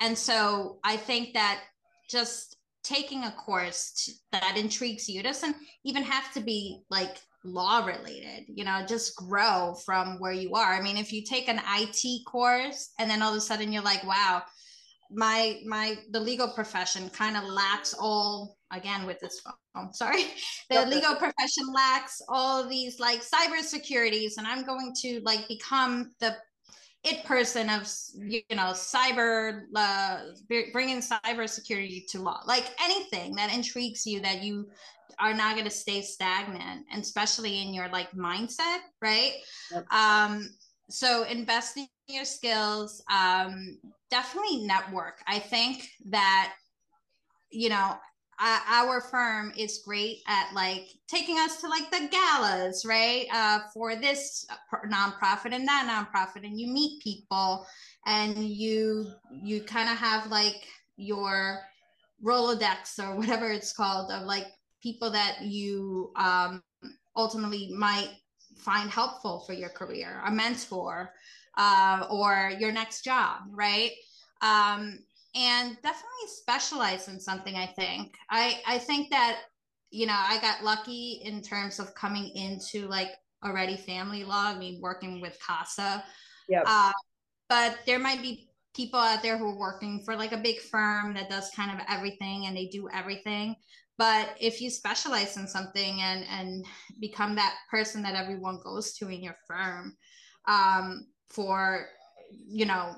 and 0.00 0.18
so 0.18 0.78
I 0.82 0.96
think 0.96 1.34
that 1.34 1.60
just 2.08 2.56
taking 2.82 3.24
a 3.24 3.32
course 3.32 4.10
that 4.32 4.56
intrigues 4.56 5.08
you 5.08 5.22
doesn't 5.22 5.56
even 5.84 6.02
have 6.02 6.32
to 6.32 6.40
be 6.40 6.80
like 6.90 7.18
law 7.44 7.84
related 7.84 8.44
you 8.48 8.64
know 8.64 8.84
just 8.86 9.16
grow 9.16 9.74
from 9.84 10.18
where 10.20 10.32
you 10.32 10.54
are. 10.54 10.72
I 10.74 10.80
mean 10.80 10.96
if 10.96 11.12
you 11.12 11.24
take 11.24 11.48
an 11.48 11.60
it 11.64 12.24
course 12.26 12.90
and 12.98 13.10
then 13.10 13.22
all 13.22 13.30
of 13.30 13.36
a 13.36 13.40
sudden 13.40 13.72
you're 13.72 13.82
like 13.82 14.04
wow 14.04 14.42
my 15.14 15.60
my 15.66 15.96
the 16.10 16.20
legal 16.20 16.48
profession 16.48 17.10
kind 17.10 17.36
of 17.36 17.44
lacks 17.44 17.94
all 17.98 18.56
again 18.72 19.06
with 19.06 19.20
this 19.20 19.40
phone 19.40 19.92
sorry 19.92 20.24
the 20.70 20.86
legal 20.86 21.14
profession 21.16 21.64
lacks 21.72 22.20
all 22.28 22.66
these 22.66 22.98
like 22.98 23.20
cyber 23.22 23.60
securities 23.60 24.38
and 24.38 24.46
i'm 24.46 24.64
going 24.64 24.92
to 24.98 25.20
like 25.24 25.46
become 25.48 26.10
the 26.20 26.34
it 27.04 27.24
person 27.24 27.68
of 27.68 27.90
you 28.14 28.42
know 28.50 28.72
cyber 28.72 29.62
uh, 29.74 30.20
bringing 30.72 31.00
cyber 31.00 31.48
security 31.48 32.04
to 32.10 32.20
law. 32.20 32.40
Like 32.46 32.70
anything 32.82 33.34
that 33.36 33.52
intrigues 33.54 34.06
you 34.06 34.20
that 34.20 34.42
you 34.42 34.68
are 35.18 35.34
not 35.34 35.54
going 35.54 35.64
to 35.64 35.70
stay 35.70 36.00
stagnant 36.00 36.86
and 36.90 37.02
especially 37.02 37.62
in 37.62 37.74
your 37.74 37.88
like 37.90 38.10
mindset 38.12 38.78
right? 39.00 39.34
Yep. 39.72 39.92
um 39.92 40.48
so 40.90 41.24
invest 41.24 41.76
in 41.76 41.86
your 42.08 42.24
skills 42.24 43.02
um 43.10 43.78
definitely 44.10 44.66
network. 44.66 45.20
I 45.26 45.38
think 45.38 45.88
that 46.10 46.52
you 47.50 47.68
know 47.68 47.96
our 48.42 49.00
firm 49.00 49.52
is 49.56 49.82
great 49.84 50.18
at 50.26 50.52
like 50.54 50.88
taking 51.08 51.38
us 51.38 51.60
to 51.60 51.68
like 51.68 51.90
the 51.90 52.08
galas, 52.10 52.84
right? 52.84 53.26
Uh, 53.32 53.60
for 53.72 53.96
this 53.96 54.46
nonprofit 54.90 55.52
and 55.52 55.66
that 55.68 55.86
nonprofit, 55.88 56.44
and 56.44 56.58
you 56.58 56.66
meet 56.66 57.02
people, 57.02 57.66
and 58.06 58.36
you 58.36 59.12
you 59.30 59.62
kind 59.62 59.88
of 59.88 59.96
have 59.96 60.30
like 60.30 60.66
your 60.96 61.60
Rolodex 62.24 62.98
or 62.98 63.16
whatever 63.16 63.50
it's 63.50 63.72
called 63.72 64.10
of 64.10 64.26
like 64.26 64.46
people 64.82 65.10
that 65.10 65.42
you 65.42 66.12
um, 66.16 66.62
ultimately 67.16 67.72
might 67.76 68.10
find 68.56 68.90
helpful 68.90 69.40
for 69.46 69.52
your 69.52 69.70
career, 69.70 70.20
a 70.26 70.30
mentor, 70.30 71.12
uh, 71.56 72.06
or 72.10 72.52
your 72.58 72.72
next 72.72 73.02
job, 73.02 73.42
right? 73.50 73.92
Um, 74.40 74.98
and 75.34 75.76
definitely 75.82 76.28
specialize 76.28 77.08
in 77.08 77.18
something 77.20 77.56
i 77.56 77.66
think. 77.66 78.14
I 78.30 78.60
i 78.66 78.78
think 78.78 79.10
that 79.10 79.40
you 79.90 80.06
know 80.06 80.16
i 80.16 80.40
got 80.40 80.64
lucky 80.64 81.22
in 81.24 81.42
terms 81.42 81.78
of 81.78 81.94
coming 81.94 82.30
into 82.34 82.86
like 82.88 83.10
already 83.44 83.76
family 83.76 84.24
law 84.24 84.48
i 84.48 84.58
mean 84.58 84.80
working 84.80 85.20
with 85.20 85.38
casa. 85.46 86.04
Yeah 86.48 86.62
uh, 86.66 86.92
but 87.48 87.78
there 87.86 87.98
might 87.98 88.22
be 88.22 88.48
people 88.74 88.98
out 88.98 89.22
there 89.22 89.36
who 89.36 89.46
are 89.46 89.58
working 89.58 90.02
for 90.04 90.16
like 90.16 90.32
a 90.32 90.38
big 90.38 90.58
firm 90.58 91.14
that 91.14 91.28
does 91.28 91.50
kind 91.54 91.70
of 91.70 91.84
everything 91.88 92.46
and 92.46 92.56
they 92.56 92.66
do 92.66 92.88
everything. 92.92 93.54
But 93.98 94.30
if 94.40 94.60
you 94.60 94.70
specialize 94.70 95.36
in 95.36 95.46
something 95.46 96.00
and 96.00 96.24
and 96.30 96.64
become 96.98 97.34
that 97.36 97.54
person 97.70 98.02
that 98.02 98.14
everyone 98.14 98.58
goes 98.64 98.94
to 98.94 99.08
in 99.08 99.22
your 99.22 99.36
firm 99.46 99.96
um, 100.48 101.06
for 101.28 101.86
you 102.30 102.64
know 102.64 102.94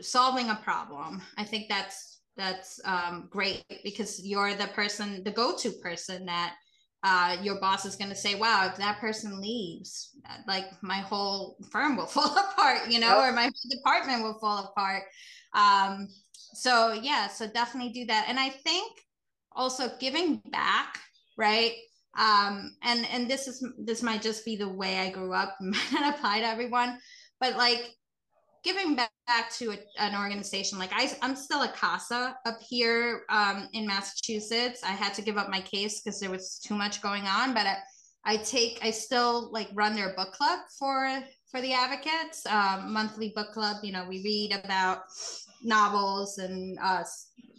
solving 0.00 0.50
a 0.50 0.56
problem. 0.56 1.22
I 1.36 1.44
think 1.44 1.68
that's 1.68 2.20
that's 2.36 2.80
um, 2.84 3.28
great 3.30 3.64
because 3.82 4.24
you're 4.24 4.54
the 4.54 4.66
person 4.68 5.22
the 5.24 5.30
go-to 5.30 5.70
person 5.82 6.26
that 6.26 6.54
uh, 7.02 7.36
your 7.42 7.58
boss 7.60 7.84
is 7.84 7.96
going 7.96 8.10
to 8.10 8.16
say 8.16 8.34
wow 8.34 8.66
if 8.66 8.76
that 8.76 8.98
person 8.98 9.40
leaves 9.40 10.10
like 10.46 10.66
my 10.82 10.96
whole 10.96 11.56
firm 11.70 11.96
will 11.96 12.06
fall 12.16 12.36
apart 12.36 12.90
you 12.90 12.98
know 12.98 13.20
yep. 13.20 13.30
or 13.30 13.32
my 13.32 13.50
department 13.70 14.22
will 14.22 14.38
fall 14.38 14.64
apart. 14.64 15.04
Um, 15.54 16.08
so 16.52 16.92
yeah 16.92 17.28
so 17.28 17.46
definitely 17.46 17.92
do 17.92 18.06
that. 18.06 18.26
And 18.28 18.38
i 18.38 18.50
think 18.50 18.92
also 19.52 19.90
giving 19.98 20.42
back 20.50 20.98
right? 21.38 21.72
Um, 22.18 22.74
and 22.82 23.06
and 23.12 23.28
this 23.28 23.46
is 23.46 23.62
this 23.78 24.02
might 24.02 24.22
just 24.22 24.42
be 24.42 24.56
the 24.56 24.68
way 24.68 24.98
i 24.98 25.10
grew 25.10 25.34
up 25.34 25.54
might 25.60 25.92
not 25.92 26.14
apply 26.14 26.40
to 26.40 26.46
everyone 26.46 26.98
but 27.40 27.56
like 27.58 27.90
giving 28.66 28.96
back 28.96 29.10
to 29.58 29.70
a, 29.70 29.78
an 29.98 30.20
organization 30.20 30.78
like 30.78 30.90
I, 30.92 31.10
i'm 31.22 31.36
still 31.36 31.62
a 31.62 31.68
casa 31.68 32.36
up 32.44 32.58
here 32.68 33.22
um, 33.30 33.68
in 33.72 33.86
massachusetts. 33.86 34.82
I 34.84 34.92
had 35.02 35.14
to 35.14 35.22
give 35.22 35.38
up 35.38 35.48
my 35.48 35.60
case 35.60 36.00
because 36.00 36.18
there 36.20 36.30
was 36.30 36.58
too 36.58 36.74
much 36.74 37.00
going 37.00 37.24
on 37.24 37.54
but 37.54 37.66
I, 37.66 37.76
I, 38.24 38.36
take 38.38 38.80
i 38.82 38.90
still 38.90 39.50
like 39.52 39.68
run 39.72 39.94
their 39.94 40.14
book 40.16 40.32
club 40.32 40.58
for 40.78 41.22
for 41.50 41.60
the 41.60 41.72
advocates 41.72 42.44
um, 42.46 42.92
monthly 42.92 43.32
book 43.34 43.52
club. 43.52 43.76
You 43.82 43.92
know 43.92 44.04
we 44.08 44.22
read 44.22 44.60
about 44.64 45.02
novels 45.62 46.38
and 46.38 46.78
uh, 46.82 47.04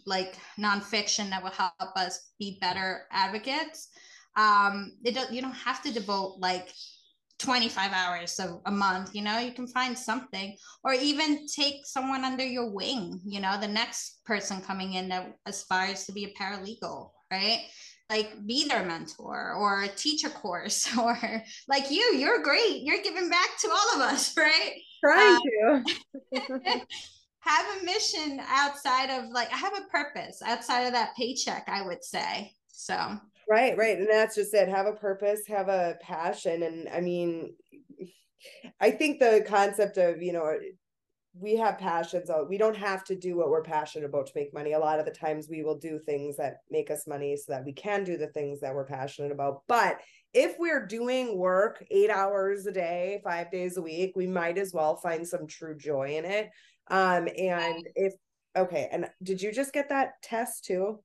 like 0.06 0.36
nonfiction 0.58 1.30
that 1.30 1.42
will 1.42 1.50
help 1.50 1.96
us 1.96 2.32
be 2.38 2.58
better 2.60 3.02
advocates. 3.10 3.88
Um, 4.36 4.92
it 5.04 5.14
don't, 5.14 5.32
you 5.32 5.42
don't 5.42 5.52
have 5.52 5.82
to 5.82 5.92
devote 5.92 6.36
like 6.38 6.72
25 7.38 7.92
hours 7.92 8.38
a, 8.40 8.58
a 8.66 8.70
month 8.70 9.14
you 9.14 9.22
know 9.22 9.38
you 9.38 9.52
can 9.52 9.66
find 9.68 9.96
something 9.96 10.56
or 10.82 10.92
even 10.92 11.46
take 11.46 11.86
someone 11.86 12.24
under 12.24 12.44
your 12.44 12.70
wing 12.70 13.20
you 13.24 13.40
know 13.40 13.58
the 13.60 13.68
next 13.68 14.24
person 14.24 14.60
coming 14.60 14.94
in 14.94 15.08
that 15.08 15.32
aspires 15.46 16.04
to 16.04 16.12
be 16.12 16.24
a 16.24 16.34
paralegal 16.34 17.10
right? 17.30 17.60
Like 18.10 18.34
be 18.46 18.66
their 18.66 18.84
mentor 18.84 19.52
or 19.54 19.86
teach 19.96 20.24
a 20.24 20.30
course 20.30 20.88
or 20.98 21.18
like 21.68 21.90
you 21.90 22.14
you're 22.16 22.42
great. 22.42 22.82
You're 22.82 23.02
giving 23.02 23.28
back 23.28 23.58
to 23.60 23.70
all 23.70 23.96
of 23.96 24.00
us 24.00 24.36
right? 24.36 24.74
Trying 25.04 25.38
um, 25.72 25.84
to. 26.34 26.80
Have 27.40 27.80
a 27.80 27.84
mission 27.84 28.40
outside 28.46 29.08
of 29.08 29.30
like 29.30 29.50
i 29.50 29.56
have 29.56 29.72
a 29.72 29.88
purpose 29.90 30.42
outside 30.44 30.82
of 30.82 30.92
that 30.92 31.16
paycheck 31.16 31.64
i 31.68 31.80
would 31.80 32.04
say 32.04 32.52
so 32.66 33.16
right 33.48 33.76
right 33.76 33.98
and 33.98 34.08
that's 34.08 34.34
just 34.34 34.54
it 34.54 34.68
have 34.68 34.86
a 34.86 34.92
purpose 34.92 35.40
have 35.46 35.68
a 35.68 35.96
passion 36.02 36.62
and 36.62 36.88
i 36.90 37.00
mean 37.00 37.54
i 38.80 38.90
think 38.90 39.18
the 39.18 39.44
concept 39.46 39.96
of 39.96 40.22
you 40.22 40.32
know 40.32 40.54
we 41.40 41.56
have 41.56 41.78
passions 41.78 42.30
we 42.48 42.58
don't 42.58 42.76
have 42.76 43.04
to 43.04 43.14
do 43.14 43.36
what 43.36 43.48
we're 43.48 43.62
passionate 43.62 44.06
about 44.06 44.26
to 44.26 44.32
make 44.34 44.52
money. 44.52 44.72
A 44.72 44.78
lot 44.78 44.98
of 44.98 45.04
the 45.04 45.12
times 45.12 45.46
we 45.48 45.62
will 45.62 45.78
do 45.78 45.98
things 45.98 46.36
that 46.36 46.56
make 46.70 46.90
us 46.90 47.06
money 47.06 47.36
so 47.36 47.52
that 47.52 47.64
we 47.64 47.72
can 47.72 48.02
do 48.02 48.16
the 48.16 48.26
things 48.28 48.60
that 48.60 48.74
we're 48.74 48.86
passionate 48.86 49.30
about 49.30 49.62
but 49.68 49.98
if 50.34 50.56
we're 50.58 50.86
doing 50.86 51.38
work 51.38 51.84
eight 51.90 52.10
hours 52.10 52.66
a 52.66 52.72
day 52.72 53.20
five 53.24 53.50
days 53.50 53.76
a 53.76 53.82
week 53.82 54.12
we 54.16 54.26
might 54.26 54.58
as 54.58 54.72
well 54.74 54.96
find 54.96 55.26
some 55.26 55.46
true 55.46 55.76
joy 55.76 56.16
in 56.16 56.24
it 56.24 56.50
um 56.90 57.28
and 57.38 57.86
if 57.94 58.14
okay 58.56 58.88
and 58.90 59.06
did 59.22 59.40
you 59.40 59.52
just 59.52 59.72
get 59.72 59.88
that 59.88 60.12
test 60.22 60.64
too 60.64 60.98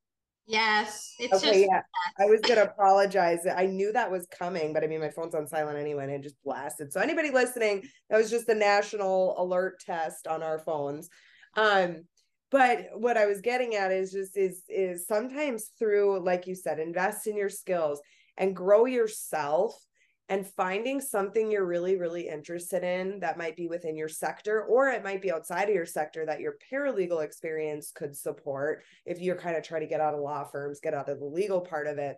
Yes. 0.46 1.14
It's 1.20 1.34
okay, 1.34 1.64
just- 1.64 1.70
yeah. 1.72 1.82
I 2.20 2.26
was 2.26 2.42
gonna 2.42 2.64
apologize. 2.64 3.46
I 3.48 3.66
knew 3.66 3.92
that 3.94 4.12
was 4.12 4.28
coming, 4.28 4.74
but 4.74 4.84
I 4.84 4.88
mean 4.88 5.00
my 5.00 5.10
phone's 5.10 5.36
on 5.36 5.48
silent 5.48 5.78
anyway 5.78 6.04
and 6.04 6.12
it 6.14 6.22
just 6.22 6.42
blasted. 6.44 6.92
So 6.92 7.00
anybody 7.00 7.32
listening, 7.32 7.84
that 8.10 8.18
was 8.18 8.30
just 8.30 8.48
the 8.48 8.56
national 8.56 9.42
alert 9.42 9.80
test 9.80 10.28
on 10.28 10.44
our 10.44 10.60
phones. 10.60 11.10
Um, 11.56 12.04
but 12.52 12.88
what 12.94 13.18
I 13.18 13.26
was 13.26 13.42
getting 13.42 13.76
at 13.76 13.92
is 13.92 14.12
just 14.12 14.38
is 14.38 14.64
is 14.70 15.08
sometimes 15.08 15.72
through, 15.80 16.24
like 16.24 16.46
you 16.46 16.56
said, 16.56 16.80
invest 16.80 17.26
in 17.26 17.38
your 17.38 17.50
skills 17.50 18.02
and 18.38 18.56
grow 18.56 18.86
yourself 18.86 19.76
and 20.30 20.48
finding 20.48 21.02
something 21.02 21.52
you're 21.52 21.66
really 21.66 21.98
really 21.98 22.28
interested 22.28 22.84
in 22.84 23.20
that 23.20 23.38
might 23.38 23.58
be 23.58 23.68
within 23.68 23.96
your 23.96 24.08
sector 24.08 24.64
or 24.64 24.90
it 24.90 25.04
might 25.04 25.22
be 25.22 25.32
outside 25.32 25.68
of 25.68 25.76
your 25.76 25.86
sector 25.86 26.26
that 26.26 26.40
your 26.40 26.56
paralegal 26.72 27.24
experience 27.24 27.92
could 27.94 28.16
support 28.16 28.84
if 29.06 29.20
you're 29.20 29.36
kind 29.36 29.58
of 29.58 29.64
trying 29.64 29.82
to 29.82 29.88
get 29.88 30.02
out 30.02 30.14
of 30.14 30.22
law 30.22 30.44
firms 30.44 30.80
get 30.80 30.94
out 30.94 31.10
of 31.10 31.20
the 31.20 31.26
legal 31.26 31.62
part 31.62 31.88
of 31.88 31.98
it 31.98 32.18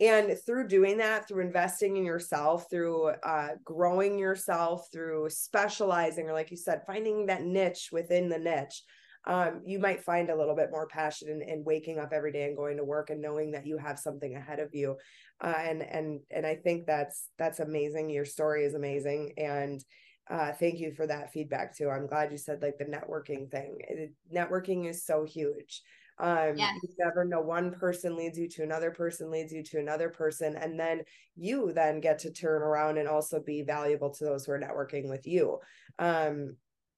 and 0.00 0.36
through 0.44 0.66
doing 0.66 0.98
that 0.98 1.28
through 1.28 1.44
investing 1.44 1.96
in 1.96 2.04
yourself 2.04 2.66
through 2.68 3.08
uh, 3.22 3.50
growing 3.64 4.18
yourself 4.18 4.88
through 4.92 5.28
specializing 5.30 6.28
or 6.28 6.32
like 6.32 6.50
you 6.50 6.56
said 6.56 6.82
finding 6.86 7.26
that 7.26 7.44
niche 7.44 7.90
within 7.92 8.28
the 8.28 8.38
niche 8.38 8.82
um, 9.24 9.60
you 9.64 9.78
might 9.78 10.02
find 10.02 10.30
a 10.30 10.36
little 10.36 10.56
bit 10.56 10.70
more 10.72 10.88
passion 10.88 11.28
in, 11.28 11.42
in, 11.42 11.64
waking 11.64 11.98
up 11.98 12.12
every 12.12 12.32
day 12.32 12.44
and 12.44 12.56
going 12.56 12.76
to 12.76 12.84
work 12.84 13.10
and 13.10 13.22
knowing 13.22 13.52
that 13.52 13.66
you 13.66 13.78
have 13.78 13.98
something 13.98 14.34
ahead 14.34 14.58
of 14.58 14.74
you. 14.74 14.96
Uh, 15.42 15.54
and 15.58 15.82
and 15.82 16.20
and 16.30 16.46
I 16.46 16.54
think 16.54 16.86
that's 16.86 17.28
that's 17.36 17.58
amazing. 17.58 18.10
Your 18.10 18.24
story 18.24 18.64
is 18.64 18.74
amazing, 18.74 19.32
and 19.36 19.84
uh, 20.30 20.52
thank 20.52 20.78
you 20.78 20.92
for 20.92 21.06
that 21.06 21.32
feedback 21.32 21.76
too. 21.76 21.90
I'm 21.90 22.06
glad 22.06 22.30
you 22.30 22.38
said 22.38 22.62
like 22.62 22.78
the 22.78 22.84
networking 22.84 23.50
thing. 23.50 23.78
It, 23.80 24.12
networking 24.32 24.88
is 24.88 25.04
so 25.04 25.24
huge. 25.24 25.82
Um, 26.18 26.56
yes. 26.56 26.78
you 26.82 26.94
never 26.98 27.24
know 27.24 27.40
one 27.40 27.72
person 27.72 28.14
leads 28.16 28.38
you 28.38 28.48
to 28.50 28.62
another 28.62 28.92
person 28.92 29.30
leads 29.30 29.52
you 29.52 29.62
to 29.64 29.78
another 29.78 30.10
person 30.10 30.56
and 30.56 30.78
then 30.78 31.02
you 31.36 31.72
then 31.72 32.00
get 32.00 32.18
to 32.20 32.30
turn 32.30 32.62
around 32.62 32.98
and 32.98 33.08
also 33.08 33.40
be 33.40 33.62
valuable 33.62 34.10
to 34.10 34.24
those 34.24 34.44
who 34.44 34.52
are 34.52 34.60
networking 34.60 35.08
with 35.08 35.26
you 35.26 35.58
um, 35.98 36.54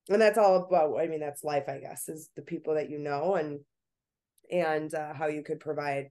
and 0.09 0.20
that's 0.20 0.36
all 0.36 0.57
about 0.57 0.99
i 0.99 1.07
mean 1.07 1.20
that's 1.20 1.45
life 1.45 1.68
i 1.68 1.78
guess 1.78 2.09
is 2.09 2.28
the 2.34 2.42
people 2.42 2.74
that 2.74 2.90
you 2.90 2.99
know 2.99 3.36
and 3.36 3.61
and 4.51 4.92
uh, 4.95 5.14
how 5.14 5.28
you 5.28 5.42
could 5.42 5.61
provide 5.61 6.11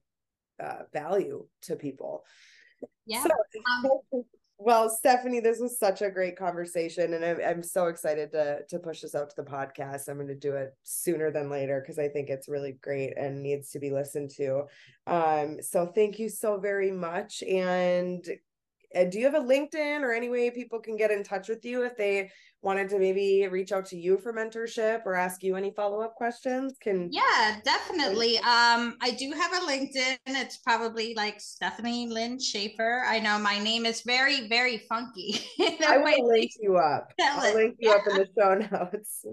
uh, 0.62 0.82
value 0.92 1.46
to 1.62 1.76
people. 1.76 2.24
Yeah 3.06 3.22
so, 3.22 3.30
um, 4.12 4.24
well 4.58 4.88
stefany 4.88 5.42
this 5.42 5.58
was 5.58 5.78
such 5.78 6.00
a 6.00 6.10
great 6.10 6.38
conversation 6.38 7.14
and 7.14 7.24
I'm, 7.24 7.40
I'm 7.44 7.62
so 7.62 7.86
excited 7.86 8.30
to 8.32 8.60
to 8.68 8.78
push 8.78 9.00
this 9.00 9.14
out 9.14 9.30
to 9.30 9.36
the 9.36 9.50
podcast. 9.50 10.08
I'm 10.08 10.16
going 10.16 10.28
to 10.28 10.34
do 10.34 10.54
it 10.54 10.74
sooner 10.84 11.30
than 11.30 11.50
later 11.50 11.80
because 11.80 11.98
i 11.98 12.08
think 12.08 12.28
it's 12.28 12.48
really 12.48 12.72
great 12.82 13.14
and 13.16 13.42
needs 13.42 13.70
to 13.70 13.78
be 13.78 13.90
listened 13.90 14.30
to. 14.36 14.64
Um 15.06 15.58
so 15.60 15.86
thank 15.86 16.18
you 16.18 16.28
so 16.28 16.58
very 16.58 16.90
much 16.90 17.42
and 17.42 18.24
do 19.02 19.18
you 19.18 19.24
have 19.24 19.34
a 19.34 19.44
linkedin 19.44 20.02
or 20.02 20.12
any 20.12 20.28
way 20.28 20.50
people 20.50 20.78
can 20.78 20.96
get 20.96 21.10
in 21.10 21.24
touch 21.24 21.48
with 21.48 21.64
you 21.64 21.82
if 21.82 21.96
they 21.96 22.30
wanted 22.62 22.88
to 22.88 22.98
maybe 22.98 23.46
reach 23.48 23.72
out 23.72 23.84
to 23.86 23.96
you 23.96 24.16
for 24.16 24.32
mentorship 24.32 25.04
or 25.04 25.14
ask 25.14 25.42
you 25.42 25.56
any 25.56 25.70
follow-up 25.72 26.14
questions? 26.14 26.74
Can 26.80 27.08
yeah 27.12 27.58
definitely. 27.64 28.38
Um 28.38 28.96
i 29.00 29.14
do 29.18 29.32
have 29.32 29.52
a 29.52 29.66
linkedin. 29.66 30.16
It's 30.26 30.58
probably 30.58 31.14
like 31.14 31.38
stefany 31.38 32.08
lynn 32.08 32.40
schaefer. 32.40 33.04
I 33.06 33.18
know 33.18 33.38
my 33.38 33.58
name 33.58 33.84
is 33.84 34.02
very 34.02 34.48
very 34.48 34.78
funky. 34.88 35.40
I 35.86 35.98
will 35.98 36.28
link 36.28 36.52
you 36.60 36.76
up. 36.76 37.12
I'll 37.20 37.54
link 37.54 37.76
you 37.78 37.90
up 37.90 38.06
in 38.08 38.16
the 38.16 38.28
show 38.38 38.54
notes 38.54 39.24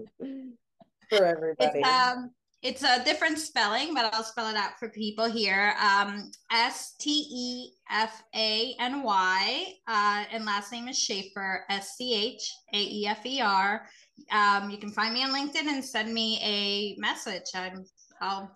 for 1.08 1.24
everybody. 1.24 1.80
it's, 1.80 1.88
um 1.88 2.30
it's 2.62 2.84
a 2.84 3.02
different 3.04 3.38
spelling, 3.38 3.92
but 3.92 4.14
I'll 4.14 4.22
spell 4.22 4.48
it 4.48 4.56
out 4.56 4.78
for 4.78 4.88
people 4.88 5.28
here. 5.28 5.74
Um, 5.82 6.30
S 6.52 6.94
T 7.00 7.10
E 7.10 7.72
F 7.90 8.22
A 8.36 8.74
N 8.78 9.02
Y, 9.02 9.64
uh, 9.88 10.24
and 10.32 10.44
last 10.44 10.70
name 10.70 10.86
is 10.86 10.96
Schaefer, 10.96 11.64
S 11.68 11.96
C 11.96 12.14
H 12.14 12.52
A 12.72 12.78
E 12.78 13.06
F 13.08 13.26
E 13.26 13.40
R. 13.40 13.86
Um, 14.30 14.70
you 14.70 14.78
can 14.78 14.90
find 14.90 15.12
me 15.12 15.24
on 15.24 15.30
LinkedIn 15.30 15.66
and 15.66 15.84
send 15.84 16.14
me 16.14 16.38
a 16.42 17.00
message. 17.00 17.50
I'm, 17.54 17.84
I'll 18.20 18.52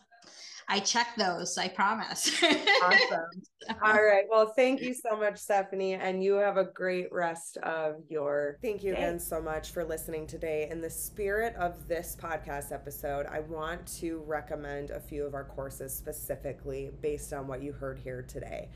I 0.69 0.81
check 0.81 1.14
those, 1.17 1.57
I 1.59 1.69
promise. 1.69 2.43
awesome. 2.83 3.43
All 3.85 4.03
right. 4.03 4.25
Well, 4.29 4.53
thank 4.57 4.81
you 4.81 4.95
so 4.95 5.17
much, 5.17 5.35
Stefany. 5.35 5.97
And 5.99 6.25
you 6.25 6.35
have 6.35 6.57
a 6.57 6.64
great 6.64 7.12
rest 7.12 7.57
of 7.59 8.03
your. 8.09 8.59
Thank 8.62 8.83
you 8.83 8.93
day. 8.93 8.99
again 8.99 9.21
so 9.21 9.41
much 9.41 9.71
for 9.71 9.85
listening 9.85 10.27
today. 10.27 10.69
In 10.71 10.81
the 10.81 10.91
spirit 10.91 11.55
of 11.55 11.87
this 11.87 12.17
podcast 12.21 12.73
episode, 12.73 13.27
I 13.27 13.41
want 13.41 13.87
to 13.99 14.23
recommend 14.27 14.91
a 14.91 14.99
few 14.99 15.25
of 15.25 15.35
our 15.35 15.45
courses 15.45 15.95
specifically 15.95 16.91
based 17.01 17.33
on 17.33 17.47
what 17.47 17.62
you 17.62 17.73
heard 17.73 17.99
here 17.99 18.23
today. 18.23 18.69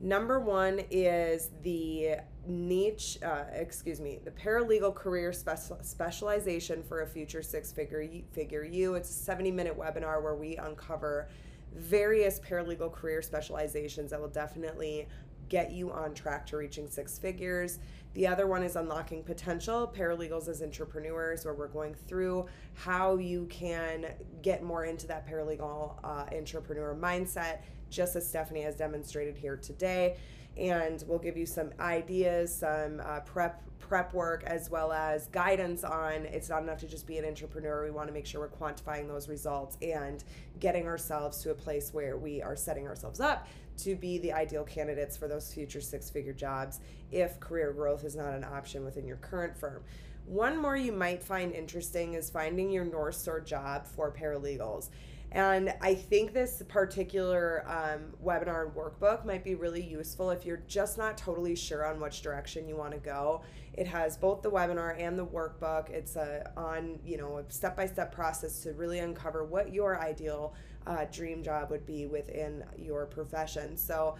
Number 0.00 0.40
one 0.40 0.80
is 0.90 1.50
the 1.62 2.16
niche, 2.46 3.18
uh, 3.22 3.44
excuse 3.52 4.00
me, 4.00 4.18
the 4.24 4.30
paralegal 4.30 4.94
career 4.94 5.32
special, 5.32 5.78
specialization 5.82 6.82
for 6.82 7.02
a 7.02 7.06
future 7.06 7.42
six 7.42 7.72
figure 7.72 8.06
figure 8.32 8.64
you. 8.64 8.94
It's 8.94 9.10
a 9.10 9.14
70 9.14 9.50
minute 9.50 9.78
webinar 9.78 10.22
where 10.22 10.34
we 10.34 10.56
uncover 10.56 11.28
various 11.74 12.38
paralegal 12.38 12.92
career 12.92 13.22
specializations 13.22 14.10
that 14.10 14.20
will 14.20 14.28
definitely 14.28 15.08
get 15.48 15.72
you 15.72 15.90
on 15.92 16.14
track 16.14 16.46
to 16.46 16.56
reaching 16.56 16.88
six 16.88 17.18
figures. 17.18 17.78
The 18.14 18.26
other 18.26 18.46
one 18.46 18.62
is 18.62 18.76
Unlocking 18.76 19.24
Potential 19.24 19.92
Paralegals 19.94 20.48
as 20.48 20.62
Entrepreneurs, 20.62 21.44
where 21.44 21.54
we're 21.54 21.68
going 21.68 21.94
through 22.06 22.46
how 22.74 23.16
you 23.16 23.46
can 23.46 24.06
get 24.40 24.62
more 24.62 24.84
into 24.84 25.06
that 25.08 25.28
paralegal 25.28 25.96
uh, 26.04 26.26
entrepreneur 26.32 26.96
mindset 26.98 27.58
just 27.94 28.16
as 28.16 28.30
Stefany 28.30 28.62
has 28.64 28.76
demonstrated 28.76 29.36
here 29.36 29.56
today. 29.56 30.16
And 30.56 31.02
we'll 31.06 31.18
give 31.18 31.36
you 31.36 31.46
some 31.46 31.70
ideas, 31.80 32.54
some 32.54 33.00
uh, 33.04 33.20
prep 33.20 33.62
prep 33.80 34.14
work, 34.14 34.44
as 34.46 34.70
well 34.70 34.92
as 34.92 35.26
guidance 35.26 35.84
on 35.84 36.24
it's 36.26 36.48
not 36.48 36.62
enough 36.62 36.78
to 36.78 36.86
just 36.86 37.06
be 37.06 37.18
an 37.18 37.24
entrepreneur. 37.24 37.84
We 37.84 37.90
want 37.90 38.08
to 38.08 38.14
make 38.14 38.24
sure 38.24 38.40
we're 38.40 38.48
quantifying 38.48 39.08
those 39.08 39.28
results 39.28 39.76
and 39.82 40.24
getting 40.58 40.86
ourselves 40.86 41.42
to 41.42 41.50
a 41.50 41.54
place 41.54 41.92
where 41.92 42.16
we 42.16 42.40
are 42.40 42.56
setting 42.56 42.86
ourselves 42.86 43.20
up 43.20 43.46
to 43.78 43.94
be 43.96 44.18
the 44.18 44.32
ideal 44.32 44.64
candidates 44.64 45.16
for 45.16 45.28
those 45.28 45.52
future 45.52 45.80
six 45.80 46.08
figure 46.08 46.32
jobs 46.32 46.80
if 47.12 47.38
career 47.40 47.72
growth 47.72 48.04
is 48.04 48.16
not 48.16 48.32
an 48.32 48.44
option 48.44 48.84
within 48.84 49.06
your 49.06 49.16
current 49.16 49.56
firm. 49.56 49.82
One 50.26 50.56
more 50.56 50.76
you 50.76 50.92
might 50.92 51.22
find 51.22 51.52
interesting 51.52 52.14
is 52.14 52.30
finding 52.30 52.70
your 52.70 52.84
North 52.84 53.16
Star 53.16 53.40
job 53.40 53.86
for 53.86 54.10
paralegals. 54.10 54.88
And 55.34 55.74
I 55.80 55.96
think 55.96 56.32
this 56.32 56.62
particular 56.68 57.64
um, 57.66 58.14
webinar 58.24 58.66
and 58.66 58.72
workbook 58.72 59.24
might 59.24 59.42
be 59.42 59.56
really 59.56 59.82
useful 59.82 60.30
if 60.30 60.46
you're 60.46 60.62
just 60.68 60.96
not 60.96 61.18
totally 61.18 61.56
sure 61.56 61.84
on 61.84 61.98
which 61.98 62.22
direction 62.22 62.68
you 62.68 62.76
want 62.76 62.92
to 62.92 62.98
go. 62.98 63.42
It 63.72 63.88
has 63.88 64.16
both 64.16 64.42
the 64.42 64.50
webinar 64.50 64.94
and 64.96 65.18
the 65.18 65.26
workbook. 65.26 65.90
It's 65.90 66.14
a 66.14 66.52
on 66.56 67.00
you 67.04 67.16
know 67.16 67.38
a 67.38 67.50
step 67.50 67.76
by 67.76 67.86
step 67.86 68.14
process 68.14 68.60
to 68.62 68.74
really 68.74 69.00
uncover 69.00 69.44
what 69.44 69.74
your 69.74 70.00
ideal 70.00 70.54
uh, 70.86 71.06
dream 71.10 71.42
job 71.42 71.68
would 71.70 71.84
be 71.84 72.06
within 72.06 72.62
your 72.78 73.04
profession. 73.04 73.76
So 73.76 74.14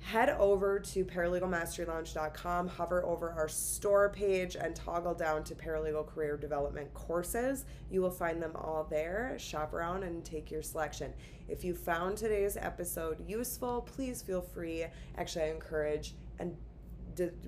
head 0.00 0.30
over 0.30 0.78
to 0.78 1.04
paralegalmasterylounge.com, 1.04 2.68
hover 2.68 3.04
over 3.04 3.32
our 3.32 3.48
store 3.48 4.08
page, 4.10 4.56
and 4.56 4.74
toggle 4.74 5.14
down 5.14 5.42
to 5.44 5.54
paralegal 5.54 6.06
career 6.06 6.36
development 6.36 6.92
courses. 6.94 7.64
You 7.90 8.02
will 8.02 8.10
find 8.10 8.40
them 8.40 8.52
all 8.54 8.86
there. 8.88 9.36
Shop 9.38 9.72
around 9.72 10.04
and 10.04 10.24
take 10.24 10.50
your 10.50 10.62
selection. 10.62 11.12
If 11.48 11.64
you 11.64 11.74
found 11.74 12.16
today's 12.16 12.56
episode 12.56 13.28
useful, 13.28 13.82
please 13.82 14.22
feel 14.22 14.42
free. 14.42 14.84
Actually, 15.16 15.46
I 15.46 15.50
encourage 15.50 16.14
and 16.38 16.56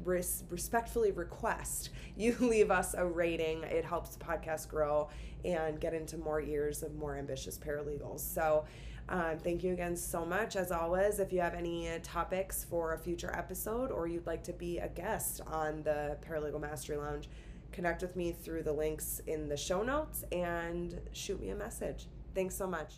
res- 0.04 0.44
respectfully 0.50 1.12
request 1.12 1.90
you 2.16 2.36
leave 2.40 2.70
us 2.70 2.94
a 2.94 3.04
rating. 3.04 3.62
It 3.64 3.84
helps 3.84 4.16
the 4.16 4.24
podcast 4.24 4.68
grow 4.68 5.08
and 5.44 5.80
get 5.80 5.94
into 5.94 6.16
more 6.18 6.40
ears 6.40 6.82
of 6.82 6.94
more 6.96 7.16
ambitious 7.16 7.58
paralegals. 7.58 8.20
So, 8.20 8.64
um, 9.08 9.38
thank 9.38 9.64
you 9.64 9.72
again 9.72 9.96
so 9.96 10.24
much. 10.24 10.56
As 10.56 10.70
always, 10.70 11.18
if 11.18 11.32
you 11.32 11.40
have 11.40 11.54
any 11.54 11.88
topics 12.02 12.64
for 12.64 12.92
a 12.92 12.98
future 12.98 13.34
episode 13.34 13.90
or 13.90 14.06
you'd 14.06 14.26
like 14.26 14.44
to 14.44 14.52
be 14.52 14.78
a 14.78 14.88
guest 14.88 15.40
on 15.46 15.82
the 15.82 16.18
Paralegal 16.26 16.60
Mastery 16.60 16.96
Lounge, 16.96 17.28
connect 17.72 18.02
with 18.02 18.16
me 18.16 18.32
through 18.32 18.62
the 18.62 18.72
links 18.72 19.20
in 19.26 19.48
the 19.48 19.56
show 19.56 19.82
notes 19.82 20.24
and 20.32 21.00
shoot 21.12 21.40
me 21.40 21.50
a 21.50 21.56
message. 21.56 22.06
Thanks 22.34 22.54
so 22.54 22.66
much. 22.66 22.94